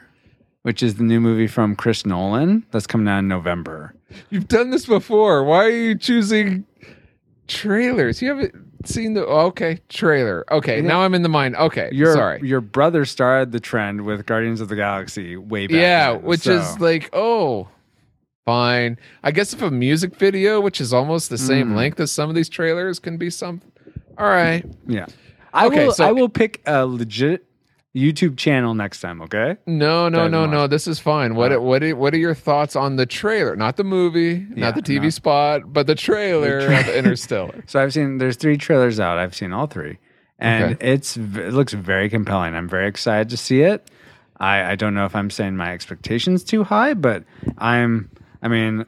which 0.64 0.84
is 0.84 0.95
the 0.95 1.03
new 1.03 1.20
movie 1.20 1.47
from 1.47 1.76
Chris 1.76 2.05
Nolan 2.05 2.66
that's 2.72 2.88
coming 2.88 3.07
out 3.07 3.20
in 3.20 3.28
November. 3.28 3.93
You've 4.30 4.47
done 4.47 4.70
this 4.70 4.86
before. 4.86 5.43
Why 5.43 5.66
are 5.66 5.70
you 5.70 5.95
choosing 5.97 6.66
trailers? 7.47 8.22
You 8.22 8.30
haven't 8.30 8.55
seen 8.86 9.14
the. 9.14 9.26
oh, 9.26 9.47
okay, 9.47 9.80
trailer. 9.89 10.45
Okay, 10.51 10.78
Yeah. 10.82 10.88
now 10.88 11.01
I'm 11.01 11.14
in 11.14 11.22
the 11.24 11.30
mind. 11.30 11.55
Okay, 11.55 11.89
Your 11.91 12.14
sorry. 12.14 12.41
your 12.43 12.62
brother 12.62 13.05
started 13.05 13.51
the 13.51 13.59
trend 13.59 14.01
with 14.05 14.26
Guardians 14.26 14.62
of 14.62 14.70
the 14.70 14.76
Galaxy 14.76 15.38
way 15.38 15.68
back. 15.68 15.76
Yeah, 15.76 16.14
then, 16.14 16.22
which 16.24 16.41
so- 16.41 16.57
is 16.59 16.80
like, 16.80 17.09
oh, 17.14 17.68
fine. 18.45 18.97
I 19.24 19.32
guess 19.32 19.53
if 19.53 19.62
a 19.62 19.72
music 19.72 20.16
video, 20.16 20.59
which 20.59 20.82
is 20.82 20.93
almost 20.93 21.30
the 21.30 21.38
same 21.38 21.70
Mm. 21.72 21.76
length 21.76 21.99
as 21.99 22.12
some 22.12 22.30
of 22.30 22.36
these 22.36 22.49
trailers, 22.49 22.99
can 22.99 23.18
be 23.18 23.30
some. 23.30 23.62
All 24.18 24.28
right. 24.28 24.66
yeah. 24.88 25.05
I 25.53 25.68
Okay, 25.68 25.86
will 25.86 25.93
so- 25.93 26.05
I 26.07 26.12
will 26.12 26.30
pick 26.30 26.62
a 26.66 26.86
legit 26.86 27.45
YouTube 27.96 28.38
channel 28.38 28.74
next 28.74 29.02
time. 29.02 29.22
Okay. 29.22 29.58
No, 29.66 30.08
no, 30.08 30.28
no, 30.28 30.46
no. 30.46 30.68
This 30.68 30.88
is 30.88 31.00
fine. 31.00 31.36
What 31.36 31.52
Oh. 31.52 31.62
what 31.62 31.84
are, 31.84 31.96
what 31.96 32.14
are 32.14 32.18
your 32.18 32.34
thoughts 32.34 32.76
on 32.76 32.96
the 32.96 33.06
trailer? 33.06 33.56
Not 33.56 33.76
the 33.78 33.84
movie, 33.84 34.46
Yeah, 34.56 34.66
not 34.72 34.76
the 34.76 34.82
TV 34.82 35.04
no. 35.04 35.10
spot, 35.10 35.74
but 35.74 35.88
the 35.88 35.96
trailer 35.96 36.62
The 36.68 36.80
of 36.80 36.88
Interstellar. 36.96 37.64
So 37.68 37.82
I've 37.82 37.92
seen 37.94 38.18
there's 38.18 38.38
three 38.38 38.58
trailers 38.58 39.00
out. 39.00 39.18
I've 39.18 39.36
seen 39.36 39.52
all 39.52 39.68
three, 39.68 39.98
and 40.39 40.76
Okay. 40.76 40.92
it's 40.94 41.18
it 41.18 41.54
looks 41.54 41.74
very 41.74 42.10
compelling. 42.10 42.56
I'm 42.56 42.70
very 42.70 42.88
excited 42.88 43.30
to 43.30 43.38
see 43.38 43.62
it. 43.62 43.89
I 44.39 44.72
I 44.72 44.76
don't 44.76 44.94
know 44.94 45.06
if 45.06 45.16
I'm 45.16 45.30
saying 45.30 45.58
my 45.58 45.72
expectations 45.74 46.44
too 46.44 46.64
high, 46.64 46.94
but 46.94 47.24
I'm. 47.58 48.10
I 48.44 48.48
mean, 48.48 48.86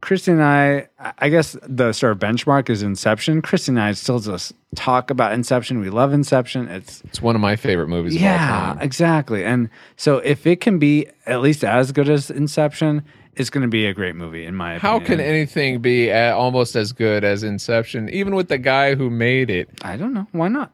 Christy 0.00 0.32
and 0.32 0.42
I. 0.42 0.88
I- 0.98 1.12
I 1.18 1.28
guess 1.28 1.56
the 1.66 1.92
sort 1.92 2.12
of 2.12 2.18
benchmark 2.18 2.68
is 2.70 2.82
Inception. 2.82 3.40
Christy 3.42 3.72
and 3.72 3.80
I 3.80 3.92
still 3.92 4.18
just 4.20 4.52
talk 4.74 5.10
about 5.10 5.32
Inception. 5.32 5.78
We 5.80 5.88
love 5.90 6.12
Inception. 6.12 6.68
It's 6.68 7.00
It's 7.04 7.22
one 7.22 7.34
of 7.34 7.40
my 7.40 7.56
favorite 7.56 7.88
movies 7.88 8.14
of 8.16 8.22
all 8.22 8.28
yeah, 8.28 8.38
time. 8.48 8.78
exactly. 8.80 9.44
And 9.44 9.70
so 9.96 10.18
if 10.18 10.46
it 10.46 10.60
can 10.60 10.78
be 10.78 11.06
at 11.26 11.40
least 11.40 11.64
as 11.64 11.92
good 11.92 12.08
as 12.08 12.30
Inception, 12.30 13.02
it's 13.34 13.50
going 13.50 13.62
to 13.62 13.68
be 13.68 13.86
a 13.86 13.94
great 13.94 14.16
movie 14.16 14.44
in 14.44 14.54
my 14.54 14.74
opinion. 14.74 15.00
How 15.00 15.06
can 15.06 15.20
anything 15.20 15.80
be 15.80 16.12
almost 16.12 16.74
as 16.76 16.92
good 16.92 17.22
as 17.24 17.42
Inception, 17.42 18.08
even 18.10 18.34
with 18.34 18.48
the 18.48 18.58
guy 18.58 18.94
who 18.94 19.08
made 19.10 19.50
it? 19.50 19.68
I 19.82 19.96
don't 19.96 20.12
know. 20.12 20.26
Why 20.32 20.48
not? 20.48 20.72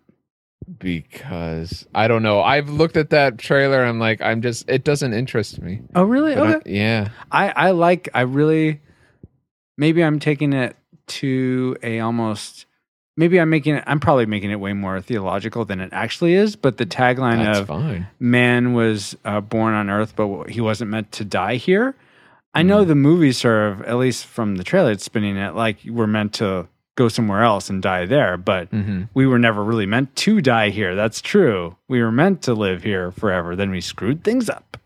Because 0.79 1.87
I 1.95 2.09
don't 2.09 2.23
know. 2.23 2.41
I've 2.43 2.69
looked 2.69 2.97
at 2.97 3.11
that 3.11 3.39
trailer. 3.39 3.85
I'm 3.85 3.99
like, 3.99 4.21
I'm 4.21 4.43
just. 4.43 4.69
It 4.69 4.85
doesn't 4.85 5.13
interest 5.13 5.61
me. 5.61 5.81
Oh, 5.95 6.05
really? 6.05 6.35
But 6.35 6.47
I- 6.47 6.55
Okay. 6.57 6.73
yeah. 6.75 7.09
I, 7.31 7.49
I 7.51 7.71
like 7.73 8.09
I 8.15 8.23
really 8.23 8.81
maybe 9.77 10.03
I'm 10.03 10.19
taking 10.19 10.53
it 10.53 10.77
to 11.09 11.77
a 11.83 12.01
almost 12.01 12.67
maybe 13.17 13.39
I'm 13.41 13.51
making 13.51 13.77
it 13.77 13.85
I'm 13.87 14.01
probably 14.01 14.27
making 14.27 14.51
it 14.51 14.61
way 14.61 14.73
more 14.73 15.01
theological 15.01 15.65
than 15.65 15.81
it 15.81 15.91
actually 15.93 16.35
is, 16.35 16.57
but 16.57 16.77
the 16.79 16.87
tagline 16.87 17.43
That's 17.43 17.61
of 17.61 17.67
fine. 17.69 18.07
man 18.21 18.73
was 18.75 19.17
uh, 19.25 19.41
born 19.41 19.75
on 19.75 19.91
earth 19.91 20.15
but 20.17 20.49
he 20.49 20.61
wasn't 20.61 20.91
meant 20.91 21.13
to 21.13 21.25
die 21.25 21.57
here. 21.57 21.95
I 22.55 22.63
know 22.63 22.85
the 22.85 22.95
movie 22.95 23.33
sort 23.33 23.73
of 23.73 23.83
at 23.83 23.97
least 23.97 24.27
from 24.27 24.57
the 24.57 24.65
trailer 24.65 24.93
it's 24.93 25.05
spinning 25.05 25.37
it 25.37 25.55
like 25.55 25.79
we're 25.87 26.07
meant 26.07 26.35
to 26.35 26.69
go 26.95 27.09
somewhere 27.09 27.43
else 27.43 27.71
and 27.71 27.81
die 27.83 28.05
there, 28.05 28.37
but 28.37 28.69
hmm 28.69 29.05
we 29.15 29.27
were 29.27 29.39
never 29.39 29.65
really 29.65 29.87
meant 29.87 30.15
to 30.17 30.41
die 30.41 30.69
here. 30.69 30.95
That's 30.95 31.21
true. 31.23 31.77
We 31.89 32.03
were 32.03 32.13
meant 32.13 32.43
to 32.43 32.55
live 32.55 32.83
here 32.83 33.11
forever. 33.13 33.57
Then 33.57 33.71
we 33.71 33.81
screwed 33.81 34.23
things 34.25 34.51
up. 34.51 34.77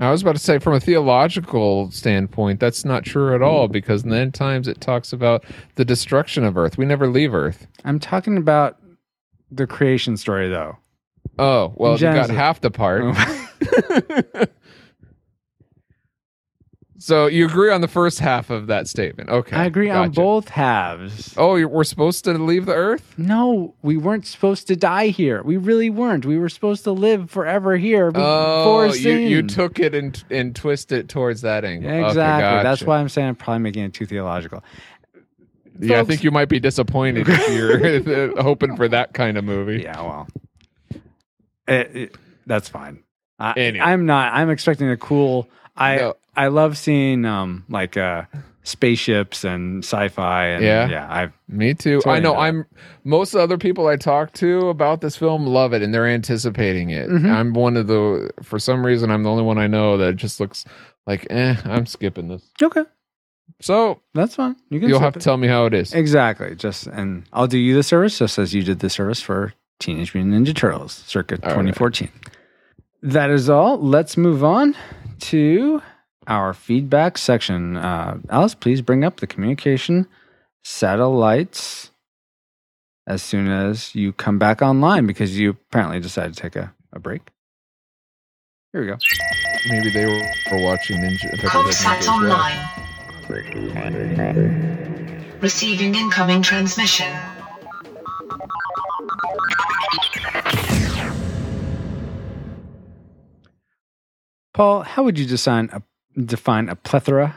I 0.00 0.10
was 0.10 0.22
about 0.22 0.36
to 0.36 0.40
say, 0.40 0.58
from 0.58 0.74
a 0.74 0.80
theological 0.80 1.90
standpoint, 1.90 2.60
that's 2.60 2.84
not 2.84 3.04
true 3.04 3.34
at 3.34 3.42
all 3.42 3.68
mm. 3.68 3.72
because 3.72 4.04
in 4.04 4.10
the 4.10 4.18
end 4.18 4.34
times 4.34 4.68
it 4.68 4.80
talks 4.80 5.12
about 5.12 5.44
the 5.74 5.84
destruction 5.84 6.44
of 6.44 6.56
Earth. 6.56 6.78
We 6.78 6.84
never 6.84 7.08
leave 7.08 7.34
Earth. 7.34 7.66
I'm 7.84 7.98
talking 7.98 8.36
about 8.36 8.78
the 9.50 9.66
creation 9.66 10.16
story 10.16 10.48
though. 10.48 10.76
Oh, 11.38 11.72
well, 11.76 11.94
you 11.94 12.00
got 12.00 12.30
half 12.30 12.60
the 12.60 12.70
part. 12.70 13.02
Oh. 13.04 14.44
so 17.08 17.26
you 17.26 17.46
agree 17.46 17.70
on 17.70 17.80
the 17.80 17.88
first 17.88 18.18
half 18.18 18.50
of 18.50 18.66
that 18.66 18.86
statement. 18.86 19.30
Okay. 19.30 19.56
I 19.56 19.64
agree 19.64 19.88
on 19.88 20.10
both 20.10 20.50
halves. 20.50 21.32
Oh, 21.38 21.66
we're 21.66 21.82
supposed 21.84 22.22
to 22.26 22.34
leave 22.34 22.66
the 22.66 22.74
Earth? 22.74 23.14
No, 23.16 23.74
we 23.80 23.96
weren't 23.96 24.26
supposed 24.26 24.66
to 24.66 24.76
die 24.76 25.06
here. 25.08 25.42
We 25.42 25.56
really 25.56 25.88
weren't. 25.88 26.26
We 26.26 26.36
were 26.38 26.50
supposed 26.50 26.84
to 26.84 26.92
live 26.92 27.30
forever 27.30 27.78
here 27.78 28.08
oh, 28.08 28.10
before 28.12 28.84
Oh, 28.84 28.86
you, 28.88 28.92
sin. 28.92 29.22
you 29.22 29.42
took 29.42 29.78
it 29.78 29.94
and 29.94 30.22
and 30.30 30.54
twisted 30.54 30.98
it 30.98 31.08
towards 31.08 31.40
that 31.40 31.64
angle. 31.64 31.90
Yeah, 31.90 31.96
Okay, 32.00 32.08
exactly. 32.08 32.62
That's 32.62 32.82
why 32.82 32.98
I'm 32.98 33.08
saying 33.08 33.28
I'm 33.28 33.36
probably 33.36 33.60
making 33.60 33.84
it 33.84 33.94
too 33.94 34.04
theological. 34.04 34.62
Yeah, 35.80 36.00
I 36.00 36.04
think 36.04 36.22
you 36.22 36.30
might 36.30 36.50
be 36.50 36.60
disappointed 36.60 37.26
if 37.26 37.48
you're 37.48 38.42
hoping 38.42 38.76
for 38.76 38.86
that 38.86 39.14
kind 39.14 39.38
of 39.38 39.44
movie. 39.44 39.80
Yeah, 39.82 40.02
well, 40.02 40.28
it, 41.66 41.96
it- 41.96 42.14
that's 42.44 42.68
fine. 42.68 43.02
I, 43.38 43.52
Anyway. 43.52 43.82
I'm 43.82 44.04
not. 44.04 44.34
I'm 44.34 44.50
expecting 44.50 44.90
a 44.90 44.96
cool. 44.98 45.48
I 45.78 45.96
No. 45.96 46.14
I 46.36 46.48
love 46.48 46.76
seeing 46.76 47.24
um 47.24 47.64
like 47.68 47.96
uh 47.96 48.24
spaceships 48.64 49.44
and 49.44 49.82
sci-fi. 49.82 50.46
And 50.48 50.62
Yeah. 50.64 50.88
yeah, 50.88 51.06
I've 51.10 51.32
Me 51.48 51.72
too. 51.74 52.02
I 52.06 52.20
know. 52.20 52.36
I'm 52.36 52.66
most 53.04 53.34
other 53.34 53.56
people 53.56 53.86
I 53.86 53.96
talk 53.96 54.32
to 54.34 54.68
about 54.68 55.00
this 55.00 55.16
film 55.16 55.46
love 55.46 55.72
it 55.72 55.80
and 55.82 55.94
they're 55.94 56.06
anticipating 56.06 56.90
it. 56.90 57.08
Mhm. 57.08 57.30
I'm 57.30 57.54
one 57.54 57.76
of 57.78 57.86
the. 57.86 58.30
For 58.42 58.58
some 58.58 58.84
reason, 58.84 59.10
I'm 59.10 59.22
the 59.22 59.30
only 59.30 59.42
one 59.44 59.56
I 59.58 59.66
know 59.68 59.96
that 59.96 60.16
just 60.16 60.38
looks 60.40 60.64
like, 61.06 61.26
eh, 61.30 61.56
I'm 61.64 61.86
skipping 61.86 62.28
this. 62.28 62.42
okay. 62.62 62.84
So 63.62 64.00
That's 64.14 64.34
fine. 64.36 64.56
You 64.68 64.78
can 64.78 64.90
you'll 64.90 64.98
skip 64.98 65.04
have 65.06 65.12
to 65.14 65.20
tell 65.20 65.38
me 65.38 65.48
how 65.48 65.64
it 65.64 65.72
is. 65.74 65.94
exactly. 65.94 66.54
Just 66.54 66.86
and 66.86 67.24
I'll 67.32 67.46
do 67.46 67.56
you 67.58 67.74
the 67.74 67.82
service 67.82 68.18
just 68.18 68.38
as 68.38 68.52
you 68.54 68.62
did 68.62 68.80
the 68.80 68.90
service 68.90 69.22
for 69.22 69.54
Teenage 69.80 70.14
Mutant 70.14 70.34
Ninja 70.46 70.54
Turtles, 70.54 70.92
circa 71.06 71.36
All 71.36 71.48
right. 71.48 71.50
2014. 71.72 72.10
That 73.02 73.30
is 73.30 73.48
all. 73.48 73.78
Let's 73.80 74.16
move 74.18 74.44
on 74.44 74.76
to 75.20 75.82
our 76.26 76.52
feedback 76.54 77.18
section. 77.18 77.76
Uh, 77.76 78.18
Alice, 78.30 78.54
please 78.54 78.80
bring 78.82 79.04
up 79.04 79.20
the 79.20 79.26
communication 79.26 80.06
satellites 80.64 81.90
as 83.06 83.22
soon 83.22 83.48
as 83.48 83.94
you 83.94 84.12
come 84.12 84.38
back 84.38 84.60
online 84.60 85.06
because 85.06 85.38
you 85.38 85.50
apparently 85.50 86.00
decided 86.00 86.34
to 86.34 86.40
take 86.40 86.56
a, 86.56 86.74
a 86.92 86.98
break. 86.98 87.22
Here 88.72 88.82
we 88.82 88.86
go. 88.86 88.96
Maybe 89.70 89.88
they 89.90 90.04
were, 90.04 90.22
were 90.52 90.62
watching 90.62 90.98
Ninja. 90.98 91.30
Beverly 91.42 91.64
Hills 91.64 91.76
Comsat 91.76 91.86
Ninja 91.86 91.98
as 91.98 92.06
well. 92.06 92.32
online. 92.32 92.58
Receiving 95.40 95.94
incoming 95.94 96.42
transmission. 96.42 97.10
Paul, 104.58 104.82
how 104.82 105.04
would 105.04 105.20
you 105.20 105.24
define 105.24 105.70
a, 105.72 105.80
define 106.20 106.68
a 106.68 106.74
plethora? 106.74 107.36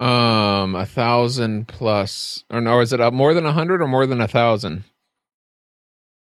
Um, 0.00 0.74
a 0.74 0.84
thousand 0.84 1.68
plus, 1.68 2.42
or 2.50 2.60
no? 2.60 2.80
Is 2.80 2.92
it 2.92 3.00
up 3.00 3.14
more 3.14 3.32
than 3.32 3.46
a 3.46 3.52
hundred 3.52 3.80
or 3.80 3.86
more 3.86 4.04
than 4.04 4.20
a 4.20 4.26
thousand? 4.26 4.82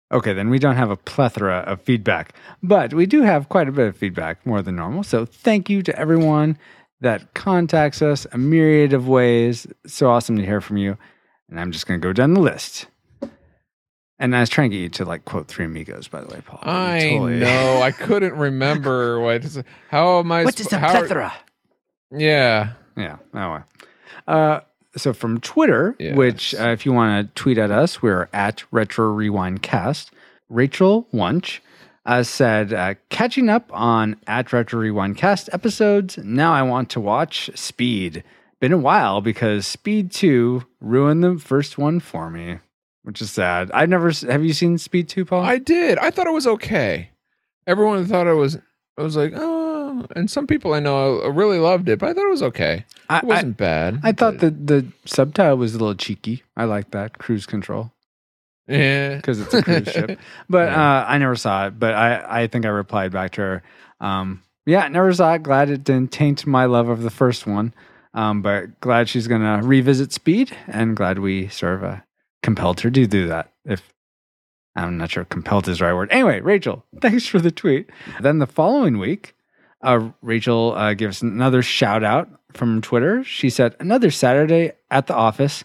Okay, 0.09 0.31
then 0.31 0.49
we 0.49 0.57
don't 0.57 0.77
have 0.77 0.89
a 0.89 0.95
plethora 0.95 1.65
of 1.67 1.81
feedback, 1.81 2.33
but 2.63 2.93
we 2.93 3.05
do 3.05 3.23
have 3.23 3.49
quite 3.49 3.67
a 3.67 3.73
bit 3.73 3.88
of 3.88 3.97
feedback, 3.97 4.45
more 4.45 4.61
than 4.61 4.77
normal. 4.77 5.03
So 5.03 5.25
thank 5.25 5.69
you 5.69 5.83
to 5.83 5.99
everyone 5.99 6.57
that 7.01 7.33
contacts 7.33 8.01
us 8.01 8.25
a 8.31 8.38
myriad 8.38 8.93
of 8.93 9.09
ways. 9.09 9.67
So 9.85 10.09
awesome 10.09 10.38
to 10.38 10.45
hear 10.45 10.61
from 10.61 10.77
you. 10.77 10.97
And 11.49 11.59
I'm 11.59 11.73
just 11.73 11.88
going 11.88 11.99
to 11.99 12.07
go 12.07 12.13
down 12.13 12.35
the 12.35 12.39
list. 12.39 12.88
And 14.20 14.36
I 14.36 14.39
was 14.39 14.49
trying 14.49 14.72
to 14.72 14.76
get 14.78 14.82
you 14.84 14.89
to 14.89 15.05
like 15.05 15.26
quote 15.26 15.47
Three 15.47 15.65
Amigos, 15.65 16.07
by 16.07 16.22
the 16.22 16.28
way, 16.28 16.41
Paul. 16.45 16.59
but 16.63 16.72
you 16.72 16.78
I 16.78 16.99
totally- 17.11 17.39
know. 17.39 17.82
I 17.84 17.91
couldn't 17.91 18.34
remember 18.36 19.20
what. 19.20 19.43
How 19.89 20.20
am 20.20 20.32
I? 20.32 20.43
What 20.43 20.55
sp- 20.57 20.61
is 20.68 20.74
a 20.74 20.80
how- 20.80 20.91
plethora? 20.91 21.34
Yeah. 22.11 22.74
Yeah. 22.95 23.18
Oh, 23.34 23.51
well. 23.51 23.65
Uh, 24.28 24.59
so 24.95 25.13
from 25.13 25.39
Twitter, 25.39 25.95
Yes. 25.99 26.15
which 26.18 26.55
uh, 26.55 26.70
if 26.70 26.86
you 26.86 26.93
want 26.93 27.28
to 27.36 27.41
tweet 27.41 27.57
at 27.57 27.70
us, 27.72 28.01
we're 28.01 28.30
at 28.34 28.63
Retro 28.72 29.11
Rewind 29.11 29.61
Cast. 29.61 30.11
Rachel 30.49 31.07
Wunsch 31.11 31.59
uh, 32.05 32.24
said, 32.24 32.72
uh, 32.74 32.95
catching 33.09 33.49
up 33.49 33.70
on 33.74 34.15
at 34.26 34.51
Retro 34.53 34.80
Rewind 34.80 35.18
Cast 35.18 35.49
episodes. 35.53 36.18
Now 36.18 36.53
I 36.53 36.61
want 36.63 36.89
to 36.91 36.99
watch 36.99 37.51
Speed. 37.53 38.24
Been 38.59 38.72
a 38.74 38.78
while 38.78 39.22
because 39.22 39.68
Speed 39.68 40.11
Two 40.11 40.63
ruined 40.80 41.24
the 41.24 41.38
first 41.38 41.78
one 41.78 41.99
for 41.99 42.32
me, 42.32 42.57
which 43.08 43.22
is 43.22 43.32
sad. 43.32 43.72
I've 43.74 43.88
never. 43.88 44.12
Have 44.12 44.43
you 44.43 44.51
seen 44.51 44.78
Speed 44.78 45.08
Two, 45.08 45.24
Paul? 45.24 45.41
I 45.41 45.58
did. 45.60 45.97
I 45.97 46.12
thought 46.12 46.28
it 46.28 46.34
was 46.34 46.45
okay. 46.45 47.10
Everyone 47.66 48.05
thought 48.05 48.28
it 48.28 48.34
was. 48.34 48.58
I 48.97 49.01
was 49.01 49.16
like, 49.16 49.32
oh, 49.34 50.05
and 50.16 50.30
some 50.30 50.45
people 50.45 50.74
I 50.74 50.80
know 50.82 51.26
really 51.30 51.58
loved 51.60 51.88
it, 51.88 51.99
but 51.99 52.10
I 52.10 52.14
thought 52.14 52.26
it 52.26 52.30
was 52.32 52.43
okay. 52.43 52.84
I, 53.10 53.20
It 53.20 53.24
wasn't 53.24 53.55
bad. 53.58 54.01
I, 54.03 54.10
I 54.10 54.12
thought 54.12 54.39
the 54.39 54.49
the 54.51 54.86
subtitle 55.05 55.55
was 55.58 55.74
a 55.74 55.78
little 55.78 55.95
cheeky. 55.95 56.43
I 56.58 56.66
like 56.66 56.91
that 56.91 57.18
cruise 57.18 57.45
control. 57.45 57.91
yeah, 58.68 59.16
because 59.16 59.39
it's 59.39 59.53
a 59.53 59.64
cruise 59.64 59.88
ship. 59.88 60.20
But 60.49 60.70
Yeah. 60.72 60.99
uh, 60.99 61.05
I 61.08 61.18
never 61.18 61.36
saw 61.38 61.68
it. 61.68 61.80
But 61.80 61.93
I, 61.93 62.41
I 62.43 62.47
think 62.47 62.66
I 62.66 62.70
replied 62.70 63.12
back 63.14 63.32
to 63.34 63.41
her. 63.41 63.64
Um, 64.01 64.41
yeah, 64.66 64.86
never 64.89 65.14
saw 65.14 65.34
it. 65.36 65.43
Glad 65.43 65.70
it 65.70 65.86
didn't 65.86 66.12
taint 66.12 66.45
my 66.45 66.66
love 66.66 66.89
of 66.89 67.01
the 67.03 67.10
first 67.10 67.47
one. 67.47 67.74
Um, 68.14 68.41
but 68.41 68.80
glad 68.82 69.08
she's 69.08 69.28
gonna 69.28 69.62
revisit 69.64 70.12
Speed, 70.12 70.51
and 70.68 70.97
glad 70.97 71.20
we 71.20 71.47
serve 71.49 71.84
uh, 71.84 71.97
compelled 72.43 72.79
her 72.81 72.89
to 72.89 73.07
do 73.07 73.27
that. 73.27 73.51
If 73.65 73.93
I'm 74.75 74.97
not 74.97 75.11
sure 75.11 75.25
compelled 75.25 75.67
is 75.67 75.79
the 75.79 75.85
right 75.85 75.93
word. 75.93 76.11
Anyway, 76.11 76.39
Rachel, 76.41 76.85
thanks 77.01 77.25
for 77.27 77.39
the 77.39 77.51
tweet. 77.51 77.89
Then 78.21 78.39
the 78.39 78.47
following 78.47 78.99
week, 78.99 79.35
uh, 79.81 80.09
Rachel 80.21 80.73
uh, 80.75 80.93
gives 80.93 81.21
another 81.21 81.61
shout 81.61 82.03
out 82.03 82.29
from 82.53 82.81
Twitter. 82.81 83.23
She 83.23 83.49
said, 83.49 83.75
"Another 83.79 84.11
Saturday 84.11 84.73
at 84.89 85.07
the 85.07 85.15
office." 85.15 85.63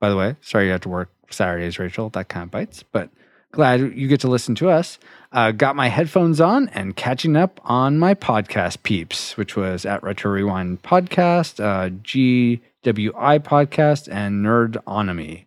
By 0.00 0.10
the 0.10 0.16
way, 0.16 0.36
sorry 0.40 0.66
you 0.66 0.72
have 0.72 0.80
to 0.82 0.88
work 0.88 1.10
Saturdays, 1.30 1.78
Rachel. 1.78 2.08
That 2.10 2.28
kind 2.28 2.44
of 2.44 2.50
bites, 2.50 2.82
but 2.82 3.10
glad 3.52 3.80
you 3.80 4.08
get 4.08 4.20
to 4.20 4.28
listen 4.28 4.54
to 4.56 4.70
us. 4.70 4.98
Uh, 5.30 5.52
got 5.52 5.76
my 5.76 5.88
headphones 5.88 6.40
on 6.40 6.68
and 6.70 6.96
catching 6.96 7.36
up 7.36 7.60
on 7.64 7.98
my 7.98 8.14
podcast 8.14 8.82
peeps, 8.82 9.36
which 9.36 9.56
was 9.56 9.86
at 9.86 10.02
Retro 10.02 10.32
Rewind 10.32 10.82
Podcast, 10.82 11.62
uh, 11.62 11.88
GWI 11.90 13.38
Podcast, 13.40 14.12
and 14.12 14.44
Nerdonomy. 14.44 15.46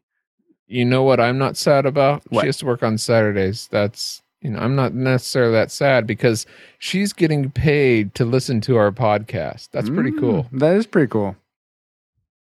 You 0.68 0.86
know 0.86 1.04
what? 1.04 1.20
I'm 1.20 1.38
not 1.38 1.58
sad 1.58 1.86
about. 1.86 2.24
What? 2.30 2.42
She 2.42 2.48
has 2.48 2.58
to 2.58 2.66
work 2.66 2.84
on 2.84 2.98
Saturdays. 2.98 3.68
That's 3.72 4.22
you 4.42 4.52
know, 4.52 4.60
I'm 4.60 4.76
not 4.76 4.94
necessarily 4.94 5.54
that 5.54 5.72
sad 5.72 6.06
because 6.06 6.46
she's 6.78 7.14
getting 7.14 7.50
paid 7.50 8.14
to 8.16 8.26
listen 8.26 8.62
to 8.62 8.76
our 8.78 8.92
podcast. 8.92 9.70
That's 9.72 9.90
pretty 9.90 10.12
cool. 10.12 10.44
Mm, 10.54 10.60
That 10.60 10.76
is 10.76 10.86
pretty 10.86 11.08
cool. 11.10 11.36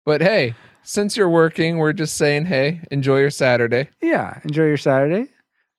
But 0.05 0.21
hey, 0.21 0.55
since 0.83 1.15
you're 1.15 1.29
working, 1.29 1.77
we're 1.77 1.93
just 1.93 2.15
saying, 2.17 2.45
hey, 2.45 2.81
enjoy 2.91 3.19
your 3.19 3.29
Saturday. 3.29 3.89
Yeah, 4.01 4.39
enjoy 4.43 4.65
your 4.65 4.77
Saturday. 4.77 5.29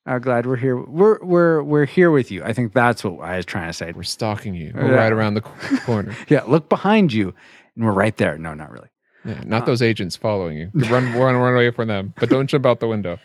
I'm 0.07 0.21
glad 0.21 0.47
we're 0.47 0.57
here. 0.57 0.77
We're 0.79 1.19
we're 1.23 1.63
we're 1.63 1.85
here 1.87 2.11
with 2.11 2.31
you. 2.31 2.45
I 2.45 2.53
think 2.53 2.75
that's 2.75 3.03
what 3.03 3.21
I 3.21 3.37
was 3.39 3.47
trying 3.47 3.69
to 3.69 3.73
say. 3.73 3.91
We're 3.93 4.03
stalking 4.03 4.55
you. 4.55 4.71
We're 4.75 4.89
Yeah. 4.89 4.95
right 4.97 5.13
around 5.13 5.35
the 5.35 5.41
corner. 5.41 6.15
Yeah, 6.29 6.43
look 6.47 6.69
behind 6.69 7.13
you, 7.13 7.35
and 7.75 7.85
we're 7.87 7.93
right 7.93 8.17
there. 8.17 8.37
No, 8.39 8.53
not 8.55 8.71
really. 8.71 8.89
Yeah, 9.25 9.43
not 9.47 9.67
those 9.67 9.81
um, 9.81 9.89
agents 9.89 10.17
following 10.17 10.59
you. 10.59 10.71
Run, 10.75 11.13
run, 11.15 11.37
run 11.37 11.55
away 11.55 11.71
from 11.71 11.89
them, 11.89 12.13
but 12.19 12.29
don't 12.29 12.47
jump 12.47 12.67
out 12.67 12.81
the 12.81 12.89
window. 12.89 13.19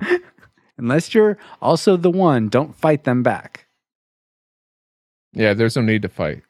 Unless 0.78 1.14
you're 1.14 1.36
also 1.60 1.96
the 1.96 2.10
one, 2.10 2.48
don't 2.48 2.74
fight 2.74 3.04
them 3.04 3.22
back. 3.22 3.66
Yeah, 5.32 5.54
there's 5.54 5.76
no 5.76 5.82
need 5.82 6.02
to 6.02 6.08
fight 6.08 6.42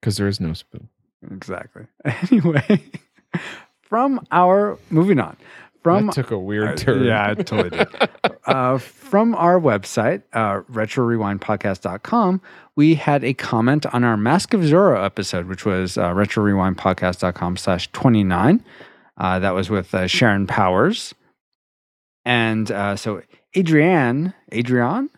because 0.00 0.16
there 0.16 0.28
is 0.28 0.40
no 0.40 0.52
spoon. 0.52 0.88
Exactly. 1.30 1.86
Anyway, 2.30 2.82
from 3.82 4.24
our 4.30 4.78
moving 4.90 5.18
on 5.18 5.36
from 5.84 6.06
that 6.06 6.14
took 6.14 6.30
a 6.30 6.38
weird 6.38 6.76
turn. 6.78 7.04
Yeah, 7.04 7.32
it 7.32 7.46
totally 7.46 7.70
did. 7.70 7.88
uh, 8.46 8.78
from 8.78 9.34
our 9.36 9.60
website, 9.60 10.22
uh, 10.32 10.62
retrorewindpodcast.com, 10.62 12.40
we 12.74 12.94
had 12.94 13.22
a 13.22 13.34
comment 13.34 13.86
on 13.86 14.02
our 14.02 14.16
Mask 14.16 14.54
of 14.54 14.62
Zorro 14.62 15.04
episode, 15.04 15.46
which 15.46 15.64
was 15.64 15.96
uh, 15.96 16.12
retrorewindpodcast.com 16.12 17.56
slash 17.58 17.92
29. 17.92 18.64
Uh, 19.16 19.38
that 19.38 19.54
was 19.54 19.70
with 19.70 19.94
uh, 19.94 20.06
Sharon 20.06 20.46
Powers. 20.46 21.14
And 22.24 22.70
uh, 22.70 22.96
so 22.96 23.22
Adrienne, 23.56 24.34
Adrienne, 24.52 25.10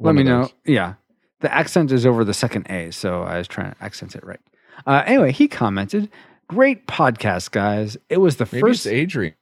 let 0.00 0.14
me 0.14 0.24
know. 0.24 0.50
Yeah. 0.64 0.94
The 1.40 1.52
accent 1.52 1.92
is 1.92 2.06
over 2.06 2.24
the 2.24 2.34
second 2.34 2.68
A, 2.70 2.90
so 2.90 3.22
I 3.22 3.38
was 3.38 3.46
trying 3.46 3.72
to 3.72 3.84
accent 3.84 4.16
it 4.16 4.24
right. 4.24 4.40
Uh, 4.86 5.02
anyway, 5.06 5.32
he 5.32 5.46
commented, 5.46 6.08
Great 6.48 6.86
podcast, 6.86 7.50
guys. 7.50 7.96
It 8.08 8.18
was 8.18 8.36
the 8.36 8.46
Maybe 8.52 8.60
first 8.60 8.86
it's 8.86 8.92
Adrian. 8.92 9.34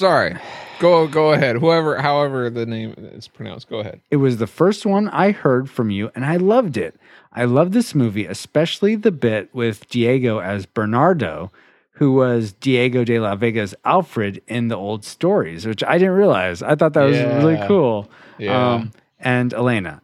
Sorry. 0.00 0.34
Go 0.78 1.06
go 1.06 1.32
ahead. 1.32 1.56
Whoever 1.56 2.00
however 2.00 2.48
the 2.48 2.64
name 2.64 2.94
is 2.96 3.28
pronounced, 3.28 3.68
go 3.68 3.80
ahead. 3.80 4.00
It 4.10 4.16
was 4.16 4.38
the 4.38 4.46
first 4.46 4.86
one 4.86 5.10
I 5.10 5.30
heard 5.32 5.68
from 5.68 5.90
you, 5.90 6.10
and 6.14 6.24
I 6.24 6.36
loved 6.36 6.78
it. 6.78 6.98
I 7.34 7.44
love 7.44 7.72
this 7.72 7.94
movie, 7.94 8.24
especially 8.24 8.96
the 8.96 9.12
bit 9.12 9.54
with 9.54 9.86
Diego 9.90 10.38
as 10.38 10.64
Bernardo, 10.64 11.52
who 11.90 12.12
was 12.12 12.54
Diego 12.54 13.04
de 13.04 13.20
la 13.20 13.36
Vega's 13.36 13.74
Alfred 13.84 14.42
in 14.46 14.68
the 14.68 14.74
old 14.74 15.04
stories, 15.04 15.66
which 15.66 15.84
I 15.84 15.98
didn't 15.98 16.14
realize. 16.14 16.62
I 16.62 16.76
thought 16.76 16.94
that 16.94 17.04
was 17.04 17.18
really 17.18 17.58
cool. 17.68 18.10
Yeah. 18.38 18.76
Um, 18.76 18.92
and 19.18 19.52
Elena. 19.52 20.00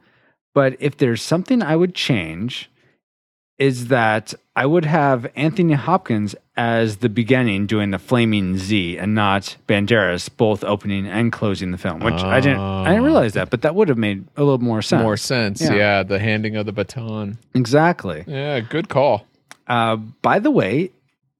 But 0.52 0.76
if 0.78 0.98
there's 0.98 1.22
something 1.22 1.62
I 1.62 1.74
would 1.74 1.94
change, 1.94 2.70
is 3.58 3.88
that 3.88 4.34
I 4.54 4.66
would 4.66 4.84
have 4.84 5.26
Anthony 5.34 5.72
Hopkins 5.74 6.34
as 6.56 6.98
the 6.98 7.08
beginning 7.08 7.66
doing 7.66 7.90
the 7.90 7.98
flaming 7.98 8.56
Z 8.58 8.98
and 8.98 9.14
not 9.14 9.56
Banderas 9.66 10.28
both 10.34 10.62
opening 10.64 11.06
and 11.06 11.32
closing 11.32 11.70
the 11.70 11.78
film, 11.78 12.00
which 12.00 12.14
I 12.14 12.40
didn't 12.40 12.58
I 12.60 12.90
didn't 12.90 13.00
Oh. 13.00 13.04
realize 13.04 13.32
that, 13.34 13.50
but 13.50 13.62
that 13.62 13.74
would 13.74 13.88
have 13.88 13.98
made 13.98 14.24
a 14.36 14.42
little 14.42 14.58
more 14.58 14.82
sense. 14.82 15.02
More 15.02 15.16
sense. 15.16 15.60
Yeah. 15.62 15.74
Yeah. 15.74 16.02
the 16.02 16.18
handing 16.18 16.56
of 16.56 16.66
the 16.66 16.72
baton. 16.72 17.38
Exactly. 17.54 18.24
Yeah, 18.26 18.60
good 18.60 18.88
call. 18.88 19.26
Uh, 19.66 19.96
by 19.96 20.38
the 20.38 20.50
way, 20.50 20.90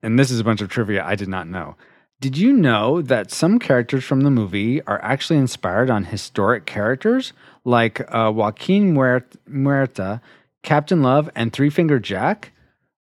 and 0.02 0.18
this 0.18 0.30
is 0.30 0.40
a 0.40 0.44
bunch 0.44 0.60
of 0.60 0.68
trivia 0.68 1.04
I 1.04 1.14
did 1.16 1.28
not 1.28 1.46
know. 1.48 1.76
Did 2.20 2.36
you 2.38 2.52
know 2.54 3.02
that 3.02 3.30
some 3.30 3.58
characters 3.58 4.02
from 4.04 4.22
the 4.22 4.30
movie 4.30 4.80
are 4.82 5.00
actually 5.02 5.38
inspired 5.38 5.90
on 5.90 6.04
historic 6.04 6.64
characters 6.64 7.32
like 7.64 8.00
uh, 8.14 8.32
Joaquin 8.34 8.94
Muerta, 8.94 10.20
Captain 10.66 11.00
Love, 11.02 11.30
and 11.34 11.52
Three 11.52 11.70
Finger 11.70 11.98
Jack? 11.98 12.52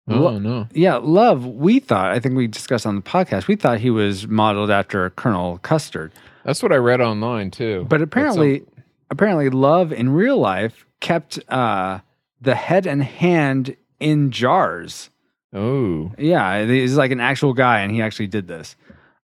Oh 0.08 0.38
no. 0.38 0.68
Yeah, 0.72 0.96
Love, 0.96 1.44
we 1.44 1.80
thought, 1.80 2.12
I 2.12 2.20
think 2.20 2.36
we 2.36 2.46
discussed 2.46 2.86
on 2.86 2.94
the 2.94 3.02
podcast, 3.02 3.48
we 3.48 3.56
thought 3.56 3.80
he 3.80 3.90
was 3.90 4.26
modeled 4.28 4.70
after 4.70 5.10
Colonel 5.10 5.58
Custard. 5.58 6.12
That's 6.44 6.62
what 6.62 6.70
I 6.72 6.76
read 6.76 7.00
online 7.00 7.50
too. 7.50 7.84
But 7.88 8.00
apparently, 8.02 8.60
some- 8.60 8.68
apparently, 9.10 9.50
Love 9.50 9.92
in 9.92 10.10
real 10.10 10.38
life 10.38 10.86
kept 11.00 11.40
uh, 11.50 11.98
the 12.40 12.54
head 12.54 12.86
and 12.86 13.02
hand 13.02 13.76
in 13.98 14.30
jars. 14.30 15.10
oh, 15.52 16.12
Yeah, 16.16 16.64
he's 16.64 16.96
like 16.96 17.10
an 17.10 17.20
actual 17.20 17.52
guy, 17.52 17.80
and 17.80 17.90
he 17.90 18.00
actually 18.00 18.28
did 18.28 18.46
this. 18.46 18.76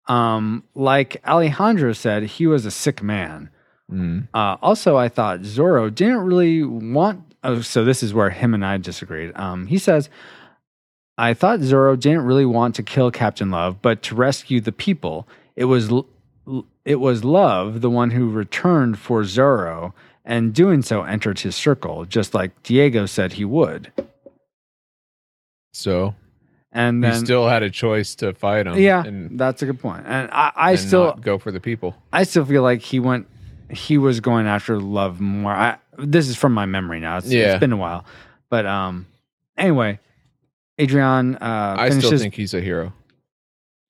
Um, 0.09 0.65
like 0.75 1.23
Alejandro 1.25 1.93
said, 1.93 2.25
he 2.25 2.49
was 2.49 2.67
a 2.67 2.73
sick 2.73 3.05
man. 3.05 3.51
Mm. 3.93 4.29
Uh, 4.35 4.57
also, 4.63 4.97
I 4.97 5.09
thought 5.09 5.41
Zorro 5.41 5.95
didn't 5.95 6.21
really 6.21 6.63
want. 6.63 7.35
Oh, 7.45 7.61
so 7.61 7.85
this 7.85 8.03
is 8.03 8.15
where 8.15 8.31
him 8.31 8.55
and 8.55 8.65
I 8.65 8.77
disagreed. 8.79 9.33
Um, 9.37 9.67
he 9.67 9.79
says, 9.79 10.09
"I 11.19 11.35
thought 11.35 11.61
Zorro 11.61 11.99
didn't 11.99 12.23
really 12.23 12.47
want 12.47 12.75
to 12.77 12.83
kill 12.83 13.11
Captain 13.11 13.51
Love, 13.51 13.83
but 13.83 14.03
to 14.05 14.15
rescue 14.15 14.61
the 14.61 14.73
people. 14.73 15.27
It 15.57 15.65
was 15.67 15.91
l- 15.91 16.07
it 16.85 16.97
was 16.97 17.25
Love, 17.25 17.81
the 17.81 17.91
one 17.91 18.11
who 18.11 18.29
returned 18.31 18.99
for 18.99 19.23
Zorro, 19.23 19.93
and 20.25 20.53
doing 20.55 20.83
so 20.83 21.03
entered 21.03 21.41
his 21.41 21.55
circle, 21.55 22.05
just 22.05 22.35
like 22.35 22.63
Diego 22.63 23.07
said 23.07 23.35
he 23.35 23.45
would. 23.45 23.93
so 25.73 26.15
And 26.73 26.97
you 27.03 27.11
then, 27.11 27.25
still 27.25 27.49
had 27.49 27.63
a 27.63 27.71
choice 27.71 28.15
to 28.17 28.33
fight 28.35 28.67
him. 28.67 28.79
yeah, 28.79 29.05
and, 29.05 29.39
that's 29.39 29.63
a 29.63 29.67
good 29.67 29.81
point. 29.81 30.05
And 30.07 30.31
I, 30.31 30.53
I 30.55 30.71
and 30.73 30.81
still, 30.81 31.05
not 31.05 31.21
go 31.23 31.39
for 31.39 31.51
the 31.53 31.61
people. 31.61 31.95
I 32.13 32.25
still 32.25 32.45
feel 32.45 32.63
like 32.63 32.83
he 32.83 32.99
went 33.01 33.27
he 33.71 33.99
was 33.99 34.21
going 34.21 34.47
after 34.47 34.79
love 34.79 35.21
more. 35.21 35.53
I 35.53 35.79
this 35.99 36.29
is 36.29 36.37
from 36.37 36.53
my 36.53 36.67
memory 36.67 37.01
now. 37.01 37.19
It's, 37.19 37.29
Yeah. 37.31 37.53
it's 37.53 37.61
been 37.61 37.73
a 37.73 37.77
while. 37.77 38.05
But 38.51 38.67
um 38.67 39.07
anyway, 39.57 39.99
Adrian 40.79 41.37
uh 41.37 41.77
I 41.79 41.89
finishes 41.89 42.09
still 42.09 42.19
think 42.19 42.35
he's 42.35 42.55
a 42.55 42.61
hero. 42.61 42.93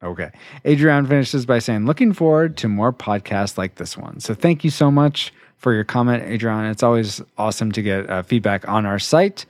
Okay. 0.03 0.31
Adrian 0.65 1.07
finishes 1.07 1.47
by 1.47 1.59
saying 1.61 1.87
looking 1.87 2.13
forward 2.13 2.57
to 2.59 2.69
more 2.69 2.93
podcasts 2.93 3.57
like 3.57 3.77
this 3.77 3.97
one. 3.97 4.19
So 4.21 4.35
thank 4.35 4.65
you 4.65 4.71
so 4.71 4.91
much 4.91 5.33
for 5.59 5.73
your 5.73 5.85
comment, 5.85 6.25
Adrian. 6.25 6.65
It's 6.67 6.83
always 6.83 7.23
awesome 7.39 7.71
to 7.73 7.83
get 7.83 8.11
uh, 8.11 8.23
feedback 8.23 8.69
on 8.69 8.85
our 8.85 8.99
site. 8.99 9.47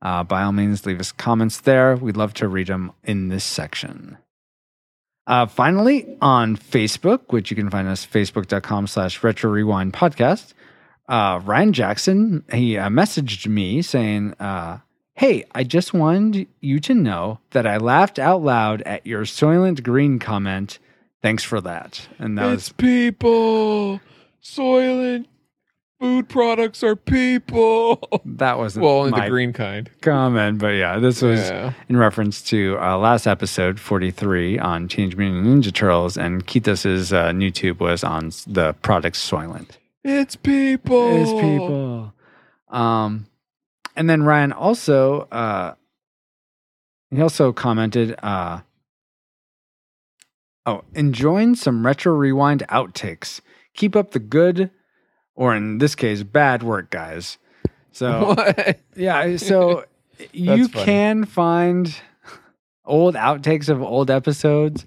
Uh, 0.00 0.24
by 0.24 0.42
all 0.42 0.50
means, 0.50 0.84
leave 0.84 0.98
us 0.98 1.12
comments 1.12 1.60
there. 1.60 1.94
We'd 1.94 2.16
love 2.16 2.34
to 2.34 2.48
read 2.48 2.66
them 2.66 2.90
in 3.04 3.28
this 3.28 3.44
section. 3.44 4.18
Uh, 5.26 5.46
finally, 5.46 6.16
on 6.20 6.56
Facebook, 6.56 7.20
which 7.28 7.50
you 7.50 7.56
can 7.56 7.70
find 7.70 7.86
us 7.88 8.04
facebook.com 8.04 8.86
slash 8.86 9.22
retro 9.22 9.50
rewind 9.50 9.92
podcast, 9.92 10.52
uh, 11.08 11.40
Ryan 11.44 11.72
Jackson, 11.72 12.44
he 12.52 12.76
uh, 12.76 12.88
messaged 12.88 13.46
me 13.46 13.82
saying, 13.82 14.34
uh, 14.40 14.78
Hey, 15.14 15.44
I 15.52 15.62
just 15.62 15.92
wanted 15.92 16.48
you 16.60 16.80
to 16.80 16.94
know 16.94 17.38
that 17.50 17.66
I 17.66 17.76
laughed 17.76 18.18
out 18.18 18.42
loud 18.42 18.82
at 18.82 19.06
your 19.06 19.22
Soylent 19.24 19.82
Green 19.82 20.18
comment. 20.18 20.78
Thanks 21.20 21.44
for 21.44 21.60
that. 21.60 22.08
And 22.18 22.38
that 22.38 22.46
it's 22.46 22.70
was 22.70 22.72
people. 22.72 24.00
Soylent 24.42 25.26
food 26.02 26.28
products 26.28 26.82
are 26.82 26.96
people. 26.96 27.96
that 28.24 28.58
wasn't 28.58 28.84
well, 28.84 29.02
only 29.02 29.20
the 29.20 29.28
green 29.28 29.52
kind. 29.52 29.88
comment, 30.00 30.58
but 30.58 30.74
yeah, 30.74 30.98
this 30.98 31.22
was 31.22 31.38
Yeah. 31.38 31.74
in 31.88 31.96
reference 31.96 32.42
to 32.50 32.76
uh, 32.80 32.98
last 32.98 33.28
episode 33.28 33.78
43 33.78 34.58
on 34.58 34.88
Teenage 34.88 35.14
Mutant 35.14 35.46
Ninja 35.46 35.72
Turtles, 35.72 36.16
and 36.16 36.44
Kitos' 36.44 37.12
uh, 37.12 37.30
new 37.30 37.52
tube 37.52 37.80
was 37.80 38.02
on 38.02 38.32
the 38.48 38.72
product 38.82 39.14
Soylent. 39.16 39.78
It's 40.02 40.34
people. 40.34 41.14
It's 41.22 41.30
people. 41.30 42.12
Um, 42.68 43.26
and 43.94 44.10
then 44.10 44.24
Ryan 44.24 44.52
also 44.52 45.28
uh, 45.30 45.74
he 47.10 47.20
also 47.22 47.52
commented, 47.52 48.16
uh, 48.24 48.62
"Oh, 50.66 50.82
enjoying 50.94 51.54
some 51.54 51.86
retro 51.86 52.12
rewind 52.14 52.64
outtakes. 52.70 53.40
Keep 53.74 53.94
up 53.94 54.10
the 54.10 54.18
good, 54.18 54.70
or 55.34 55.54
in 55.54 55.78
this 55.78 55.94
case, 55.94 56.22
bad 56.22 56.62
work, 56.62 56.90
guys." 56.90 57.38
So 57.92 58.28
What? 58.34 58.80
yeah, 58.96 59.36
so 59.36 59.84
you 60.32 60.68
funny. 60.68 60.84
can 60.84 61.24
find 61.24 61.94
old 62.84 63.14
outtakes 63.14 63.68
of 63.68 63.82
old 63.82 64.10
episodes. 64.10 64.86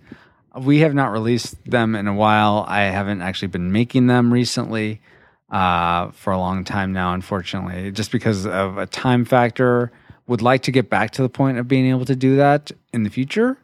We 0.58 0.80
have 0.80 0.94
not 0.94 1.12
released 1.12 1.56
them 1.70 1.96
in 1.96 2.08
a 2.08 2.14
while. 2.14 2.66
I 2.68 2.84
haven't 2.84 3.22
actually 3.22 3.50
been 3.50 3.72
making 3.72 4.08
them 4.08 4.32
recently 4.32 5.02
uh, 5.50 6.12
for 6.12 6.32
a 6.32 6.38
long 6.38 6.64
time 6.64 6.94
now, 6.94 7.14
unfortunately, 7.14 7.92
just 7.92 8.12
because 8.12 8.46
of 8.46 8.78
a 8.78 8.86
time 8.86 9.26
factor. 9.26 9.92
Would 10.28 10.42
like 10.42 10.64
to 10.64 10.72
get 10.72 10.90
back 10.90 11.12
to 11.12 11.22
the 11.22 11.30
point 11.30 11.60
of 11.60 11.68
being 11.68 11.86
able 11.88 12.06
to 12.06 12.16
do 12.16 12.36
that 12.38 12.72
in 12.92 13.04
the 13.04 13.12
future. 13.12 13.58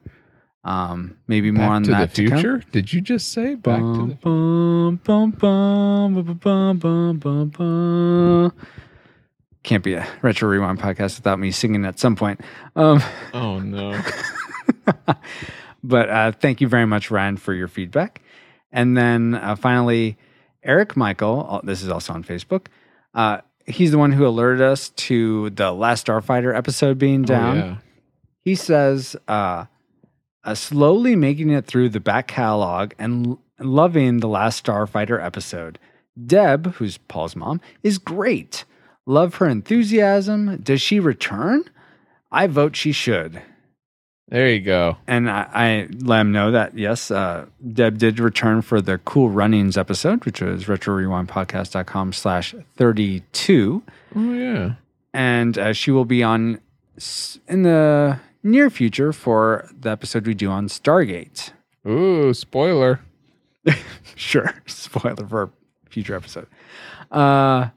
Um, 0.63 1.17
maybe 1.27 1.49
more 1.49 1.65
Back 1.65 1.71
on 1.71 1.83
to 1.83 1.89
the 1.91 1.97
that 1.97 2.13
to 2.13 2.27
come. 2.29 2.37
future? 2.37 2.63
Did 2.71 2.93
you 2.93 3.01
just 3.01 3.31
say 3.31 3.55
back 3.55 3.79
to 3.79 4.07
the 4.07 4.15
Bum, 4.21 4.99
bum, 5.03 5.31
bum, 5.31 6.13
bum, 6.13 6.37
bum, 6.39 6.77
bum, 6.77 7.17
bum, 7.17 7.49
bum. 7.49 8.53
Can't 9.63 9.83
be 9.83 9.93
a 9.95 10.07
retro 10.21 10.49
rewind 10.49 10.79
podcast 10.79 11.17
without 11.17 11.39
me 11.39 11.51
singing 11.51 11.85
at 11.85 11.99
some 11.99 12.15
point. 12.15 12.41
Um, 12.75 13.01
Oh 13.33 13.59
no. 13.59 13.99
but 15.83 16.09
uh, 16.09 16.31
thank 16.33 16.61
you 16.61 16.67
very 16.67 16.85
much, 16.85 17.09
Ryan, 17.11 17.37
for 17.37 17.53
your 17.53 17.67
feedback. 17.67 18.21
And 18.71 18.95
then 18.95 19.35
uh, 19.35 19.55
finally, 19.55 20.17
Eric 20.63 20.95
Michael, 20.95 21.47
uh, 21.49 21.61
this 21.63 21.81
is 21.81 21.89
also 21.89 22.13
on 22.13 22.23
Facebook. 22.23 22.67
Uh, 23.13 23.39
he's 23.65 23.91
the 23.91 23.97
one 23.97 24.11
who 24.11 24.25
alerted 24.25 24.61
us 24.61 24.89
to 24.89 25.49
the 25.51 25.71
Last 25.71 26.05
Starfighter 26.07 26.55
episode 26.55 26.97
being 26.97 27.23
down. 27.23 27.57
Oh, 27.57 27.65
yeah. 27.65 27.75
He 28.43 28.55
says, 28.55 29.15
uh, 29.27 29.65
uh, 30.43 30.55
slowly 30.55 31.15
making 31.15 31.49
it 31.49 31.65
through 31.65 31.89
the 31.89 31.99
back 31.99 32.27
catalog 32.27 32.93
and 32.99 33.27
l- 33.27 33.39
loving 33.59 34.19
the 34.19 34.27
last 34.27 34.65
Starfighter 34.65 35.23
episode. 35.23 35.77
Deb, 36.25 36.73
who's 36.75 36.97
Paul's 36.97 37.35
mom, 37.35 37.61
is 37.83 37.97
great. 37.97 38.65
Love 39.05 39.35
her 39.35 39.47
enthusiasm. 39.47 40.57
Does 40.57 40.81
she 40.81 40.99
return? 40.99 41.63
I 42.31 42.47
vote 42.47 42.75
she 42.75 42.91
should. 42.91 43.41
There 44.29 44.49
you 44.49 44.61
go. 44.61 44.95
And 45.07 45.29
I, 45.29 45.47
I 45.53 45.87
let 45.99 46.21
him 46.21 46.31
know 46.31 46.51
that, 46.51 46.77
yes, 46.77 47.11
uh, 47.11 47.47
Deb 47.73 47.97
did 47.97 48.17
return 48.19 48.61
for 48.61 48.79
the 48.79 48.97
Cool 48.99 49.29
Runnings 49.29 49.77
episode, 49.77 50.23
which 50.23 50.39
was 50.41 50.65
retrorewindpodcast.com 50.65 52.13
slash 52.13 52.55
32 52.77 53.83
Oh 54.15 54.33
yeah. 54.33 54.73
and 55.13 55.57
uh, 55.57 55.73
she 55.73 55.91
will 55.91 56.05
be 56.05 56.23
on 56.23 56.59
in 57.47 57.63
the 57.63 58.19
near 58.43 58.69
future 58.69 59.13
for 59.13 59.69
the 59.77 59.89
episode 59.89 60.25
we 60.27 60.33
do 60.33 60.49
on 60.49 60.67
Stargate. 60.67 61.51
Ooh, 61.87 62.33
spoiler. 62.33 62.99
Sure, 64.15 64.53
spoiler 64.67 65.25
for 65.27 65.43
a 65.43 65.49
future 65.89 66.15
episode. 66.15 66.47
Uh, 67.11 67.69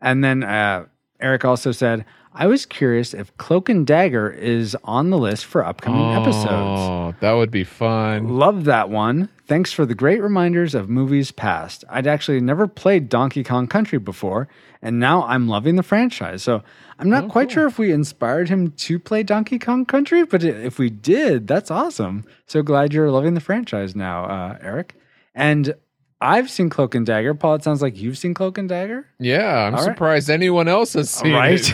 and 0.00 0.22
then 0.24 0.42
uh, 0.42 0.86
Eric 1.22 1.44
also 1.44 1.72
said, 1.72 2.04
"I 2.34 2.46
was 2.46 2.66
curious 2.66 3.14
if 3.14 3.34
Cloak 3.38 3.68
and 3.68 3.86
Dagger 3.86 4.28
is 4.30 4.76
on 4.84 5.10
the 5.10 5.18
list 5.18 5.46
for 5.46 5.64
upcoming 5.64 6.12
episodes." 6.12 6.80
Oh, 6.80 7.14
that 7.20 7.32
would 7.32 7.50
be 7.50 7.64
fun. 7.64 8.28
Love 8.28 8.64
that 8.64 8.90
one. 8.90 9.28
Thanks 9.46 9.72
for 9.72 9.84
the 9.86 9.94
great 9.94 10.22
reminders 10.22 10.74
of 10.74 10.88
movies 10.88 11.30
past. 11.30 11.84
I'd 11.90 12.06
actually 12.06 12.40
never 12.40 12.66
played 12.66 13.08
Donkey 13.08 13.44
Kong 13.44 13.66
Country 13.66 13.98
before, 13.98 14.48
and 14.80 14.98
now 14.98 15.24
I'm 15.24 15.46
loving 15.46 15.76
the 15.76 15.82
franchise. 15.82 16.42
So 16.42 16.62
I'm 16.98 17.10
not 17.10 17.24
Oh, 17.24 17.28
quite 17.28 17.48
cool. 17.48 17.54
sure 17.54 17.66
if 17.66 17.78
we 17.78 17.92
inspired 17.92 18.48
him 18.48 18.70
to 18.70 18.98
play 18.98 19.22
Donkey 19.22 19.58
Kong 19.58 19.84
Country, 19.84 20.24
but 20.24 20.42
if 20.42 20.78
we 20.78 20.88
did, 20.90 21.46
that's 21.46 21.70
awesome. 21.70 22.24
So 22.46 22.62
glad 22.62 22.92
you're 22.94 23.10
loving 23.10 23.34
the 23.34 23.40
franchise 23.40 23.94
now, 23.94 24.24
uh, 24.24 24.56
Eric. 24.62 24.94
And 25.34 25.74
I've 26.22 26.48
seen 26.50 26.70
Cloak 26.70 26.94
and 26.94 27.04
Dagger. 27.04 27.34
Paul, 27.34 27.56
it 27.56 27.64
sounds 27.64 27.82
like 27.82 27.98
you've 28.00 28.16
seen 28.16 28.32
Cloak 28.34 28.56
and 28.58 28.68
Dagger, 28.68 29.06
Yeah, 29.18 29.66
I'm 29.66 29.74
All 29.74 29.80
right. 29.80 29.92
surprised 29.92 30.30
anyone 30.30 30.68
else 30.68 30.92
has 30.94 31.10
seen 31.10 31.32
right? 31.32 31.72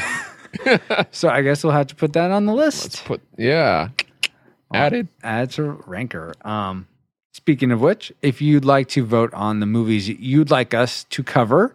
it. 0.64 1.08
so 1.10 1.28
I 1.28 1.42
guess 1.42 1.62
we'll 1.62 1.74
have 1.74 1.88
to 1.88 1.94
put 1.94 2.14
that 2.14 2.30
on 2.30 2.46
the 2.46 2.54
list. 2.54 2.84
Let's 2.84 3.00
put 3.02 3.20
yeah. 3.36 3.90
Added. 4.72 5.08
add 5.22 5.50
to 5.52 5.62
ranker. 5.86 6.34
Um, 6.42 6.86
speaking 7.32 7.70
of 7.72 7.80
which, 7.80 8.12
if 8.22 8.40
you'd 8.42 8.64
like 8.64 8.88
to 8.88 9.04
vote 9.04 9.32
on 9.34 9.60
the 9.60 9.66
movies 9.66 10.08
you'd 10.08 10.50
like 10.50 10.74
us 10.74 11.04
to 11.04 11.22
cover 11.22 11.74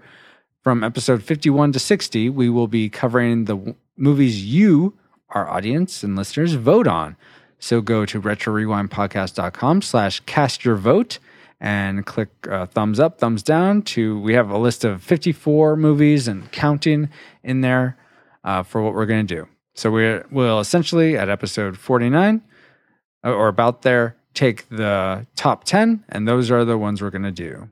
from 0.64 0.84
episode 0.84 1.24
51 1.24 1.74
to 1.74 1.80
60, 1.80 2.30
we 2.30 2.50
will 2.50 2.68
be 2.68 2.90
covering 2.90 3.46
the 3.46 3.56
w- 3.56 3.76
movies 3.98 4.44
you, 4.44 4.94
our 5.30 5.50
audience 5.50 6.04
and 6.04 6.16
listeners, 6.16 6.54
vote 6.54 6.88
on. 6.88 7.16
So 7.60 7.82
go 7.82 8.06
to 8.06 8.22
retrorewindpodcast.com 8.22 9.82
slash 9.82 10.20
cast 10.22 10.66
your 10.66 10.76
vote 10.76 11.20
and 11.64 12.06
click 12.06 12.30
uh, 12.52 12.66
thumbs 12.66 13.00
up, 13.00 13.20
thumbs 13.20 13.42
down 13.42 13.82
to, 13.84 14.20
we 14.20 14.34
have 14.34 14.50
a 14.50 14.58
list 14.58 14.84
of 14.84 15.02
54 15.02 15.78
movies 15.78 16.28
and 16.28 16.52
counting 16.52 17.10
in 17.42 17.62
there 17.62 17.98
uh, 18.44 18.64
for 18.64 18.82
what 18.82 18.94
we're 18.94 19.06
going 19.06 19.26
to 19.26 19.36
do. 19.36 19.48
So 19.74 19.90
we're, 19.90 20.26
we'll 20.30 20.60
essentially 20.60 21.18
at 21.18 21.30
episode 21.30 21.78
49 21.78 22.42
or 23.24 23.48
about 23.48 23.84
there, 23.84 24.18
take 24.34 24.68
the 24.68 25.26
top 25.38 25.64
10, 25.64 26.04
and 26.10 26.28
those 26.28 26.52
are 26.52 26.66
the 26.66 26.78
ones 26.78 27.02
we're 27.02 27.10
going 27.10 27.24
to 27.24 27.32
do. 27.32 27.70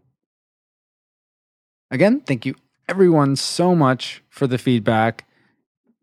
Again, 1.91 2.21
thank 2.21 2.45
you 2.45 2.55
everyone 2.87 3.35
so 3.35 3.75
much 3.75 4.23
for 4.29 4.47
the 4.47 4.57
feedback. 4.57 5.25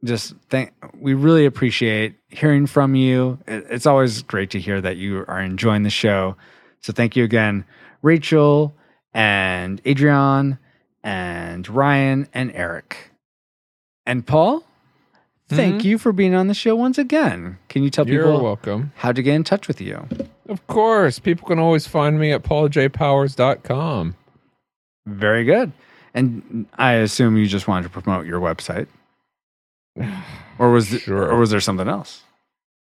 Just 0.05 0.35
thank 0.51 0.73
we 1.01 1.15
really 1.15 1.47
appreciate 1.47 2.17
hearing 2.29 2.67
from 2.67 2.95
you. 2.95 3.39
It's 3.47 3.87
always 3.87 4.23
great 4.23 4.51
to 4.51 4.61
hear 4.61 4.81
that 4.83 4.99
you 4.99 5.25
are 5.27 5.41
enjoying 5.41 5.83
the 5.83 5.91
show. 5.91 6.37
So 6.81 6.93
thank 6.93 7.17
you 7.17 7.25
again, 7.25 7.65
Rachel 8.03 8.75
and 9.13 9.81
Adrian 9.85 10.59
and 11.03 11.69
Ryan 11.69 12.29
and 12.35 12.51
Eric. 12.55 13.11
And 14.07 14.27
Paul, 14.27 14.65
thank 15.49 15.83
Mhm. 15.83 15.85
you 15.85 15.99
for 15.99 16.13
being 16.13 16.35
on 16.35 16.47
the 16.49 16.55
show 16.55 16.75
once 16.77 16.99
again. 16.99 17.59
Can 17.69 17.83
you 17.83 17.91
tell 17.91 18.07
You're 18.09 18.25
people 18.25 18.43
welcome. 18.43 18.93
how 18.97 19.13
to 19.13 19.23
get 19.23 19.35
in 19.35 19.45
touch 19.45 19.69
with 19.69 19.81
you? 19.81 20.07
Of 20.49 20.67
course, 20.67 21.19
people 21.19 21.47
can 21.47 21.59
always 21.59 21.87
find 21.87 22.19
me 22.19 22.33
at 22.33 22.43
pauljpowers.com. 22.43 24.15
Very 25.07 25.45
good. 25.45 25.73
And 26.15 26.67
I 26.79 26.95
assume 26.95 27.37
you 27.37 27.47
just 27.47 27.69
wanted 27.69 27.85
to 27.85 28.01
promote 28.01 28.27
your 28.27 28.41
website. 28.41 28.87
Or 30.61 30.71
was 30.73 30.89
Sure. 30.89 31.31
or 31.31 31.39
was 31.39 31.51
there 31.51 31.61
something 31.61 31.87
else? 31.87 32.25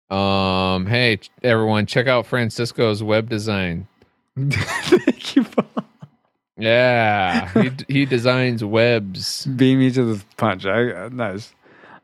Um, 0.10 0.86
hey 0.86 1.20
everyone, 1.44 1.86
check 1.88 2.08
out 2.08 2.26
Francisco's 2.26 3.04
web 3.04 3.28
design. 3.30 3.88
Thank 4.52 5.36
you, 5.36 5.44
Paul. 5.44 5.84
Yeah, 6.58 7.48
he 7.62 7.72
he 7.88 8.06
designs 8.06 8.64
webs. 8.64 9.46
Beat 9.46 9.76
me 9.76 9.92
to 9.92 10.04
the 10.16 10.24
punch. 10.36 10.66
I, 10.66 10.92
uh, 10.92 11.10
nice. 11.10 11.54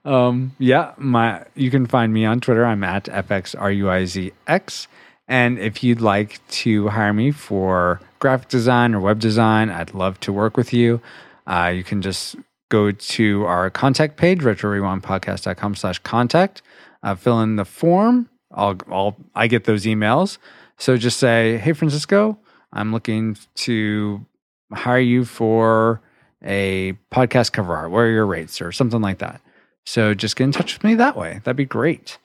Um, 0.06 0.56
yeah, 0.60 0.94
my 0.98 1.46
you 1.56 1.70
can 1.72 1.86
find 1.86 2.14
me 2.14 2.26
on 2.26 2.40
Twitter. 2.40 2.66
I'm 2.66 2.84
at 2.84 3.06
fxruizx. 3.06 4.88
And 5.28 5.58
if 5.58 5.84
you'd 5.84 6.02
like 6.02 6.40
to 6.50 6.88
hire 6.90 7.12
me 7.14 7.32
for 7.32 8.00
graphic 8.20 8.48
design 8.48 8.94
or 8.94 9.00
web 9.00 9.20
design, 9.20 9.70
I'd 9.70 9.94
love 9.94 10.20
to 10.22 10.32
work 10.32 10.56
with 10.56 10.72
you. 10.72 11.02
Uh, 11.48 11.74
you 11.76 11.84
can 11.84 12.02
just 12.02 12.36
go 12.70 12.92
to 12.92 13.46
our 13.46 13.70
contact 13.70 14.18
page, 14.18 14.42
retrorewindpodcast.com 14.42 15.76
slash 15.76 16.00
contact. 16.00 16.62
Uh, 17.02 17.16
fill 17.16 17.42
in 17.42 17.56
the 17.56 17.66
form. 17.66 18.30
I'll, 18.52 18.78
I'll, 18.90 19.16
I 19.34 19.48
get 19.48 19.66
those 19.66 19.86
emails. 19.86 20.38
So 20.78 20.98
just 20.98 21.18
say, 21.18 21.58
hey, 21.58 21.74
Francisco, 21.74 22.38
I'm 22.74 22.92
looking 22.92 23.38
to 23.56 24.26
hire 24.74 25.00
you 25.00 25.26
for 25.26 26.02
a 26.44 26.94
podcast 27.12 27.54
cover 27.54 27.76
art. 27.76 27.92
What 27.92 28.00
are 28.00 28.12
your 28.12 28.26
rates 28.26 28.62
or 28.62 28.72
something 28.72 29.02
like 29.02 29.20
that? 29.20 29.42
So 29.86 30.14
just 30.14 30.36
get 30.36 30.46
in 30.46 30.52
touch 30.52 30.74
with 30.74 30.84
me 30.84 30.96
that 30.96 31.16
way. 31.16 31.42
That'd 31.44 31.56
be 31.56 31.66
great. 31.66 32.18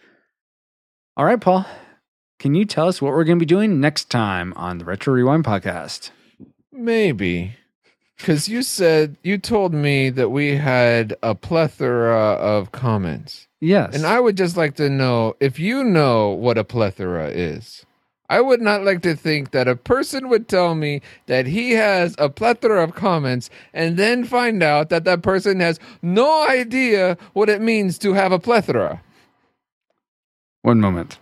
All 1.17 1.25
right, 1.25 1.41
Paul. 1.41 1.67
Can 2.39 2.55
you 2.55 2.65
tell 2.65 2.89
us 2.89 3.03
what 3.03 3.13
we're 3.13 3.25
going 3.25 3.39
to 3.39 3.43
be 3.43 3.47
doing 3.47 3.81
next 3.81 4.09
time 4.11 4.55
on 4.57 4.79
the 4.79 4.85
Retro 4.85 5.13
Rewind 5.13 5.45
podcast? 5.45 6.11
Maybe. 6.73 7.57
Because 8.17 8.49
you 8.49 8.63
said, 8.63 9.17
you 9.23 9.39
told 9.39 9.75
me 9.75 10.11
that 10.11 10.31
we 10.31 10.57
had 10.57 11.17
a 11.23 11.35
plethora 11.35 12.33
of 12.35 12.73
comments. 12.73 13.47
Yes. 13.61 13.95
And 13.95 14.07
I 14.07 14.21
would 14.21 14.37
just 14.37 14.57
like 14.57 14.77
to 14.77 14.89
know 14.89 15.37
if 15.41 15.59
you 15.59 15.85
know 15.85 16.31
what 16.31 16.59
a 16.59 16.65
plethora 16.65 17.29
is. 17.29 17.85
I 18.31 18.41
would 18.41 18.61
not 18.61 18.85
like 18.85 19.03
to 19.03 19.17
think 19.17 19.51
that 19.51 19.67
a 19.67 19.75
person 19.75 20.29
would 20.29 20.47
tell 20.47 20.77
me 20.77 21.03
that 21.27 21.47
he 21.47 21.73
has 21.73 22.15
a 22.17 22.29
plethora 22.29 22.85
of 22.85 22.95
comments 22.95 23.51
and 23.75 23.97
then 23.97 24.23
find 24.25 24.63
out 24.63 24.89
that 24.91 25.03
that 25.03 25.23
person 25.23 25.59
has 25.59 25.81
no 26.01 26.47
idea 26.49 27.19
what 27.33 27.49
it 27.51 27.61
means 27.61 27.99
to 27.99 28.13
have 28.13 28.31
a 28.31 28.39
plethora. 28.39 29.03
One 30.63 30.81
moment. 30.81 31.19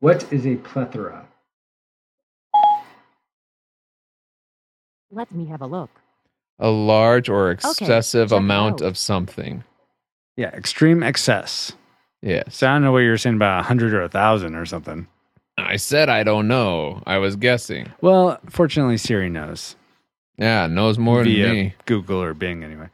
What 0.00 0.30
is 0.32 0.44
a 0.44 0.56
plethora? 0.56 1.28
Let 5.12 5.30
me 5.30 5.46
have 5.46 5.62
a 5.62 5.66
look. 5.66 5.90
A 6.58 6.70
large 6.70 7.28
or 7.28 7.52
excessive 7.52 8.30
check 8.30 8.36
it 8.36 8.40
amount 8.40 8.80
of 8.80 8.98
something. 8.98 9.62
Yeah, 10.36 10.48
extreme 10.48 11.04
excess. 11.04 11.72
Yes. 12.22 12.56
So 12.56 12.66
I 12.68 12.72
don't 12.74 12.82
know 12.82 12.92
what 12.92 12.98
you're 13.00 13.16
saying 13.18 13.36
about 13.36 13.60
a 13.60 13.62
hundred 13.62 13.92
or 13.94 14.02
a 14.02 14.08
thousand 14.08 14.54
or 14.54 14.66
something. 14.66 15.06
I 15.58 15.76
said 15.76 16.08
I 16.08 16.22
don't 16.22 16.48
know. 16.48 17.02
I 17.06 17.18
was 17.18 17.36
guessing. 17.36 17.92
Well, 18.00 18.38
fortunately, 18.50 18.96
Siri 18.98 19.28
knows 19.30 19.76
Yeah, 20.38 20.66
knows 20.66 20.98
more 20.98 21.24
via 21.24 21.46
than 21.46 21.54
me. 21.54 21.74
Google 21.86 22.22
or 22.22 22.34
Bing 22.34 22.62
anyway. 22.64 22.88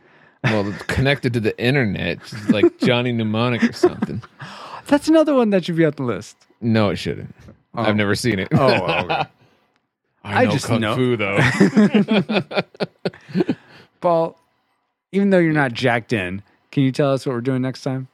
Well, 0.44 0.68
it's 0.68 0.82
connected 0.84 1.32
to 1.34 1.40
the 1.40 1.56
internet, 1.62 2.18
She's 2.26 2.48
like 2.50 2.78
Johnny 2.78 3.12
Mnemonic 3.16 3.62
or 3.62 3.72
something. 3.72 4.22
That's 4.86 5.06
another 5.08 5.34
one 5.34 5.50
that 5.50 5.64
should 5.64 5.76
be 5.76 5.84
on 5.84 5.92
the 5.96 6.02
list. 6.02 6.36
No, 6.60 6.90
it 6.90 6.96
shouldn't. 6.96 7.34
Oh. 7.74 7.82
I've 7.82 7.96
never 7.96 8.14
seen 8.16 8.38
it. 8.40 8.48
Oh, 8.52 8.66
okay. 9.04 9.14
I, 10.24 10.26
I 10.42 10.44
know 10.44 10.50
just 10.50 10.66
kung 10.66 10.80
know- 10.80 10.96
fu 10.96 11.16
though. 11.16 11.38
Paul, 14.00 14.38
even 15.12 15.30
though 15.30 15.38
you're 15.38 15.52
not 15.52 15.72
jacked 15.72 16.12
in, 16.12 16.42
can 16.70 16.82
you 16.82 16.92
tell 16.92 17.12
us 17.12 17.24
what 17.24 17.32
we're 17.34 17.40
doing 17.40 17.62
next 17.62 17.82
time? 17.82 18.08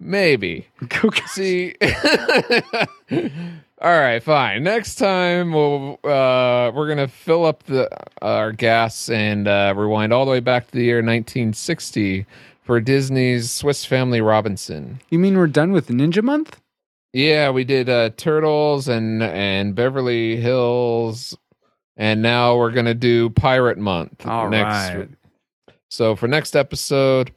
Maybe. 0.00 0.66
See. 1.26 1.74
All 3.82 3.98
right, 3.98 4.22
fine. 4.22 4.62
Next 4.62 4.96
time 4.96 5.52
we'll 5.52 5.98
uh, 6.04 6.70
we're 6.74 6.88
gonna 6.88 7.08
fill 7.08 7.44
up 7.46 7.62
the 7.64 7.88
our 8.20 8.52
gas 8.52 9.08
and 9.08 9.46
uh, 9.48 9.72
rewind 9.76 10.12
all 10.12 10.24
the 10.26 10.30
way 10.30 10.40
back 10.40 10.66
to 10.66 10.72
the 10.72 10.82
year 10.84 10.96
1960 10.98 12.26
for 12.62 12.78
Disney's 12.80 13.50
Swiss 13.50 13.84
Family 13.86 14.20
Robinson. 14.20 15.00
You 15.08 15.18
mean 15.18 15.36
we're 15.38 15.46
done 15.46 15.72
with 15.72 15.88
Ninja 15.88 16.22
Month? 16.22 16.60
Yeah, 17.14 17.50
we 17.50 17.64
did 17.64 17.88
uh, 17.88 18.10
Turtles 18.16 18.86
and 18.86 19.22
and 19.22 19.74
Beverly 19.74 20.36
Hills, 20.36 21.36
and 21.96 22.20
now 22.20 22.56
we're 22.56 22.72
gonna 22.72 22.92
do 22.94 23.30
Pirate 23.30 23.78
Month 23.78 24.26
All 24.26 24.50
next. 24.50 24.94
right. 24.94 25.08
So 25.88 26.14
for 26.16 26.28
next 26.28 26.54
episode, 26.54 27.32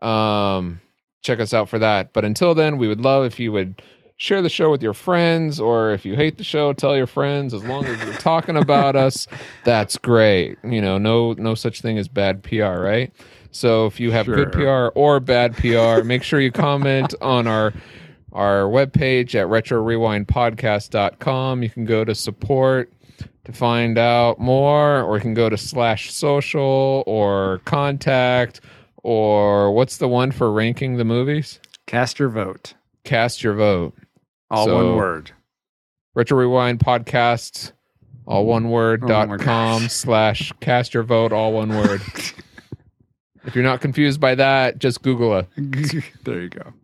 um, 0.00 0.80
check 1.22 1.40
us 1.40 1.54
out 1.54 1.68
for 1.68 1.78
that. 1.78 2.12
But 2.12 2.24
until 2.24 2.54
then, 2.54 2.78
we 2.78 2.88
would 2.88 3.00
love 3.00 3.24
if 3.24 3.40
you 3.40 3.52
would 3.52 3.80
share 4.16 4.42
the 4.42 4.48
show 4.48 4.70
with 4.70 4.82
your 4.82 4.94
friends, 4.94 5.60
or 5.60 5.92
if 5.92 6.04
you 6.04 6.16
hate 6.16 6.38
the 6.38 6.44
show, 6.44 6.72
tell 6.72 6.96
your 6.96 7.06
friends. 7.06 7.54
As 7.54 7.64
long 7.64 7.84
as 7.84 8.04
you're 8.04 8.12
talking 8.14 8.56
about 8.56 8.96
us, 8.96 9.28
that's 9.64 9.96
great. 9.96 10.58
You 10.64 10.82
know, 10.82 10.98
no 10.98 11.34
no 11.34 11.54
such 11.54 11.80
thing 11.80 11.98
as 11.98 12.08
bad 12.08 12.42
PR, 12.42 12.80
right? 12.80 13.12
So 13.50 13.86
if 13.86 13.98
you 13.98 14.10
have 14.10 14.26
good 14.26 14.52
PR 14.52 14.88
or 14.94 15.20
bad 15.20 15.56
PR, 15.56 16.02
make 16.04 16.22
sure 16.22 16.38
you 16.40 16.52
comment 16.52 17.14
on 17.22 17.46
our 17.46 17.72
our 18.32 18.64
webpage 18.64 19.34
at 19.34 19.46
retrorewindpodcast.com. 19.46 21.62
You 21.62 21.70
can 21.70 21.86
go 21.86 22.04
to 22.04 22.14
support 22.14 22.92
to 23.44 23.52
find 23.52 23.96
out 23.96 24.38
more, 24.38 25.00
or 25.02 25.16
you 25.16 25.22
can 25.22 25.32
go 25.34 25.48
to 25.48 25.56
slash 25.56 26.12
social 26.12 27.02
or 27.06 27.62
contact, 27.64 28.60
or 29.08 29.72
what's 29.72 29.96
the 29.96 30.06
one 30.06 30.30
for 30.32 30.52
ranking 30.52 30.98
the 30.98 31.04
movies? 31.04 31.60
Cast 31.86 32.18
your 32.18 32.28
vote. 32.28 32.74
Cast 33.04 33.42
your 33.42 33.54
vote. 33.54 33.94
All 34.50 34.66
So- 34.66 34.74
one 34.74 34.96
word. 34.96 35.30
Retro 36.14 36.36
Rewind 36.38 36.78
Podcast, 36.80 37.72
all 38.26 38.44
one 38.44 38.64
mm. 38.64 38.70
word, 38.70 39.04
Oh 39.04 39.08
dot 39.08 39.40
com 39.40 39.82
slash 39.88 40.52
cast 40.60 40.92
your 40.92 41.04
vote, 41.04 41.32
all 41.32 41.54
one 41.54 41.70
word. 41.70 42.02
if 43.44 43.54
you're 43.54 43.64
not 43.64 43.80
confused 43.80 44.20
by 44.20 44.34
that, 44.34 44.78
just 44.78 45.00
Google 45.00 45.38
it. 45.38 45.46
there 46.24 46.42
you 46.42 46.50
go. 46.50 46.74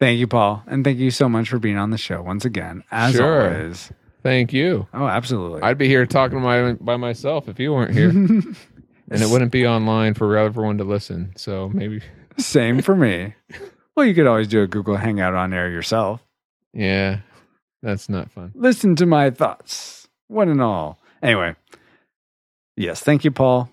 Thank 0.00 0.20
you, 0.20 0.28
Paul. 0.28 0.62
And 0.66 0.82
thank 0.82 0.98
you 0.98 1.10
so 1.10 1.28
much 1.28 1.50
for 1.50 1.58
being 1.58 1.76
on 1.76 1.90
the 1.90 1.98
show 1.98 2.22
once 2.22 2.46
again. 2.46 2.84
As 2.90 3.16
Sure. 3.16 3.52
always. 3.54 3.92
Thank 4.22 4.54
you. 4.54 4.86
Oh, 4.94 5.06
absolutely. 5.06 5.60
I'd 5.60 5.76
be 5.76 5.88
here 5.88 6.06
talking 6.06 6.40
my, 6.40 6.72
by 6.74 6.96
myself 6.96 7.48
if 7.48 7.58
you 7.58 7.72
weren't 7.74 7.92
here. 7.92 8.12
And 9.10 9.22
it 9.22 9.28
wouldn't 9.28 9.52
be 9.52 9.66
online 9.66 10.14
for 10.14 10.36
everyone 10.36 10.78
to 10.78 10.84
listen. 10.84 11.32
So 11.36 11.68
maybe, 11.68 12.02
Same 12.38 12.80
for 12.82 12.94
me. 12.94 13.34
Well, 13.96 14.06
you 14.06 14.14
could 14.14 14.26
always 14.26 14.48
do 14.48 14.62
a 14.62 14.66
Google 14.66 14.96
Hangout 14.96 15.34
on 15.34 15.52
air 15.52 15.68
yourself. 15.70 16.22
yeah, 16.72 17.20
that's 17.82 18.08
not 18.08 18.30
fun. 18.30 18.52
Listen 18.54 18.94
to 18.96 19.06
my 19.06 19.30
thoughts, 19.30 20.08
one 20.28 20.48
and 20.48 20.60
all. 20.60 20.98
Anyway, 21.22 21.54
yes, 22.76 23.00
thank 23.00 23.24
you, 23.24 23.30
Paul. 23.30 23.70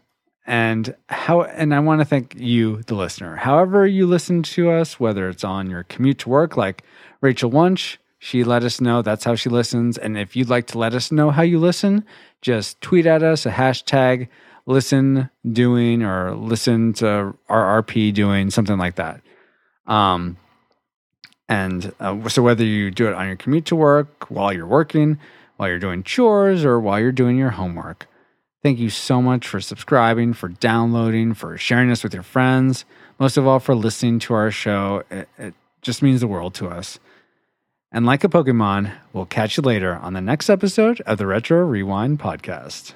And 0.47 0.95
how 1.09 1.41
and 1.41 1.73
I 1.73 1.79
want 1.79 2.01
to 2.01 2.05
thank 2.05 2.35
you, 2.37 2.83
the 2.83 2.93
listener. 2.95 3.35
However 3.35 3.87
you 3.87 4.05
listen 4.05 4.43
to 4.43 4.69
us, 4.71 4.99
whether 4.99 5.27
it's 5.29 5.43
on 5.43 5.69
your 5.71 5.83
commute 5.83 6.19
to 6.19 6.29
work, 6.29 6.55
like 6.55 6.83
Rachel 7.21 7.49
Wunsch, 7.49 7.97
she 8.19 8.43
let 8.43 8.63
us 8.63 8.79
know 8.79 9.01
that's 9.01 9.23
how 9.23 9.33
she 9.35 9.49
listens. 9.49 9.97
And 9.97 10.17
if 10.17 10.35
you'd 10.35 10.49
like 10.49 10.67
to 10.67 10.77
let 10.77 10.93
us 10.93 11.11
know 11.11 11.31
how 11.31 11.41
you 11.41 11.57
listen, 11.59 12.05
just 12.41 12.79
tweet 12.81 13.07
at 13.07 13.23
us 13.23 13.45
a 13.47 13.51
hashtag 13.51 14.27
listen 14.65 15.29
doing 15.49 16.03
or 16.03 16.35
listen 16.35 16.93
to 16.93 17.35
RRP 17.49 18.13
doing 18.13 18.49
something 18.49 18.77
like 18.77 18.95
that. 18.95 19.21
Um, 19.85 20.37
and 21.47 21.93
uh, 21.99 22.27
so 22.29 22.41
whether 22.41 22.63
you 22.63 22.89
do 22.89 23.07
it 23.07 23.13
on 23.13 23.27
your 23.27 23.35
commute 23.35 23.65
to 23.65 23.75
work, 23.75 24.29
while 24.29 24.51
you're 24.51 24.65
working, 24.65 25.19
while 25.57 25.69
you're 25.69 25.79
doing 25.79 26.03
chores, 26.03 26.65
or 26.65 26.79
while 26.79 26.99
you're 26.99 27.11
doing 27.11 27.37
your 27.37 27.51
homework, 27.51 28.07
thank 28.63 28.79
you 28.79 28.89
so 28.89 29.21
much 29.21 29.47
for 29.47 29.61
subscribing, 29.61 30.33
for 30.33 30.49
downloading, 30.49 31.33
for 31.33 31.57
sharing 31.57 31.91
us 31.91 32.03
with 32.03 32.13
your 32.13 32.23
friends. 32.23 32.85
Most 33.19 33.37
of 33.37 33.45
all, 33.45 33.59
for 33.59 33.75
listening 33.75 34.19
to 34.19 34.33
our 34.33 34.51
show. 34.51 35.03
It, 35.11 35.29
it 35.37 35.53
just 35.81 36.01
means 36.01 36.21
the 36.21 36.27
world 36.27 36.55
to 36.55 36.67
us. 36.67 36.99
And 37.91 38.05
like 38.05 38.23
a 38.23 38.27
Pokemon, 38.27 38.91
we'll 39.13 39.25
catch 39.25 39.55
you 39.55 39.63
later 39.63 39.95
on 39.95 40.13
the 40.13 40.21
next 40.21 40.49
episode 40.49 40.99
of 41.01 41.17
the 41.17 41.27
Retro 41.27 41.59
Rewind 41.59 42.19
podcast. 42.19 42.93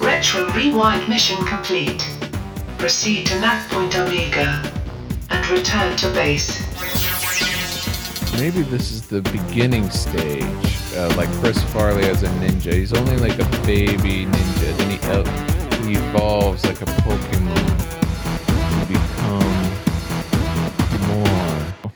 Retro 0.00 0.50
Rewind 0.52 1.08
mission 1.08 1.42
complete. 1.46 2.08
Proceed 2.78 3.26
to 3.28 3.40
Nav 3.40 3.68
Point 3.70 3.96
Omega 3.96 4.72
and 5.30 5.50
return 5.50 5.96
to 5.98 6.08
base. 6.12 6.60
Maybe 8.38 8.62
this 8.62 8.90
is 8.92 9.06
the 9.08 9.22
beginning 9.22 9.88
stage, 9.90 10.44
uh, 10.96 11.12
like 11.16 11.28
Chris 11.40 11.62
Farley 11.72 12.04
as 12.04 12.22
a 12.22 12.28
ninja. 12.40 12.72
He's 12.72 12.92
only 12.92 13.16
like 13.18 13.38
a 13.38 13.48
baby 13.66 14.26
ninja. 14.26 14.76
Then 14.78 14.90
he, 14.90 14.98
el- 15.08 15.86
he 15.86 15.94
evolves 15.94 16.64
like 16.64 16.80
a 16.82 16.86
Pokemon 16.86 17.31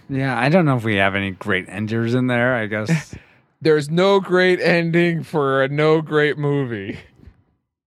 Yeah, 0.08 0.38
I 0.38 0.48
don't 0.48 0.64
know 0.64 0.76
if 0.76 0.84
we 0.84 0.96
have 0.96 1.14
any 1.14 1.32
great 1.32 1.68
enders 1.68 2.14
in 2.14 2.26
there. 2.26 2.54
I 2.54 2.66
guess 2.66 3.14
There's 3.60 3.90
no 3.90 4.20
great 4.20 4.60
ending 4.60 5.22
for 5.22 5.62
a 5.62 5.68
no 5.68 6.02
great 6.02 6.38
movie. 6.38 6.98